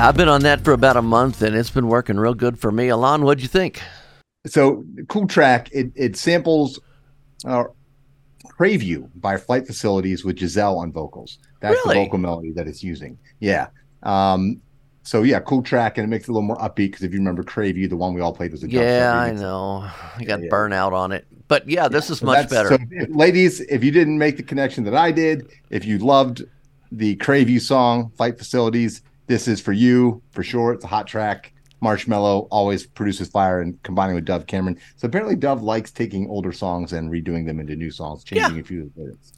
Yeah, 0.00 0.08
I've 0.08 0.16
been 0.16 0.30
on 0.30 0.40
that 0.44 0.64
for 0.64 0.72
about 0.72 0.96
a 0.96 1.02
month, 1.02 1.42
and 1.42 1.54
it's 1.54 1.68
been 1.68 1.86
working 1.86 2.16
real 2.18 2.32
good 2.32 2.58
for 2.58 2.72
me. 2.72 2.88
Ilan, 2.88 3.20
what'd 3.22 3.42
you 3.42 3.48
think? 3.48 3.82
So 4.46 4.82
cool 5.08 5.26
track. 5.26 5.68
It 5.72 5.92
it 5.94 6.16
samples 6.16 6.80
uh, 7.44 7.64
"Crave 8.48 8.82
You" 8.82 9.10
by 9.16 9.36
Flight 9.36 9.66
Facilities 9.66 10.24
with 10.24 10.38
Giselle 10.38 10.78
on 10.78 10.90
vocals. 10.90 11.38
That's 11.60 11.74
Really? 11.84 11.96
the 11.98 12.04
vocal 12.04 12.18
melody 12.18 12.50
that 12.52 12.66
it's 12.66 12.82
using. 12.82 13.18
Yeah. 13.40 13.66
Um, 14.02 14.62
so 15.02 15.22
yeah, 15.22 15.38
cool 15.40 15.62
track, 15.62 15.98
and 15.98 16.06
it 16.06 16.08
makes 16.08 16.24
it 16.24 16.30
a 16.30 16.32
little 16.32 16.46
more 16.46 16.56
upbeat 16.56 16.76
because 16.92 17.02
if 17.02 17.12
you 17.12 17.18
remember 17.18 17.42
"Crave 17.42 17.76
You," 17.76 17.86
the 17.86 17.98
one 17.98 18.14
we 18.14 18.22
all 18.22 18.32
played 18.32 18.52
was 18.52 18.64
a 18.64 18.70
Yeah, 18.70 19.12
I 19.14 19.32
know. 19.32 19.86
I 20.16 20.24
got 20.24 20.40
burnout 20.40 20.92
on 20.92 21.12
it. 21.12 21.26
But 21.46 21.68
yeah, 21.68 21.88
this 21.88 22.08
is 22.08 22.20
So 22.20 22.24
much 22.24 22.48
better. 22.48 22.70
So, 22.70 22.78
if- 22.90 23.14
ladies, 23.14 23.60
if 23.60 23.84
you 23.84 23.90
didn't 23.90 24.16
make 24.16 24.38
the 24.38 24.44
connection 24.44 24.82
that 24.84 24.94
I 24.94 25.12
did, 25.12 25.50
if 25.68 25.84
you 25.84 25.98
loved 25.98 26.42
the 26.90 27.16
Crave 27.16 27.50
You 27.50 27.60
song, 27.60 28.12
Flight 28.16 28.38
Facilities, 28.38 29.02
this 29.30 29.46
is 29.46 29.60
for 29.60 29.72
you 29.72 30.20
for 30.32 30.42
sure. 30.42 30.72
It's 30.72 30.84
a 30.84 30.88
hot 30.88 31.06
track. 31.06 31.52
Marshmello 31.80 32.48
always 32.50 32.84
produces 32.84 33.28
fire 33.28 33.60
and 33.60 33.80
combining 33.84 34.16
with 34.16 34.24
Dove 34.24 34.46
Cameron. 34.46 34.76
So 34.96 35.06
apparently, 35.06 35.36
Dove 35.36 35.62
likes 35.62 35.92
taking 35.92 36.28
older 36.28 36.52
songs 36.52 36.92
and 36.92 37.10
redoing 37.10 37.46
them 37.46 37.60
into 37.60 37.76
new 37.76 37.90
songs, 37.90 38.24
changing 38.24 38.58
a 38.58 38.62
few 38.64 38.82
of 38.82 38.94
the 38.94 39.02
lyrics. 39.02 39.32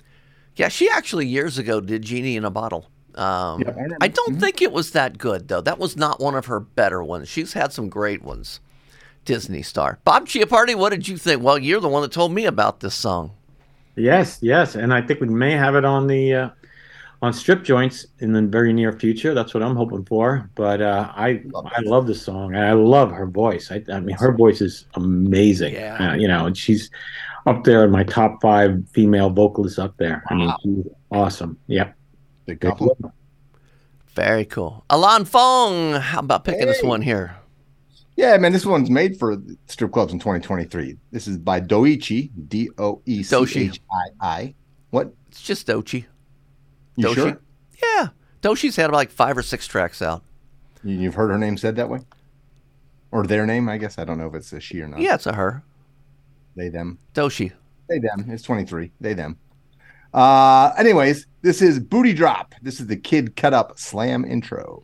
Yeah, 0.57 0.69
she 0.69 0.89
actually 0.91 1.27
years 1.27 1.59
ago 1.59 1.81
did 1.81 2.03
Genie 2.03 2.37
in 2.37 2.45
a 2.45 2.51
Bottle. 2.51 2.87
Um, 3.15 3.61
Yep, 3.61 3.79
I. 3.79 4.05
I 4.07 4.09
don't 4.09 4.41
think 4.41 4.63
it 4.63 4.73
was 4.73 4.93
that 4.93 5.19
good 5.19 5.49
though. 5.49 5.61
That 5.61 5.79
was 5.79 5.97
not 5.97 6.21
one 6.21 6.35
of 6.35 6.47
her 6.47 6.59
better 6.59 7.05
ones. 7.05 7.29
She's 7.29 7.53
had 7.53 7.73
some 7.73 7.89
great 7.89 8.23
ones. 8.23 8.61
Disney 9.25 9.63
star 9.63 10.01
Bob 10.03 10.27
Chiappardi, 10.27 10.75
what 10.75 10.91
did 10.91 11.07
you 11.07 11.17
think? 11.17 11.43
Well, 11.43 11.59
you're 11.59 11.81
the 11.81 11.89
one 11.89 12.03
that 12.03 12.11
told 12.11 12.33
me 12.33 12.47
about 12.47 12.81
this 12.81 12.95
song. 12.95 13.31
Yes, 13.95 14.39
yes, 14.41 14.75
and 14.75 14.93
I 14.93 15.03
think 15.03 15.21
we 15.21 15.29
may 15.29 15.53
have 15.53 15.77
it 15.77 15.85
on 15.85 16.07
the 16.09 16.35
uh, 16.35 16.49
on 17.23 17.33
strip 17.33 17.63
joints 17.63 18.05
in 18.19 18.33
the 18.33 18.43
very 18.43 18.73
near 18.73 18.93
future. 18.93 19.33
That's 19.33 19.55
what 19.55 19.63
I'm 19.63 19.77
hoping 19.77 20.05
for. 20.05 20.51
But 20.57 20.83
uh, 20.83 21.13
I 21.15 21.43
I 21.55 21.81
love 21.83 22.09
the 22.09 22.15
song. 22.15 22.55
and 22.55 22.65
I 22.65 22.73
love 22.73 23.13
her 23.13 23.27
voice. 23.27 23.71
I, 23.71 23.83
I 23.91 24.01
mean, 24.01 24.17
her 24.17 24.33
voice 24.33 24.61
is 24.61 24.87
amazing. 24.95 25.75
Yeah. 25.75 26.11
Uh, 26.11 26.15
you 26.15 26.27
know, 26.27 26.47
and 26.47 26.59
she's 26.59 26.91
up 27.47 27.63
there 27.65 27.85
in 27.85 27.91
my 27.91 28.03
top 28.05 28.43
five 28.43 28.83
female 28.93 29.31
vocalists 29.31 29.79
up 29.79 29.97
there. 29.97 30.25
I 30.29 30.35
mean, 30.35 30.53
she's 30.63 30.93
awesome. 31.13 31.57
Yep. 31.69 31.95
Big 32.47 32.61
compliment. 32.61 33.15
Very 34.15 34.45
cool. 34.45 34.85
Ilan 34.91 35.27
Fong, 35.27 35.95
how 35.95 36.19
about 36.19 36.45
picking 36.45 36.67
this 36.67 36.83
one 36.83 37.01
here? 37.01 37.37
Yeah, 38.17 38.37
man, 38.37 38.53
this 38.53 38.67
one's 38.67 38.91
made 38.91 39.19
for 39.19 39.43
strip 39.69 39.91
clubs 39.93 40.13
in 40.13 40.19
2023. 40.19 40.99
This 41.13 41.27
is 41.27 41.39
by 41.39 41.63
Doichi, 41.63 42.31
D 42.49 42.69
O 42.77 43.01
E 43.07 43.23
C 43.23 43.37
H 43.57 43.81
I 43.91 44.09
I. 44.21 44.55
What? 44.91 45.15
It's 45.29 45.41
just 45.41 45.67
Doechii. 45.67 46.05
You 46.97 47.07
Doshi? 47.09 47.15
sure? 47.15 47.41
Yeah, 47.83 48.09
Doshi's 48.43 48.77
had 48.77 48.91
like 48.93 49.11
five 49.11 49.37
or 49.39 49.43
six 49.43 49.67
tracks 49.67 50.03
out. 50.03 50.23
You- 50.85 50.97
You've 50.97 51.15
heard 51.15 51.31
her 51.31 51.39
name 51.39 51.57
said 51.57 51.77
that 51.77 51.89
way? 51.89 52.01
Or 53.11 53.27
their 53.27 53.45
name, 53.47 53.69
I 53.69 53.77
guess. 53.79 53.99
I 53.99 54.05
don't 54.05 54.19
know 54.19 54.27
if 54.27 54.35
it's 54.35 54.53
a 54.53 54.61
she 54.61 54.81
or 54.81 54.89
not. 54.89 55.01
Yeah, 55.01 55.15
it's 55.15 55.27
a 55.27 55.33
her. 55.35 55.63
They, 56.57 56.69
them. 56.69 56.99
Doshi. 57.15 57.53
They, 57.89 57.99
them. 57.99 58.27
It's 58.29 58.43
23. 58.43 58.91
They, 59.01 59.13
them. 59.15 59.39
Uh, 60.15 60.73
anyways, 60.79 61.27
this 61.43 61.61
is 61.63 61.79
Booty 61.79 62.13
Drop. 62.15 62.55
This 62.63 62.81
is 62.81 62.87
the 62.87 62.97
Kid 62.97 63.37
Cut 63.37 63.53
Up 63.55 63.79
Slam 63.79 64.25
intro. 64.25 64.83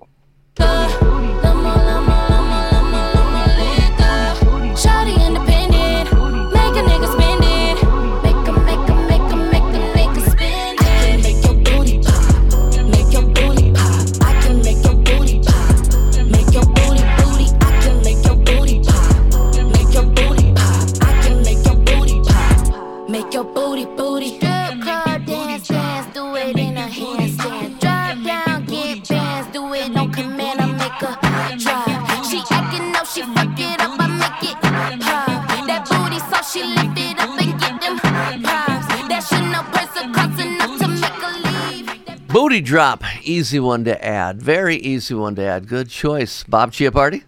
Drop, 42.79 43.03
easy 43.25 43.59
one 43.59 43.83
to 43.87 44.05
add. 44.05 44.41
Very 44.41 44.77
easy 44.77 45.13
one 45.13 45.35
to 45.35 45.43
add. 45.43 45.67
Good 45.67 45.89
choice, 45.89 46.45
Bob 46.45 46.71
Chiappardi. 46.71 47.25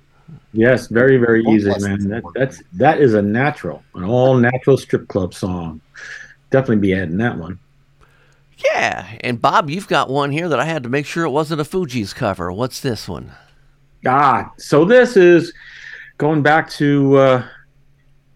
Yes, 0.52 0.86
very, 0.86 1.16
very 1.16 1.42
easy, 1.46 1.72
man. 1.80 2.06
That, 2.06 2.22
that's 2.36 2.62
that 2.74 3.00
is 3.00 3.14
a 3.14 3.22
natural, 3.22 3.82
an 3.96 4.04
all 4.04 4.36
natural 4.36 4.76
strip 4.76 5.08
club 5.08 5.34
song. 5.34 5.80
Definitely 6.50 6.76
be 6.76 6.94
adding 6.94 7.16
that 7.16 7.36
one. 7.36 7.58
Yeah, 8.58 9.18
and 9.22 9.42
Bob, 9.42 9.70
you've 9.70 9.88
got 9.88 10.08
one 10.08 10.30
here 10.30 10.48
that 10.48 10.60
I 10.60 10.66
had 10.66 10.84
to 10.84 10.88
make 10.88 11.04
sure 11.04 11.24
it 11.24 11.30
wasn't 11.30 11.60
a 11.60 11.64
Fugees 11.64 12.14
cover. 12.14 12.52
What's 12.52 12.78
this 12.78 13.08
one? 13.08 13.32
Ah, 14.06 14.52
so 14.56 14.84
this 14.84 15.16
is 15.16 15.52
going 16.18 16.42
back 16.42 16.70
to 16.74 17.16
uh, 17.16 17.44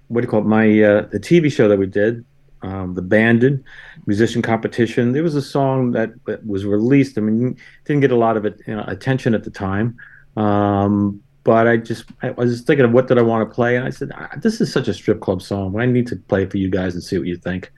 what 0.08 0.22
do 0.22 0.26
you 0.26 0.30
call 0.32 0.40
it? 0.40 0.46
My 0.46 0.66
uh, 0.66 1.02
the 1.12 1.20
TV 1.20 1.52
show 1.52 1.68
that 1.68 1.78
we 1.78 1.86
did, 1.86 2.24
um, 2.64 2.94
the 2.94 3.02
Banded 3.02 3.62
Musician 4.06 4.42
Competition. 4.42 5.12
There 5.12 5.22
was 5.22 5.34
a 5.34 5.42
song 5.42 5.92
that, 5.92 6.10
was 6.46 6.64
released. 6.64 7.18
I 7.18 7.20
mean, 7.20 7.56
didn't 7.84 8.00
get 8.00 8.10
a 8.10 8.16
lot 8.16 8.36
of 8.36 8.44
it, 8.44 8.60
you 8.66 8.74
know, 8.74 8.84
attention 8.86 9.34
at 9.34 9.44
the 9.44 9.50
time, 9.50 9.96
um, 10.36 11.20
but 11.44 11.68
I 11.68 11.76
just 11.76 12.06
I 12.22 12.30
was 12.30 12.52
just 12.52 12.66
thinking 12.66 12.86
of 12.86 12.92
what 12.92 13.06
did 13.06 13.18
I 13.18 13.22
want 13.22 13.48
to 13.48 13.54
play, 13.54 13.76
and 13.76 13.84
I 13.84 13.90
said 13.90 14.10
ah, 14.14 14.30
this 14.38 14.60
is 14.60 14.72
such 14.72 14.88
a 14.88 14.94
strip 14.94 15.20
club 15.20 15.42
song. 15.42 15.78
I 15.78 15.86
need 15.86 16.06
to 16.08 16.16
play 16.16 16.44
it 16.44 16.50
for 16.50 16.56
you 16.56 16.70
guys 16.70 16.94
and 16.94 17.02
see 17.02 17.18
what 17.18 17.26
you 17.26 17.36
think. 17.36 17.70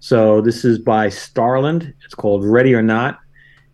So 0.00 0.42
this 0.42 0.64
is 0.64 0.78
by 0.78 1.08
Starland. 1.08 1.94
It's 2.04 2.14
called 2.14 2.44
Ready 2.44 2.74
or 2.74 2.82
Not 2.82 3.18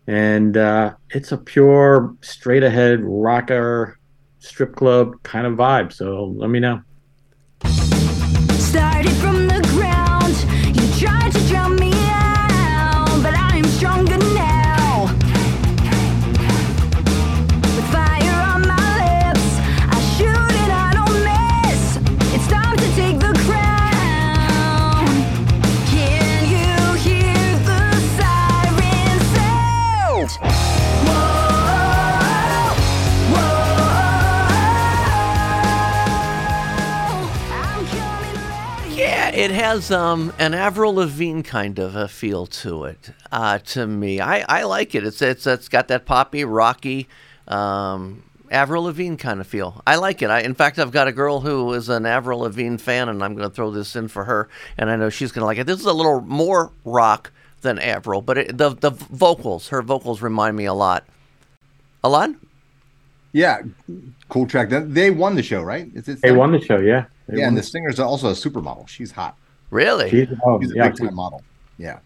and 0.07 0.57
uh, 0.57 0.93
it's 1.11 1.31
a 1.31 1.37
pure 1.37 2.15
straight 2.21 2.63
ahead 2.63 2.99
rocker 3.01 3.97
strip 4.39 4.75
club 4.75 5.21
kind 5.23 5.47
of 5.47 5.53
vibe 5.53 5.93
so 5.93 6.33
let 6.35 6.49
me 6.49 6.59
know 6.59 6.81
started 8.57 9.11
from 9.13 9.47
the 9.47 9.72
tried 11.03 11.33
to 11.33 11.47
drown 11.49 11.75
me 11.75 11.92
has 39.73 39.89
um, 39.89 40.31
an 40.37 40.53
Avril 40.53 40.93
Lavigne 40.93 41.41
kind 41.41 41.79
of 41.79 41.95
a 41.95 42.07
feel 42.07 42.45
to 42.45 42.83
it. 42.85 43.09
Uh, 43.31 43.57
to 43.57 43.87
me, 43.87 44.19
I, 44.21 44.45
I 44.47 44.63
like 44.65 44.93
it. 44.93 45.03
It's 45.03 45.19
it's 45.21 45.47
it's 45.47 45.67
got 45.67 45.87
that 45.87 46.05
poppy, 46.05 46.45
rocky, 46.45 47.07
um, 47.47 48.21
Avril 48.51 48.83
Lavigne 48.83 49.15
kind 49.15 49.41
of 49.41 49.47
feel. 49.47 49.81
I 49.87 49.95
like 49.95 50.21
it. 50.21 50.29
I, 50.29 50.41
in 50.41 50.53
fact, 50.53 50.77
I've 50.77 50.91
got 50.91 51.07
a 51.07 51.11
girl 51.11 51.39
who 51.41 51.73
is 51.73 51.89
an 51.89 52.05
Avril 52.05 52.39
Lavigne 52.41 52.77
fan, 52.77 53.09
and 53.09 53.23
I'm 53.23 53.33
going 53.33 53.49
to 53.49 53.53
throw 53.55 53.71
this 53.71 53.95
in 53.95 54.07
for 54.09 54.25
her, 54.25 54.47
and 54.77 54.91
I 54.91 54.95
know 54.95 55.09
she's 55.09 55.31
going 55.31 55.41
to 55.41 55.47
like 55.47 55.57
it. 55.57 55.65
This 55.65 55.79
is 55.79 55.85
a 55.87 55.93
little 55.93 56.21
more 56.21 56.71
rock 56.85 57.31
than 57.61 57.79
Avril, 57.79 58.21
but 58.21 58.37
it, 58.37 58.57
the 58.57 58.69
the 58.75 58.91
vocals, 58.91 59.69
her 59.69 59.81
vocals 59.81 60.21
remind 60.21 60.55
me 60.55 60.65
a 60.65 60.73
lot. 60.73 61.03
Ilan? 62.03 62.35
Yeah, 63.31 63.63
cool 64.29 64.45
track. 64.45 64.69
They- 64.69 64.81
They 64.83 65.09
won 65.09 65.33
the 65.35 65.41
show, 65.41 65.63
right? 65.63 65.89
Is 65.95 66.07
it 66.07 66.21
They 66.21 66.31
won 66.31 66.51
the 66.51 66.61
show, 66.61 66.77
yeah. 66.77 67.05
They 67.27 67.39
yeah, 67.39 67.47
and 67.47 67.57
the 67.57 67.61
the- 67.61 67.67
singer's 67.67 67.99
also 67.99 68.29
a 68.29 68.33
supermodel. 68.33 68.87
She's 68.87 69.11
hot. 69.11 69.35
Really? 69.73 70.09
She's- 70.11 70.29
oh, 70.45 70.61
She's 70.61 70.71
a 70.71 70.75
yeah, 70.75 70.89
big 70.89 70.97
time 70.97 71.09
she- 71.09 71.15
model. 71.15 71.41
Yeah, 71.77 71.99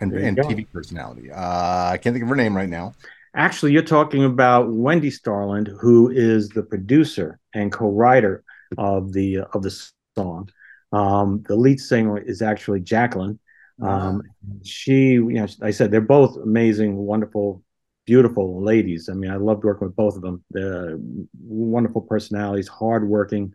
and 0.00 0.12
and. 0.12 0.36
TV 0.36 0.66
personality. 0.72 1.30
Uh, 1.30 1.90
I 1.92 1.98
can't 2.00 2.12
think 2.12 2.24
of 2.24 2.28
her 2.28 2.34
name 2.36 2.56
right 2.56 2.68
now. 2.68 2.92
Actually, 3.36 3.72
you're 3.72 3.82
talking 3.82 4.24
about 4.24 4.72
Wendy 4.72 5.10
Starland, 5.10 5.68
who 5.80 6.10
is 6.10 6.48
the 6.48 6.62
producer 6.62 7.38
and 7.54 7.70
co-writer 7.72 8.42
of 8.78 9.12
the 9.12 9.38
of 9.54 9.62
the 9.62 9.70
song. 10.16 10.48
Um, 10.92 11.44
the 11.48 11.56
lead 11.56 11.80
singer 11.80 12.18
is 12.18 12.42
actually 12.42 12.80
Jacqueline. 12.80 13.38
Um, 13.80 14.22
she, 14.62 15.12
you 15.14 15.32
know, 15.32 15.46
I 15.62 15.70
said 15.72 15.90
they're 15.90 16.00
both 16.00 16.36
amazing, 16.36 16.96
wonderful, 16.96 17.62
beautiful 18.06 18.62
ladies. 18.62 19.08
I 19.08 19.14
mean, 19.14 19.30
I 19.32 19.36
loved 19.36 19.64
working 19.64 19.86
with 19.88 19.96
both 19.96 20.14
of 20.16 20.22
them. 20.22 20.44
They're 20.50 20.96
wonderful 21.44 22.02
personalities, 22.02 22.68
hardworking. 22.68 23.52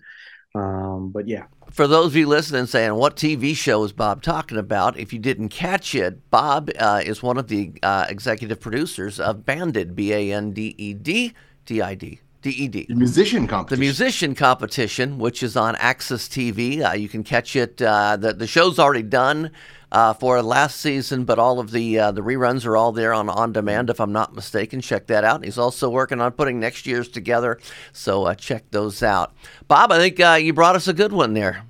Um, 0.56 1.12
but 1.12 1.28
yeah, 1.28 1.46
For 1.72 1.88
those 1.88 2.08
of 2.08 2.16
you 2.16 2.28
listening 2.28 2.66
saying, 2.66 2.96
what 2.96 3.16
TV 3.16 3.56
show 3.56 3.84
is 3.84 3.92
Bob 3.92 4.22
talking 4.22 4.58
about? 4.58 4.98
If 4.98 5.14
you 5.14 5.20
didn't 5.20 5.50
catch 5.50 5.94
it, 5.94 6.30
Bob 6.32 6.72
uh, 6.80 7.02
is 7.06 7.22
one 7.22 7.38
of 7.38 7.48
the 7.48 7.74
uh, 7.84 8.06
executive 8.10 8.60
producers 8.60 9.20
of 9.20 9.46
Banded, 9.46 9.96
B 9.96 10.12
A 10.12 10.34
N 10.34 10.52
D 10.52 10.74
E 10.78 10.94
D 10.94 11.34
D 11.66 11.82
I 11.82 11.96
D. 11.96 12.22
D 12.42 12.50
E 12.50 12.68
D. 12.68 12.86
The 12.88 12.96
musician 12.96 13.48
competition. 13.48 13.80
The 13.80 13.86
musician 13.86 14.36
competition, 14.36 15.20
which 15.20 15.44
is 15.44 15.56
on 15.56 15.76
AXS 15.76 16.30
TV. 16.30 16.84
Uh, 16.84 16.94
you 16.94 17.10
can 17.10 17.24
catch 17.24 17.56
it. 17.56 17.82
Uh, 17.82 18.18
the, 18.18 18.34
the 18.34 18.48
show's 18.48 18.80
already 18.80 19.04
done 19.04 19.52
uh, 19.92 20.14
for 20.14 20.42
last 20.42 20.80
season, 20.80 21.26
but 21.26 21.40
all 21.40 21.60
of 21.60 21.72
the 21.72 22.00
uh, 22.00 22.12
the 22.12 22.22
reruns 22.22 22.66
are 22.66 22.78
all 22.78 22.92
there 22.92 23.14
on 23.14 23.30
on 23.30 23.52
demand, 23.52 23.90
if 23.90 24.00
I'm 24.00 24.12
not 24.12 24.36
mistaken. 24.36 24.82
Check 24.82 25.08
that 25.08 25.24
out. 25.24 25.44
He's 25.44 25.58
also 25.58 25.90
working 25.90 26.22
on 26.22 26.32
putting 26.32 26.60
next 26.60 26.86
year's 26.86 27.10
together, 27.10 27.60
so 27.94 28.26
uh, 28.26 28.36
check 28.36 28.70
those 28.72 29.02
out. 29.02 29.34
Bob, 29.68 29.92
I 29.92 29.98
think 29.98 30.20
uh, 30.20 30.38
you 30.42 30.54
brought 30.54 30.76
us 30.76 30.88
a 30.88 30.94
good 30.94 31.12
one 31.12 31.34
there. 31.34 31.64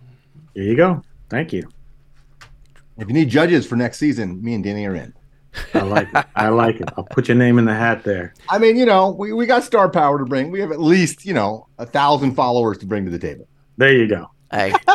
there 0.53 0.63
you 0.63 0.75
go. 0.75 1.03
Thank 1.29 1.53
you. 1.53 1.69
If 2.97 3.07
you 3.07 3.13
need 3.13 3.29
judges 3.29 3.65
for 3.65 3.75
next 3.77 3.97
season, 3.97 4.43
me 4.43 4.53
and 4.55 4.63
Danny 4.63 4.85
are 4.85 4.95
in. 4.95 5.13
I 5.73 5.81
like 5.81 6.13
it. 6.13 6.25
I 6.35 6.49
like 6.49 6.81
it. 6.81 6.89
I'll 6.97 7.05
put 7.05 7.27
your 7.27 7.37
name 7.37 7.57
in 7.57 7.65
the 7.65 7.73
hat 7.73 8.03
there. 8.03 8.33
I 8.49 8.59
mean, 8.59 8.77
you 8.77 8.85
know, 8.85 9.11
we, 9.11 9.33
we 9.33 9.45
got 9.45 9.63
star 9.63 9.89
power 9.89 10.19
to 10.19 10.25
bring. 10.25 10.51
We 10.51 10.59
have 10.59 10.71
at 10.71 10.81
least, 10.81 11.25
you 11.25 11.33
know, 11.33 11.67
a 11.77 11.85
thousand 11.85 12.35
followers 12.35 12.77
to 12.79 12.85
bring 12.85 13.05
to 13.05 13.11
the 13.11 13.19
table. 13.19 13.47
There 13.77 13.93
you 13.93 14.07
go. 14.07 14.29
Hey, 14.51 14.73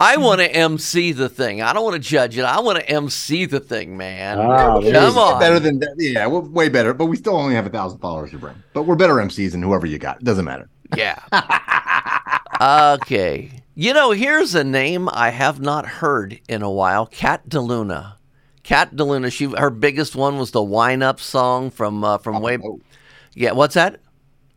I 0.00 0.16
want 0.16 0.40
to 0.40 0.50
MC 0.50 1.12
the 1.12 1.28
thing. 1.28 1.60
I 1.60 1.74
don't 1.74 1.84
want 1.84 1.94
to 1.94 2.00
judge 2.00 2.38
it. 2.38 2.42
I 2.42 2.60
want 2.60 2.78
to 2.78 2.88
MC 2.88 3.44
the 3.44 3.60
thing, 3.60 3.98
man. 3.98 4.38
There 4.38 4.92
Come 4.94 5.18
on. 5.18 5.38
Better 5.38 5.60
than 5.60 5.78
that. 5.80 5.94
Yeah, 5.98 6.26
we're 6.26 6.40
way 6.40 6.70
better, 6.70 6.94
but 6.94 7.06
we 7.06 7.16
still 7.16 7.36
only 7.36 7.54
have 7.54 7.66
a 7.66 7.70
thousand 7.70 7.98
followers 7.98 8.30
to 8.30 8.38
bring. 8.38 8.54
But 8.72 8.84
we're 8.84 8.96
better 8.96 9.14
MCs 9.14 9.52
than 9.52 9.62
whoever 9.62 9.86
you 9.86 9.98
got. 9.98 10.24
Doesn't 10.24 10.44
matter. 10.46 10.70
Yeah. 10.96 11.18
okay. 13.00 13.50
You 13.74 13.92
know, 13.92 14.12
here's 14.12 14.54
a 14.54 14.64
name 14.64 15.08
I 15.12 15.28
have 15.30 15.60
not 15.60 15.86
heard 15.86 16.40
in 16.48 16.62
a 16.62 16.70
while. 16.70 17.06
Kat 17.06 17.48
DeLuna. 17.50 18.14
Kat 18.62 18.94
DeLuna. 18.94 19.30
She 19.30 19.46
her 19.46 19.70
biggest 19.70 20.16
one 20.16 20.38
was 20.38 20.52
the 20.52 20.62
Whine 20.62 21.02
Up 21.02 21.20
song 21.20 21.70
from 21.70 22.02
uh, 22.02 22.18
from 22.18 22.40
way. 22.40 22.56
Yeah. 23.34 23.52
What's 23.52 23.74
that? 23.74 24.00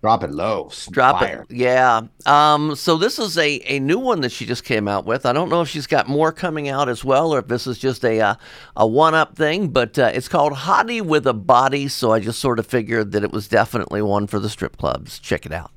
Drop 0.01 0.23
it 0.23 0.31
low. 0.31 0.69
Drop 0.91 1.19
Fire. 1.19 1.45
it. 1.49 1.55
Yeah. 1.55 2.01
Um, 2.25 2.75
so 2.75 2.97
this 2.97 3.17
is 3.17 3.35
a, 3.37 3.59
a 3.65 3.79
new 3.79 3.97
one 3.97 4.21
that 4.21 4.31
she 4.31 4.45
just 4.45 4.63
came 4.63 4.87
out 4.87 5.05
with. 5.05 5.25
I 5.25 5.33
don't 5.33 5.49
know 5.49 5.61
if 5.61 5.69
she's 5.69 5.87
got 5.87 6.07
more 6.07 6.31
coming 6.31 6.69
out 6.69 6.87
as 6.87 7.03
well, 7.03 7.33
or 7.33 7.39
if 7.39 7.47
this 7.47 7.65
is 7.65 7.79
just 7.79 8.05
a 8.05 8.21
uh, 8.21 8.35
a 8.75 8.85
one 8.85 9.15
up 9.15 9.35
thing. 9.35 9.69
But 9.69 9.97
uh, 9.97 10.11
it's 10.13 10.27
called 10.27 10.53
Hottie 10.53 11.01
with 11.01 11.25
a 11.25 11.33
Body. 11.33 11.87
So 11.87 12.11
I 12.11 12.19
just 12.19 12.39
sort 12.39 12.59
of 12.59 12.67
figured 12.67 13.11
that 13.13 13.23
it 13.23 13.31
was 13.31 13.47
definitely 13.47 14.03
one 14.03 14.27
for 14.27 14.39
the 14.39 14.49
strip 14.49 14.77
clubs. 14.77 15.17
Check 15.17 15.47
it 15.47 15.51
out. 15.51 15.71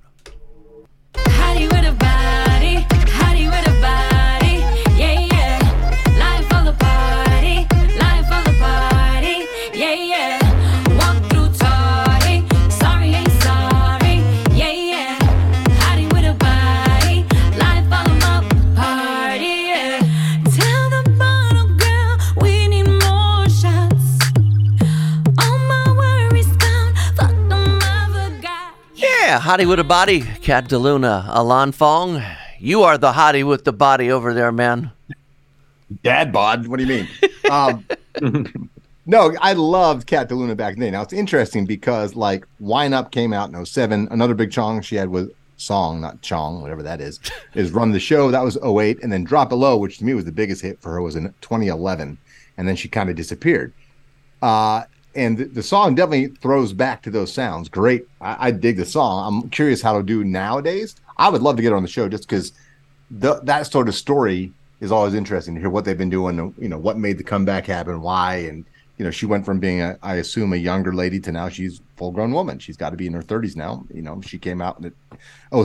Yeah, 29.30 29.38
hottie 29.38 29.68
with 29.68 29.78
a 29.78 29.84
body, 29.84 30.22
Kat 30.22 30.68
DeLuna, 30.68 31.24
Ilan 31.28 31.72
Fong. 31.72 32.20
You 32.58 32.82
are 32.82 32.98
the 32.98 33.12
hottie 33.12 33.46
with 33.46 33.62
the 33.62 33.72
body 33.72 34.10
over 34.10 34.34
there, 34.34 34.50
man. 34.50 34.90
Dad 36.02 36.32
bod. 36.32 36.66
What 36.66 36.80
do 36.80 36.84
you 36.84 36.88
mean? 36.88 37.08
um, 37.48 37.86
no, 39.06 39.32
I 39.40 39.52
loved 39.52 40.08
Kat 40.08 40.28
DeLuna 40.28 40.56
back 40.56 40.78
then. 40.78 40.94
Now 40.94 41.02
it's 41.02 41.12
interesting 41.12 41.64
because 41.64 42.16
like 42.16 42.44
Whine 42.58 42.92
Up 42.92 43.12
came 43.12 43.32
out 43.32 43.54
in 43.54 43.64
07. 43.64 44.08
Another 44.10 44.34
big 44.34 44.50
chong 44.50 44.80
she 44.82 44.96
had 44.96 45.08
was 45.08 45.28
song, 45.58 46.00
not 46.00 46.22
chong, 46.22 46.60
whatever 46.60 46.82
that 46.82 47.00
is, 47.00 47.20
is 47.54 47.70
Run 47.70 47.92
the 47.92 48.00
Show. 48.00 48.32
That 48.32 48.42
was 48.42 48.58
08. 48.64 49.00
And 49.00 49.12
then 49.12 49.22
Drop 49.22 49.52
It 49.52 49.54
Low, 49.54 49.76
which 49.76 49.98
to 49.98 50.04
me 50.04 50.12
was 50.12 50.24
the 50.24 50.32
biggest 50.32 50.60
hit 50.60 50.80
for 50.80 50.90
her, 50.90 51.00
was 51.00 51.14
in 51.14 51.32
2011. 51.40 52.18
And 52.56 52.66
then 52.66 52.74
she 52.74 52.88
kind 52.88 53.08
of 53.08 53.14
disappeared. 53.14 53.72
Uh, 54.42 54.82
and 55.14 55.38
the, 55.38 55.44
the 55.44 55.62
song 55.62 55.94
definitely 55.94 56.28
throws 56.28 56.72
back 56.72 57.02
to 57.02 57.10
those 57.10 57.32
sounds. 57.32 57.68
Great. 57.68 58.06
I, 58.20 58.48
I 58.48 58.50
dig 58.50 58.76
the 58.76 58.84
song. 58.84 59.42
I'm 59.42 59.50
curious 59.50 59.82
how 59.82 59.96
to 59.96 60.02
do 60.02 60.24
nowadays. 60.24 60.96
I 61.16 61.28
would 61.28 61.42
love 61.42 61.56
to 61.56 61.62
get 61.62 61.72
on 61.72 61.82
the 61.82 61.88
show 61.88 62.08
just 62.08 62.28
because 62.28 62.52
that 63.10 63.66
sort 63.66 63.88
of 63.88 63.94
story 63.94 64.52
is 64.80 64.92
always 64.92 65.14
interesting 65.14 65.54
to 65.54 65.60
hear 65.60 65.70
what 65.70 65.84
they've 65.84 65.98
been 65.98 66.10
doing. 66.10 66.54
You 66.58 66.68
know, 66.68 66.78
what 66.78 66.98
made 66.98 67.18
the 67.18 67.24
comeback 67.24 67.66
happen, 67.66 68.00
why, 68.00 68.36
and 68.36 68.64
you 68.98 69.04
know, 69.04 69.10
she 69.10 69.26
went 69.26 69.44
from 69.44 69.58
being 69.58 69.82
a, 69.82 69.98
I 70.02 70.16
assume, 70.16 70.52
a 70.52 70.56
younger 70.56 70.92
lady 70.92 71.18
to 71.20 71.32
now 71.32 71.48
she's 71.48 71.80
full 71.96 72.12
grown 72.12 72.32
woman. 72.32 72.58
She's 72.58 72.76
got 72.76 72.90
to 72.90 72.96
be 72.96 73.06
in 73.06 73.12
her 73.14 73.22
30s 73.22 73.56
now. 73.56 73.84
You 73.92 74.02
know, 74.02 74.20
she 74.20 74.38
came 74.38 74.60
out 74.60 74.84
at 74.84 74.92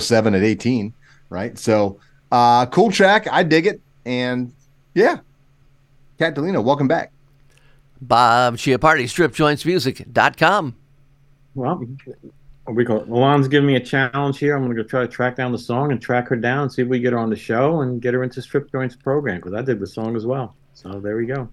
07 0.02 0.34
at 0.34 0.44
18, 0.44 0.94
right? 1.30 1.58
So, 1.58 2.00
uh, 2.32 2.66
cool 2.68 2.92
track. 2.92 3.28
I 3.32 3.44
dig 3.44 3.68
it. 3.68 3.82
And 4.06 4.54
yeah, 4.94 5.18
Kat 6.18 6.36
DeLuna, 6.36 6.64
welcome 6.64 6.88
back. 6.88 7.12
Bob 8.08 8.58
Chiappardi, 8.58 9.04
stripjointsmusic.com. 9.04 10.76
Well, 11.56 11.88
we 12.68 12.84
call 12.84 13.02
it. 13.02 13.10
Milan's 13.10 13.48
giving 13.48 13.68
me 13.68 13.76
a 13.76 13.80
challenge 13.80 14.40
here. 14.40 14.56
I'm 14.56 14.64
going 14.64 14.76
to 14.76 14.84
go 14.84 14.88
try 14.88 15.02
to 15.02 15.08
track 15.08 15.36
down 15.36 15.52
the 15.52 15.58
song 15.58 15.92
and 15.92 16.02
track 16.02 16.28
her 16.30 16.36
down, 16.36 16.70
see 16.70 16.82
if 16.82 16.88
we 16.88 17.00
get 17.00 17.14
her 17.14 17.20
on 17.20 17.30
the 17.30 17.36
show 17.36 17.82
and 17.82 18.02
get 18.02 18.14
her 18.14 18.24
into 18.24 18.42
Strip 18.42 18.72
Joints 18.72 18.96
program 18.96 19.38
because 19.38 19.54
I 19.54 19.62
did 19.62 19.80
the 19.80 19.88
song 19.88 20.16
as 20.16 20.26
well. 20.26 20.56
So 20.74 21.00
there 21.00 21.16
we 21.18 21.26
go. 21.26 21.50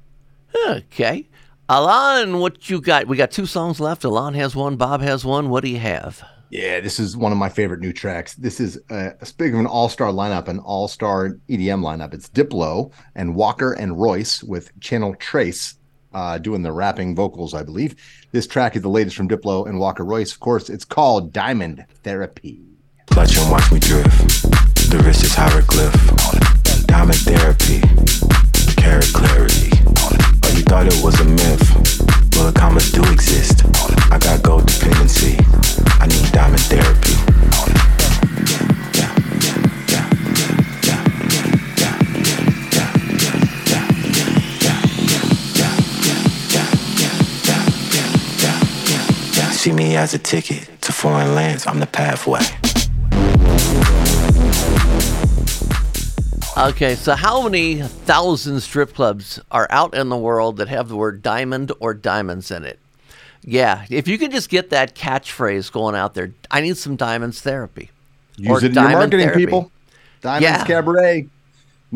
Okay. 0.69 1.29
Ilan, 1.69 2.41
what 2.41 2.69
you 2.69 2.81
got? 2.81 3.07
We 3.07 3.17
got 3.17 3.31
two 3.31 3.47
songs 3.47 3.79
left. 3.81 4.03
Ilan 4.03 4.35
has 4.35 4.57
one. 4.57 4.77
Bob 4.77 5.01
has 5.01 5.25
one. 5.25 5.49
What 5.49 5.65
do 5.65 5.71
you 5.71 5.79
have? 5.79 6.23
Yeah, 6.51 6.81
this 6.81 7.01
is 7.01 7.17
one 7.17 7.33
of 7.33 7.39
my 7.39 7.49
favorite 7.49 7.81
new 7.81 7.95
tracks. 7.95 8.35
This 8.35 8.61
is 8.61 8.79
uh, 8.91 9.11
big 9.39 9.55
of 9.55 9.61
an 9.61 9.67
all-star 9.67 10.09
lineup, 10.09 10.49
an 10.49 10.59
all-star 10.59 11.39
EDM 11.49 11.81
lineup. 11.81 12.13
It's 12.13 12.29
Diplo 12.29 12.93
and 13.15 13.35
Walker 13.35 13.73
and 13.73 13.99
Royce 13.99 14.43
with 14.43 14.79
Channel 14.81 15.15
Tres 15.19 15.77
uh, 16.15 16.39
doing 16.39 16.63
the 16.63 16.73
rapping 16.73 17.15
vocals, 17.15 17.55
I 17.55 17.63
believe. 17.63 17.95
This 18.33 18.47
track 18.47 18.77
is 18.77 18.83
the 18.83 18.89
latest 18.89 19.17
from 19.17 19.29
Diplo 19.29 19.67
and 19.67 19.79
Walker 19.79 20.05
Royce. 20.05 20.33
Of 20.33 20.41
course, 20.41 20.71
it's 20.71 20.85
called 20.85 21.33
Diamond 21.33 21.85
Therapy. 22.03 22.61
Clutch 23.07 23.37
and 23.37 23.51
watch 23.51 23.71
me 23.71 23.79
drift. 23.79 24.43
The 24.91 25.03
wrist 25.05 25.23
is 25.23 25.35
hieroglyph. 25.35 25.93
diamond 26.87 27.19
therapy, 27.21 27.81
carat 28.81 29.11
clarity. 29.13 29.71
Oh, 30.45 30.53
you 30.57 30.63
thought 30.63 30.87
it 30.87 31.03
was 31.03 31.19
a 31.21 31.25
myth? 31.25 32.37
Well, 32.37 32.51
the 32.51 32.59
commas 32.59 32.91
do 32.91 33.03
exist. 33.13 33.65
I 34.11 34.19
got 34.19 34.43
gold 34.43 34.67
dependency. 34.67 35.37
I 36.01 36.07
need 36.07 36.33
diamond 36.33 36.61
therapy. 36.63 37.92
See 49.63 49.71
me 49.71 49.95
as 49.95 50.13
a 50.13 50.19
ticket 50.19 50.69
to 50.81 50.91
foreign 50.93 51.37
lands. 51.37 51.69
I'm 51.69 51.79
the 51.79 51.87
pathway. 51.87 52.41
Okay, 56.59 56.97
so 56.97 57.15
how 57.15 57.45
many 57.45 57.81
thousand 57.81 58.59
strip 58.59 58.93
clubs 58.93 59.39
are 59.53 59.69
out 59.71 59.95
in 59.95 60.09
the 60.09 60.17
world 60.17 60.57
that 60.57 60.67
have 60.67 60.89
the 60.89 60.97
word 60.97 61.23
diamond 61.23 61.71
or 61.79 61.95
diamonds 61.95 62.51
in 62.51 62.65
it? 62.65 62.81
Yeah, 63.45 63.87
if 63.89 64.09
you 64.09 64.19
could 64.19 64.33
just 64.33 64.49
get 64.49 64.71
that 64.71 64.97
catchphrase 64.97 65.71
going 65.71 65.95
out 65.95 66.15
there, 66.15 66.33
I 66.51 66.61
need 66.61 66.77
some 66.77 66.97
diamonds 66.97 67.41
therapy. 67.41 67.91
Use 68.39 68.49
Or 68.51 68.59
it 68.59 68.65
in 68.65 68.75
your 68.75 68.91
marketing, 68.91 69.27
therapy. 69.27 69.45
people. 69.47 69.71
Diamonds 70.23 70.43
Yeah. 70.43 70.65
Cabaret. 70.65 71.19
You 71.19 71.29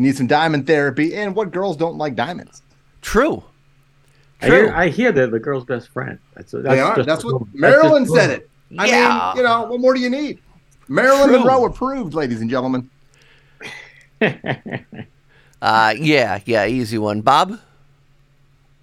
need 0.03 0.15
some 0.15 0.27
diamond 0.27 0.67
therapy. 0.67 1.13
And 1.13 1.35
what 1.35 1.51
girls 1.51 1.75
don't 1.75 1.97
like 1.97 2.15
diamonds? 2.15 2.61
True. 3.01 3.43
I 4.41 4.45
hear, 4.45 4.73
I 4.75 4.87
hear 4.89 5.11
they're 5.11 5.27
the 5.27 5.39
girl's 5.39 5.65
best 5.65 5.89
friend. 5.89 6.19
That's, 6.35 6.51
that's 6.51 6.63
they 6.63 6.79
are. 6.79 6.95
just- 6.95 7.07
That's 7.07 7.23
what 7.25 7.39
that's 7.39 7.55
Marilyn 7.55 8.03
rumor. 8.03 8.15
said 8.19 8.29
it. 8.31 8.49
I 8.77 8.85
Yeah. 8.87 9.31
mean, 9.33 9.37
you 9.37 9.43
know, 9.43 9.63
what 9.63 9.79
more 9.79 9.93
do 9.93 9.99
you 9.99 10.09
need? 10.09 10.39
Marilyn 10.87 11.29
True. 11.29 11.39
Monroe 11.39 11.65
approved, 11.65 12.13
ladies 12.13 12.41
and 12.41 12.49
gentlemen. 12.49 12.89
Uh, 15.59 15.95
yeah, 15.97 16.39
yeah, 16.45 16.67
easy 16.67 16.99
one. 16.99 17.21
Bob? 17.21 17.59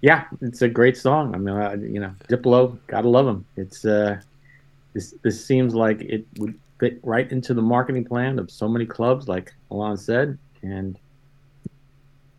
Yeah, 0.01 0.25
it's 0.41 0.61
a 0.61 0.67
great 0.67 0.97
song. 0.97 1.33
I 1.33 1.37
mean, 1.37 1.55
I, 1.55 1.75
you 1.75 2.01
know, 2.01 2.13
Diplo, 2.27 2.77
gotta 2.87 3.07
love 3.07 3.25
him. 3.25 3.45
It's 3.55 3.85
uh, 3.85 4.19
this 4.93 5.13
this 5.21 5.43
seems 5.43 5.73
like 5.73 6.01
it 6.01 6.25
would 6.37 6.59
fit 6.79 6.99
right 7.01 7.31
into 7.31 7.53
the 7.53 7.61
marketing 7.61 8.03
plan 8.03 8.39
of 8.39 8.51
so 8.51 8.67
many 8.67 8.85
clubs, 8.85 9.29
like 9.29 9.53
Ilan 9.71 9.97
said, 9.97 10.37
and 10.63 10.99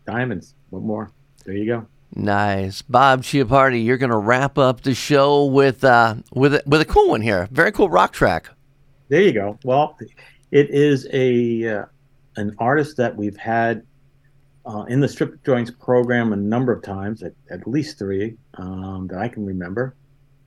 diamonds. 0.05 0.53
What 0.69 0.83
more? 0.83 1.09
There 1.43 1.55
you 1.55 1.65
go. 1.65 1.87
Nice, 2.17 2.81
Bob 2.81 3.21
Chiappardi. 3.21 3.85
You're 3.85 3.97
gonna 3.97 4.17
wrap 4.17 4.57
up 4.57 4.81
the 4.81 4.95
show 4.95 5.45
with 5.45 5.83
uh 5.83 6.15
with 6.33 6.55
a, 6.55 6.63
with 6.65 6.81
a 6.81 6.85
cool 6.85 7.09
one 7.09 7.21
here. 7.21 7.47
Very 7.51 7.71
cool 7.71 7.89
rock 7.89 8.11
track. 8.11 8.49
There 9.07 9.21
you 9.21 9.33
go. 9.33 9.59
Well, 9.63 9.95
it 10.49 10.71
is 10.71 11.07
a 11.13 11.81
uh, 11.81 11.85
an 12.35 12.55
artist 12.57 12.97
that 12.97 13.15
we've 13.15 13.37
had 13.37 13.85
uh, 14.65 14.85
in 14.89 14.99
the 14.99 15.07
strip 15.07 15.45
joints 15.45 15.69
program 15.69 16.33
a 16.33 16.35
number 16.35 16.73
of 16.73 16.81
times, 16.81 17.21
at, 17.21 17.33
at 17.51 17.67
least 17.67 17.99
three 17.99 18.35
um, 18.55 19.07
that 19.11 19.19
I 19.19 19.27
can 19.27 19.45
remember, 19.45 19.95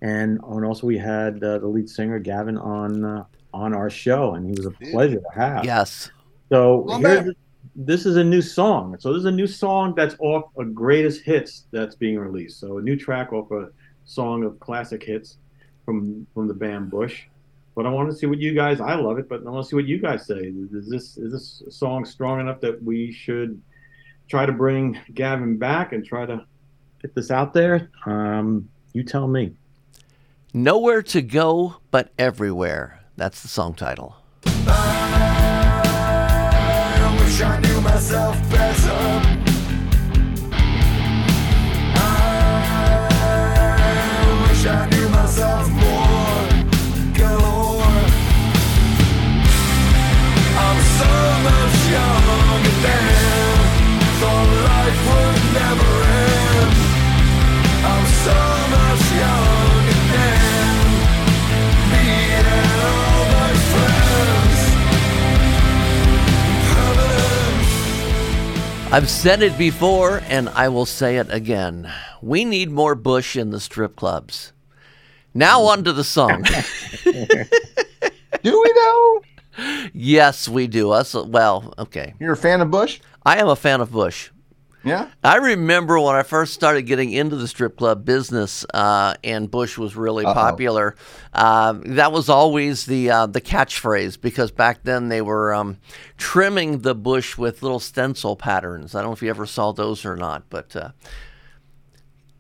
and 0.02 0.40
and 0.42 0.64
also 0.64 0.88
we 0.88 0.98
had 0.98 1.40
uh, 1.44 1.58
the 1.58 1.68
lead 1.68 1.88
singer 1.88 2.18
Gavin 2.18 2.58
on 2.58 3.04
uh, 3.04 3.24
on 3.54 3.74
our 3.74 3.90
show, 3.90 4.34
and 4.34 4.44
he 4.44 4.52
was 4.56 4.66
a 4.66 4.72
pleasure 4.72 5.20
to 5.20 5.40
have. 5.40 5.64
Yes. 5.64 6.10
So 6.50 6.78
Well, 6.78 6.98
here's, 6.98 7.26
man. 7.26 7.34
This 7.87 8.05
is 8.05 8.16
a 8.16 8.24
new 8.24 8.43
song. 8.43 8.97
So 8.99 9.12
this 9.12 9.20
is 9.20 9.26
a 9.26 9.31
new 9.31 9.47
song 9.47 9.95
that's 9.97 10.14
off 10.18 10.51
a 10.59 10.64
greatest 10.64 11.22
hits 11.22 11.64
that's 11.70 11.95
being 11.95 12.18
released. 12.18 12.61
So 12.61 12.76
a 12.78 12.83
new 12.83 12.97
track 12.97 13.33
off 13.33 13.51
a 13.51 13.70
song 14.05 14.45
of 14.45 14.61
classic 14.61 15.03
hits 15.03 15.39
from 15.85 16.26
from 16.35 16.47
the 16.47 16.55
band 16.55 16.91
Bush. 16.91 17.22
But 17.74 17.87
I 17.87 17.91
want 17.91 18.11
to 18.11 18.16
see 18.16 18.26
what 18.26 18.39
you 18.39 18.55
guys. 18.55 18.81
I 18.81 18.97
love 18.97 19.18
it, 19.18 19.28
but 19.28 19.47
I 19.47 19.51
want 19.51 19.64
to 19.64 19.70
see 19.70 19.76
what 19.76 19.87
you 19.87 19.99
guys 19.99 20.26
say. 20.26 20.53
Is 20.72 20.89
this 20.89 21.16
is 21.16 21.33
this 21.33 21.62
song 21.74 22.05
strong 22.05 22.41
enough 22.41 22.61
that 22.61 22.83
we 22.83 23.12
should 23.12 23.61
try 24.28 24.45
to 24.45 24.53
bring 24.53 24.99
Gavin 25.14 25.57
back 25.57 25.93
and 25.93 26.05
try 26.05 26.26
to 26.26 26.45
get 27.01 27.14
this 27.14 27.31
out 27.31 27.55
there? 27.55 27.91
Um, 28.05 28.68
you 28.93 29.05
tell 29.05 29.26
me. 29.26 29.53
Nowhere 30.53 31.01
to 31.03 31.22
go 31.22 31.76
but 31.91 32.12
everywhere. 32.18 33.01
That's 33.16 33.41
the 33.41 33.49
song 33.49 33.72
title. 33.74 34.16
I 37.03 37.16
wish 37.20 37.41
I 37.41 37.61
knew 37.61 37.69
myself 37.83 38.37
better. 38.51 39.49
I've 68.93 69.09
said 69.09 69.41
it 69.41 69.57
before 69.57 70.20
and 70.26 70.49
I 70.49 70.68
will 70.68 70.84
say 70.84 71.18
it 71.18 71.32
again. 71.32 71.88
We 72.20 72.45
need 72.45 72.72
more 72.72 72.97
Bush 72.97 73.36
in 73.36 73.51
the 73.51 73.61
strip 73.61 73.95
clubs. 73.95 74.53
Now 75.32 75.61
hmm. 75.61 75.68
on 75.68 75.84
to 75.84 75.93
the 75.93 76.03
song. 76.03 76.43
do 77.05 78.61
we 78.61 78.72
know? 78.72 79.22
Yes, 79.95 80.49
we 80.49 80.66
do. 80.66 80.91
Us 80.91 81.14
well, 81.14 81.72
okay. 81.78 82.14
You're 82.18 82.32
a 82.32 82.36
fan 82.36 82.61
of 82.61 82.72
Bush? 82.72 82.99
I 83.24 83.38
am 83.38 83.47
a 83.47 83.55
fan 83.55 83.80
of 83.80 83.93
Bush. 83.93 84.30
Yeah. 84.83 85.11
I 85.22 85.37
remember 85.37 86.01
when 86.01 86.16
I 86.16 86.22
first 86.22 86.55
started 86.55 86.83
getting 86.83 87.12
into 87.12 87.37
the 87.37 87.47
strip 87.47 87.76
club 87.76 88.05
business, 88.05 88.64
uh, 88.72 89.14
and 89.22 89.51
Bush 89.51 89.76
was 89.76 89.95
really 89.95 90.24
Uh-oh. 90.24 90.35
popular. 90.35 90.97
Um, 91.35 91.83
that 91.97 92.12
was 92.12 92.28
always 92.28 92.87
the 92.87 93.11
uh, 93.11 93.26
the 93.26 93.41
catchphrase 93.41 94.20
because 94.20 94.51
back 94.51 94.83
then 94.85 95.09
they 95.09 95.20
were 95.20 95.53
um, 95.53 95.78
trimming 96.16 96.78
the 96.78 96.95
bush 96.95 97.37
with 97.37 97.62
little 97.62 97.81
stencil 97.81 98.37
patterns. 98.37 98.95
I 98.95 99.01
don't 99.01 99.11
know 99.11 99.14
if 99.14 99.22
you 99.22 99.31
ever 99.31 99.47
saw 99.47 99.72
those 99.72 100.05
or 100.05 100.16
not, 100.16 100.45
but 100.49 100.74
uh, 100.74 100.91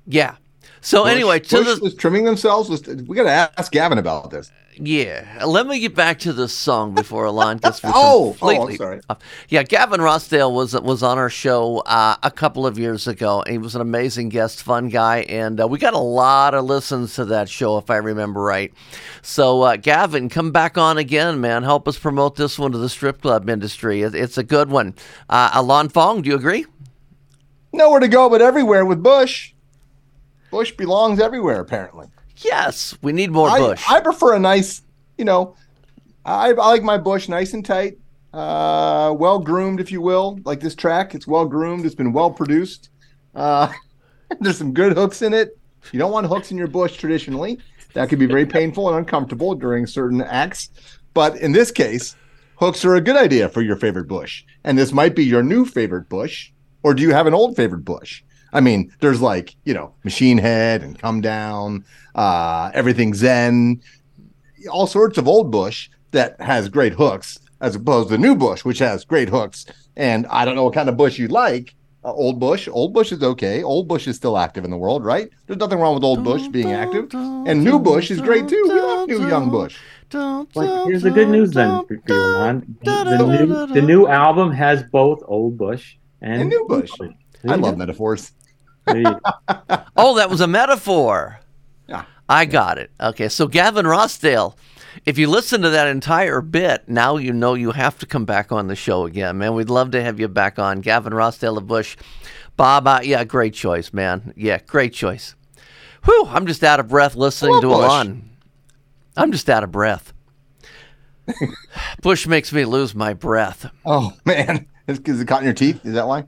yeah. 0.06 0.36
So 0.80 1.04
Bush- 1.04 1.12
anyway, 1.12 1.40
to 1.40 1.56
Bush 1.56 1.76
the 1.78 1.80
was 1.82 1.94
trimming 1.94 2.24
themselves. 2.24 2.68
Was, 2.70 2.86
we 2.86 3.16
got 3.16 3.24
to 3.24 3.52
ask 3.58 3.70
Gavin 3.72 3.98
about 3.98 4.30
this. 4.30 4.50
Yeah, 4.82 5.42
let 5.44 5.66
me 5.66 5.78
get 5.78 5.94
back 5.94 6.20
to 6.20 6.32
this 6.32 6.54
song 6.54 6.94
before 6.94 7.26
Ilan 7.26 7.60
gets 7.60 7.84
me 7.84 7.90
Oh, 7.92 8.34
oh, 8.40 8.70
sorry. 8.76 9.00
off. 9.10 9.18
Yeah, 9.50 9.62
Gavin 9.62 10.00
Rossdale 10.00 10.54
was 10.54 10.72
was 10.80 11.02
on 11.02 11.18
our 11.18 11.28
show 11.28 11.80
uh, 11.80 12.16
a 12.22 12.30
couple 12.30 12.66
of 12.66 12.78
years 12.78 13.06
ago. 13.06 13.44
He 13.46 13.58
was 13.58 13.74
an 13.74 13.82
amazing 13.82 14.30
guest, 14.30 14.62
fun 14.62 14.88
guy, 14.88 15.18
and 15.28 15.60
uh, 15.60 15.68
we 15.68 15.78
got 15.78 15.92
a 15.92 15.98
lot 15.98 16.54
of 16.54 16.64
listens 16.64 17.14
to 17.16 17.26
that 17.26 17.50
show, 17.50 17.76
if 17.76 17.90
I 17.90 17.96
remember 17.96 18.40
right. 18.40 18.72
So, 19.20 19.60
uh, 19.62 19.76
Gavin, 19.76 20.30
come 20.30 20.50
back 20.50 20.78
on 20.78 20.96
again, 20.96 21.42
man. 21.42 21.62
Help 21.62 21.86
us 21.86 21.98
promote 21.98 22.36
this 22.36 22.58
one 22.58 22.72
to 22.72 22.78
the 22.78 22.88
strip 22.88 23.20
club 23.20 23.50
industry. 23.50 24.00
It, 24.00 24.14
it's 24.14 24.38
a 24.38 24.44
good 24.44 24.70
one. 24.70 24.94
Uh, 25.28 25.50
Ilan 25.50 25.92
Fong, 25.92 26.22
do 26.22 26.30
you 26.30 26.36
agree? 26.36 26.64
Nowhere 27.72 28.00
to 28.00 28.08
go 28.08 28.30
but 28.30 28.40
everywhere 28.40 28.86
with 28.86 29.02
Bush. 29.02 29.52
Bush 30.50 30.72
belongs 30.72 31.20
everywhere, 31.20 31.60
apparently. 31.60 32.08
Yes, 32.38 32.96
we 33.02 33.12
need 33.12 33.30
more 33.30 33.48
I, 33.48 33.58
Bush. 33.58 33.84
I 33.88 34.00
prefer 34.00 34.34
a 34.34 34.38
nice, 34.38 34.82
you 35.18 35.24
know, 35.24 35.54
I, 36.24 36.50
I 36.50 36.52
like 36.52 36.82
my 36.82 36.98
Bush 36.98 37.28
nice 37.28 37.52
and 37.54 37.64
tight, 37.64 37.98
uh, 38.32 39.14
well 39.18 39.38
groomed, 39.38 39.80
if 39.80 39.90
you 39.90 40.00
will. 40.00 40.38
Like 40.44 40.60
this 40.60 40.74
track, 40.74 41.14
it's 41.14 41.26
well 41.26 41.46
groomed. 41.46 41.84
It's 41.84 41.94
been 41.94 42.12
well 42.12 42.30
produced. 42.30 42.90
Uh, 43.34 43.72
there's 44.40 44.58
some 44.58 44.72
good 44.72 44.96
hooks 44.96 45.22
in 45.22 45.34
it. 45.34 45.58
You 45.92 45.98
don't 45.98 46.12
want 46.12 46.26
hooks 46.26 46.50
in 46.50 46.58
your 46.58 46.66
Bush 46.66 46.96
traditionally. 46.96 47.58
That 47.94 48.08
could 48.08 48.18
be 48.18 48.26
very 48.26 48.46
painful 48.46 48.88
and 48.88 48.98
uncomfortable 48.98 49.54
during 49.54 49.86
certain 49.86 50.22
acts. 50.22 50.70
But 51.14 51.36
in 51.36 51.52
this 51.52 51.70
case, 51.70 52.16
hooks 52.56 52.84
are 52.84 52.94
a 52.94 53.00
good 53.00 53.16
idea 53.16 53.48
for 53.48 53.62
your 53.62 53.76
favorite 53.76 54.06
Bush. 54.06 54.44
And 54.62 54.78
this 54.78 54.92
might 54.92 55.16
be 55.16 55.24
your 55.24 55.42
new 55.42 55.64
favorite 55.64 56.08
Bush. 56.08 56.52
Or 56.82 56.94
do 56.94 57.02
you 57.02 57.12
have 57.12 57.26
an 57.26 57.34
old 57.34 57.56
favorite 57.56 57.84
Bush? 57.84 58.22
I 58.52 58.60
mean, 58.60 58.92
there's 59.00 59.20
like, 59.20 59.54
you 59.64 59.74
know, 59.74 59.94
Machine 60.04 60.38
Head 60.38 60.82
and 60.82 60.98
Come 60.98 61.20
Down, 61.20 61.84
uh, 62.14 62.70
Everything 62.74 63.14
Zen, 63.14 63.80
all 64.70 64.86
sorts 64.86 65.18
of 65.18 65.28
old 65.28 65.50
Bush 65.50 65.88
that 66.10 66.40
has 66.40 66.68
great 66.68 66.92
hooks, 66.92 67.38
as 67.60 67.74
opposed 67.76 68.08
to 68.10 68.18
new 68.18 68.34
Bush, 68.34 68.64
which 68.64 68.78
has 68.78 69.04
great 69.04 69.28
hooks. 69.28 69.66
And 69.96 70.26
I 70.26 70.44
don't 70.44 70.56
know 70.56 70.64
what 70.64 70.74
kind 70.74 70.88
of 70.88 70.96
Bush 70.96 71.18
you 71.18 71.28
like. 71.28 71.74
Uh, 72.02 72.12
old 72.14 72.40
Bush, 72.40 72.66
old 72.72 72.94
Bush 72.94 73.12
is 73.12 73.22
okay. 73.22 73.62
Old 73.62 73.86
Bush 73.86 74.08
is 74.08 74.16
still 74.16 74.38
active 74.38 74.64
in 74.64 74.70
the 74.70 74.76
world, 74.78 75.04
right? 75.04 75.28
There's 75.46 75.58
nothing 75.58 75.78
wrong 75.78 75.94
with 75.94 76.02
old 76.02 76.24
Bush 76.24 76.48
being 76.48 76.72
active. 76.72 77.12
And 77.12 77.62
new 77.62 77.78
Bush 77.78 78.10
is 78.10 78.20
great 78.22 78.48
too. 78.48 78.62
We 78.68 78.80
love 78.80 79.08
new 79.08 79.28
young 79.28 79.50
Bush. 79.50 79.76
Like, 80.12 80.88
here's 80.88 81.02
the 81.02 81.10
good 81.10 81.28
news 81.28 81.50
then 81.52 81.84
for 81.86 81.94
you, 81.94 82.00
Ilan. 82.00 82.64
The 82.82 83.26
new, 83.26 83.66
the 83.66 83.82
new 83.82 84.06
album 84.08 84.50
has 84.50 84.82
both 84.84 85.22
Old 85.26 85.58
Bush 85.58 85.96
and, 86.22 86.40
And 86.40 86.50
New 86.50 86.64
Bush. 86.66 86.90
I 87.46 87.54
love 87.54 87.76
metaphors. 87.76 88.32
There 88.86 88.98
you 88.98 89.04
go. 89.04 89.20
oh, 89.96 90.16
that 90.16 90.30
was 90.30 90.40
a 90.40 90.46
metaphor. 90.46 91.40
Yeah. 91.88 92.04
I 92.28 92.44
got 92.44 92.78
it. 92.78 92.90
Okay, 93.00 93.28
so 93.28 93.46
Gavin 93.46 93.86
Rossdale, 93.86 94.56
if 95.04 95.18
you 95.18 95.28
listen 95.28 95.62
to 95.62 95.70
that 95.70 95.86
entire 95.88 96.40
bit, 96.40 96.88
now 96.88 97.16
you 97.16 97.32
know 97.32 97.54
you 97.54 97.72
have 97.72 97.98
to 97.98 98.06
come 98.06 98.24
back 98.24 98.52
on 98.52 98.68
the 98.68 98.76
show 98.76 99.04
again, 99.04 99.38
man. 99.38 99.54
We'd 99.54 99.70
love 99.70 99.90
to 99.92 100.02
have 100.02 100.20
you 100.20 100.28
back 100.28 100.58
on. 100.58 100.80
Gavin 100.80 101.12
Rossdale 101.12 101.56
of 101.56 101.66
Bush. 101.66 101.96
Bob, 102.56 103.04
yeah, 103.04 103.24
great 103.24 103.54
choice, 103.54 103.92
man. 103.92 104.32
Yeah, 104.36 104.58
great 104.66 104.92
choice. 104.92 105.34
Whew, 106.04 106.26
I'm 106.28 106.46
just 106.46 106.64
out 106.64 106.80
of 106.80 106.88
breath 106.88 107.14
listening 107.14 107.60
to 107.60 107.68
Bush. 107.68 107.90
Ilan. 107.90 108.22
I'm 109.16 109.32
just 109.32 109.50
out 109.50 109.64
of 109.64 109.72
breath. 109.72 110.12
Bush 112.02 112.26
makes 112.26 112.52
me 112.52 112.64
lose 112.64 112.94
my 112.94 113.14
breath. 113.14 113.70
Oh 113.84 114.12
man, 114.24 114.66
is 114.88 114.98
it 114.98 115.28
caught 115.28 115.40
in 115.40 115.44
your 115.44 115.54
teeth? 115.54 115.84
Is 115.84 115.94
that 115.94 116.06
why? 116.08 116.24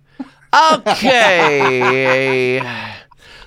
Okay. 0.52 2.60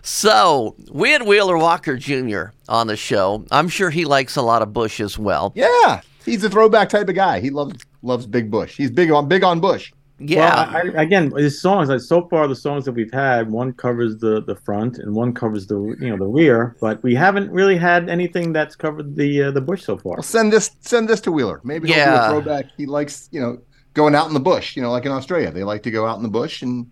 so 0.01 0.75
we 0.91 1.11
had 1.11 1.23
Wheeler 1.23 1.57
Walker 1.57 1.97
Jr. 1.97 2.45
on 2.67 2.87
the 2.87 2.95
show. 2.95 3.45
I'm 3.51 3.69
sure 3.69 3.89
he 3.89 4.05
likes 4.05 4.35
a 4.35 4.41
lot 4.41 4.61
of 4.61 4.73
Bush 4.73 4.99
as 4.99 5.17
well. 5.19 5.51
Yeah, 5.55 6.01
he's 6.25 6.43
a 6.43 6.49
throwback 6.49 6.89
type 6.89 7.09
of 7.09 7.15
guy. 7.15 7.39
He 7.39 7.49
loves 7.49 7.75
loves 8.01 8.25
Big 8.25 8.49
Bush. 8.51 8.77
He's 8.77 8.91
big 8.91 9.11
on 9.11 9.27
big 9.27 9.43
on 9.43 9.59
Bush. 9.59 9.91
Yeah. 10.17 10.71
Well, 10.71 10.75
I, 10.95 10.97
I- 10.97 11.01
again, 11.03 11.31
his 11.31 11.61
songs 11.61 11.89
like 11.89 11.99
so 11.99 12.27
far 12.29 12.47
the 12.47 12.55
songs 12.55 12.85
that 12.85 12.93
we've 12.93 13.11
had, 13.13 13.51
one 13.51 13.73
covers 13.73 14.17
the 14.17 14.41
the 14.41 14.55
front 14.55 14.97
and 14.97 15.13
one 15.13 15.33
covers 15.33 15.67
the 15.67 15.77
you 15.99 16.09
know 16.09 16.17
the 16.17 16.25
rear, 16.25 16.75
but 16.79 17.03
we 17.03 17.13
haven't 17.15 17.51
really 17.51 17.77
had 17.77 18.09
anything 18.09 18.53
that's 18.53 18.75
covered 18.75 19.15
the 19.15 19.43
uh, 19.43 19.51
the 19.51 19.61
bush 19.61 19.83
so 19.83 19.97
far. 19.97 20.13
Well, 20.13 20.23
send 20.23 20.53
this 20.53 20.71
send 20.79 21.09
this 21.09 21.21
to 21.21 21.31
Wheeler. 21.31 21.59
Maybe 21.63 21.87
he'll 21.89 21.95
do 21.95 21.99
Yeah. 22.01 22.27
a 22.27 22.31
throwback. 22.31 22.65
He 22.77 22.85
likes 22.85 23.27
you 23.31 23.41
know 23.41 23.59
going 23.95 24.13
out 24.13 24.27
in 24.27 24.35
the 24.35 24.39
bush. 24.39 24.75
You 24.75 24.83
know, 24.83 24.91
like 24.91 25.05
in 25.05 25.11
Australia, 25.11 25.49
they 25.51 25.63
like 25.63 25.81
to 25.83 25.91
go 25.91 26.05
out 26.05 26.17
in 26.17 26.23
the 26.23 26.29
bush 26.29 26.61
and 26.61 26.91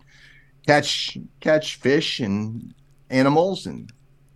catch 0.65 1.17
catch 1.39 1.75
fish 1.75 2.19
and 2.19 2.73
animals 3.11 3.67
and, 3.67 3.91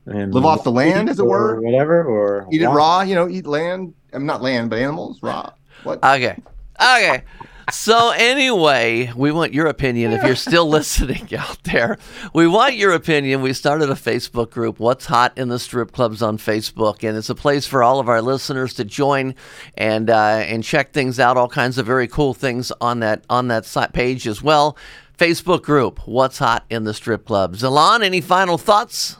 And 0.06 0.32
live 0.34 0.46
off 0.46 0.64
the 0.64 0.72
land, 0.72 1.10
as 1.10 1.18
it 1.20 1.24
or 1.24 1.30
were. 1.30 1.62
whatever, 1.62 2.04
or 2.06 2.48
Eat 2.52 2.62
it 2.62 2.70
raw. 2.70 3.02
You 3.02 3.16
know, 3.16 3.28
eat 3.28 3.48
land. 3.48 3.96
I'm 4.14 4.26
not 4.28 4.42
land, 4.44 4.70
but 4.70 4.80
animals 4.80 5.24
raw. 5.24 5.52
What? 5.84 6.04
Okay. 6.04 6.38
Okay. 6.80 7.24
So 7.70 8.12
anyway, 8.12 9.12
we 9.14 9.32
want 9.34 9.54
your 9.54 9.68
opinion. 9.68 10.14
If 10.14 10.24
you're 10.24 10.38
still 10.38 10.70
listening 10.70 11.28
out 11.38 11.62
there, 11.64 11.98
we 12.34 12.48
want 12.48 12.76
your 12.76 12.94
opinion. 12.94 13.42
We 13.42 13.52
started 13.52 13.90
a 13.90 13.94
Facebook 13.96 14.52
group, 14.52 14.80
"What's 14.80 15.08
Hot 15.08 15.38
in 15.38 15.50
the 15.50 15.60
Strip 15.60 15.92
Clubs" 15.92 16.22
on 16.22 16.38
Facebook, 16.38 17.08
and 17.08 17.18
it's 17.18 17.30
a 17.30 17.36
place 17.36 17.68
for 17.68 17.84
all 17.84 18.00
of 18.00 18.08
our 18.08 18.22
listeners 18.22 18.74
to 18.76 18.86
join 18.86 19.36
and 19.76 20.10
uh, 20.10 20.44
and 20.46 20.64
check 20.64 20.94
things 20.94 21.20
out. 21.20 21.36
All 21.36 21.50
kinds 21.50 21.78
of 21.78 21.86
very 21.86 22.08
cool 22.08 22.34
things 22.34 22.72
on 22.80 23.02
that 23.02 23.26
on 23.30 23.50
that 23.50 23.66
site 23.66 23.92
page 23.92 24.28
as 24.28 24.42
well. 24.42 24.78
Facebook 25.18 25.62
group, 25.64 26.00
"What's 26.08 26.38
Hot 26.38 26.64
in 26.70 26.86
the 26.86 26.94
Strip 26.94 27.26
Clubs." 27.26 27.64
Ilan, 27.64 28.02
any 28.02 28.22
final 28.22 28.58
thoughts? 28.58 29.18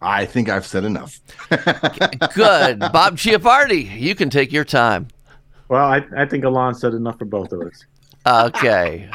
I 0.00 0.26
think 0.26 0.48
I've 0.48 0.66
said 0.66 0.82
enough. 0.84 1.20
Good, 1.48 2.80
Bob 2.80 3.16
Chiappardi, 3.16 4.00
you 4.00 4.16
can 4.16 4.30
take 4.30 4.50
your 4.50 4.64
time. 4.64 5.06
Well, 5.72 5.86
I, 5.86 6.04
I 6.14 6.26
think 6.26 6.44
Ilan 6.44 6.76
said 6.76 6.92
enough 6.92 7.18
for 7.18 7.24
both 7.24 7.50
of 7.50 7.62
us. 7.62 7.86
Okay. 8.26 9.08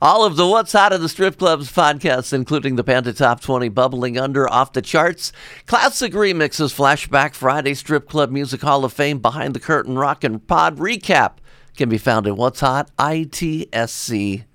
All 0.00 0.24
of 0.24 0.36
the 0.36 0.46
What's 0.46 0.72
Hot 0.72 0.92
of 0.92 1.00
the 1.00 1.08
Strip 1.08 1.36
Clubs 1.36 1.72
podcasts, 1.72 2.32
including 2.32 2.76
the 2.76 2.84
Panda 2.84 3.12
Top 3.12 3.40
20 3.40 3.70
Bubbling 3.70 4.16
Under 4.16 4.48
Off 4.48 4.72
the 4.72 4.82
Charts, 4.82 5.32
Classic 5.66 6.12
Remixes, 6.12 6.72
Flashback 6.72 7.34
Friday, 7.34 7.74
Strip 7.74 8.08
Club 8.08 8.30
Music 8.30 8.60
Hall 8.60 8.84
of 8.84 8.92
Fame, 8.92 9.18
Behind 9.18 9.52
the 9.52 9.58
Curtain 9.58 9.98
Rock 9.98 10.22
and 10.22 10.46
Pod 10.46 10.78
Recap, 10.78 11.38
can 11.76 11.88
be 11.88 11.98
found 11.98 12.28
at 12.28 12.36
What's 12.36 12.60
Hot, 12.60 12.88
ITSC.com. 12.96 14.46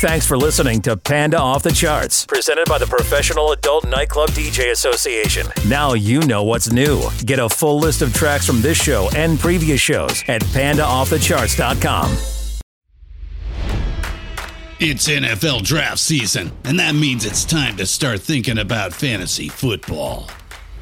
Thanks 0.00 0.26
for 0.26 0.36
listening 0.36 0.82
to 0.82 0.96
Panda 0.96 1.38
Off 1.38 1.62
the 1.62 1.70
Charts, 1.70 2.26
presented 2.26 2.66
by 2.68 2.78
the 2.78 2.86
Professional 2.86 3.52
Adult 3.52 3.86
Nightclub 3.86 4.30
DJ 4.30 4.72
Association. 4.72 5.46
Now 5.68 5.92
you 5.92 6.20
know 6.20 6.42
what's 6.42 6.72
new. 6.72 7.02
Get 7.24 7.38
a 7.38 7.48
full 7.48 7.78
list 7.78 8.02
of 8.02 8.12
tracks 8.12 8.44
from 8.46 8.60
this 8.62 8.76
show 8.82 9.08
and 9.14 9.38
previous 9.38 9.80
shows 9.80 10.24
at 10.26 10.42
pandaoffthecharts.com. 10.42 12.10
It's 14.80 15.08
NFL 15.08 15.62
draft 15.62 16.00
season, 16.00 16.50
and 16.64 16.76
that 16.80 16.96
means 16.96 17.24
it's 17.24 17.44
time 17.44 17.76
to 17.76 17.86
start 17.86 18.20
thinking 18.20 18.58
about 18.58 18.92
fantasy 18.92 19.48
football. 19.48 20.28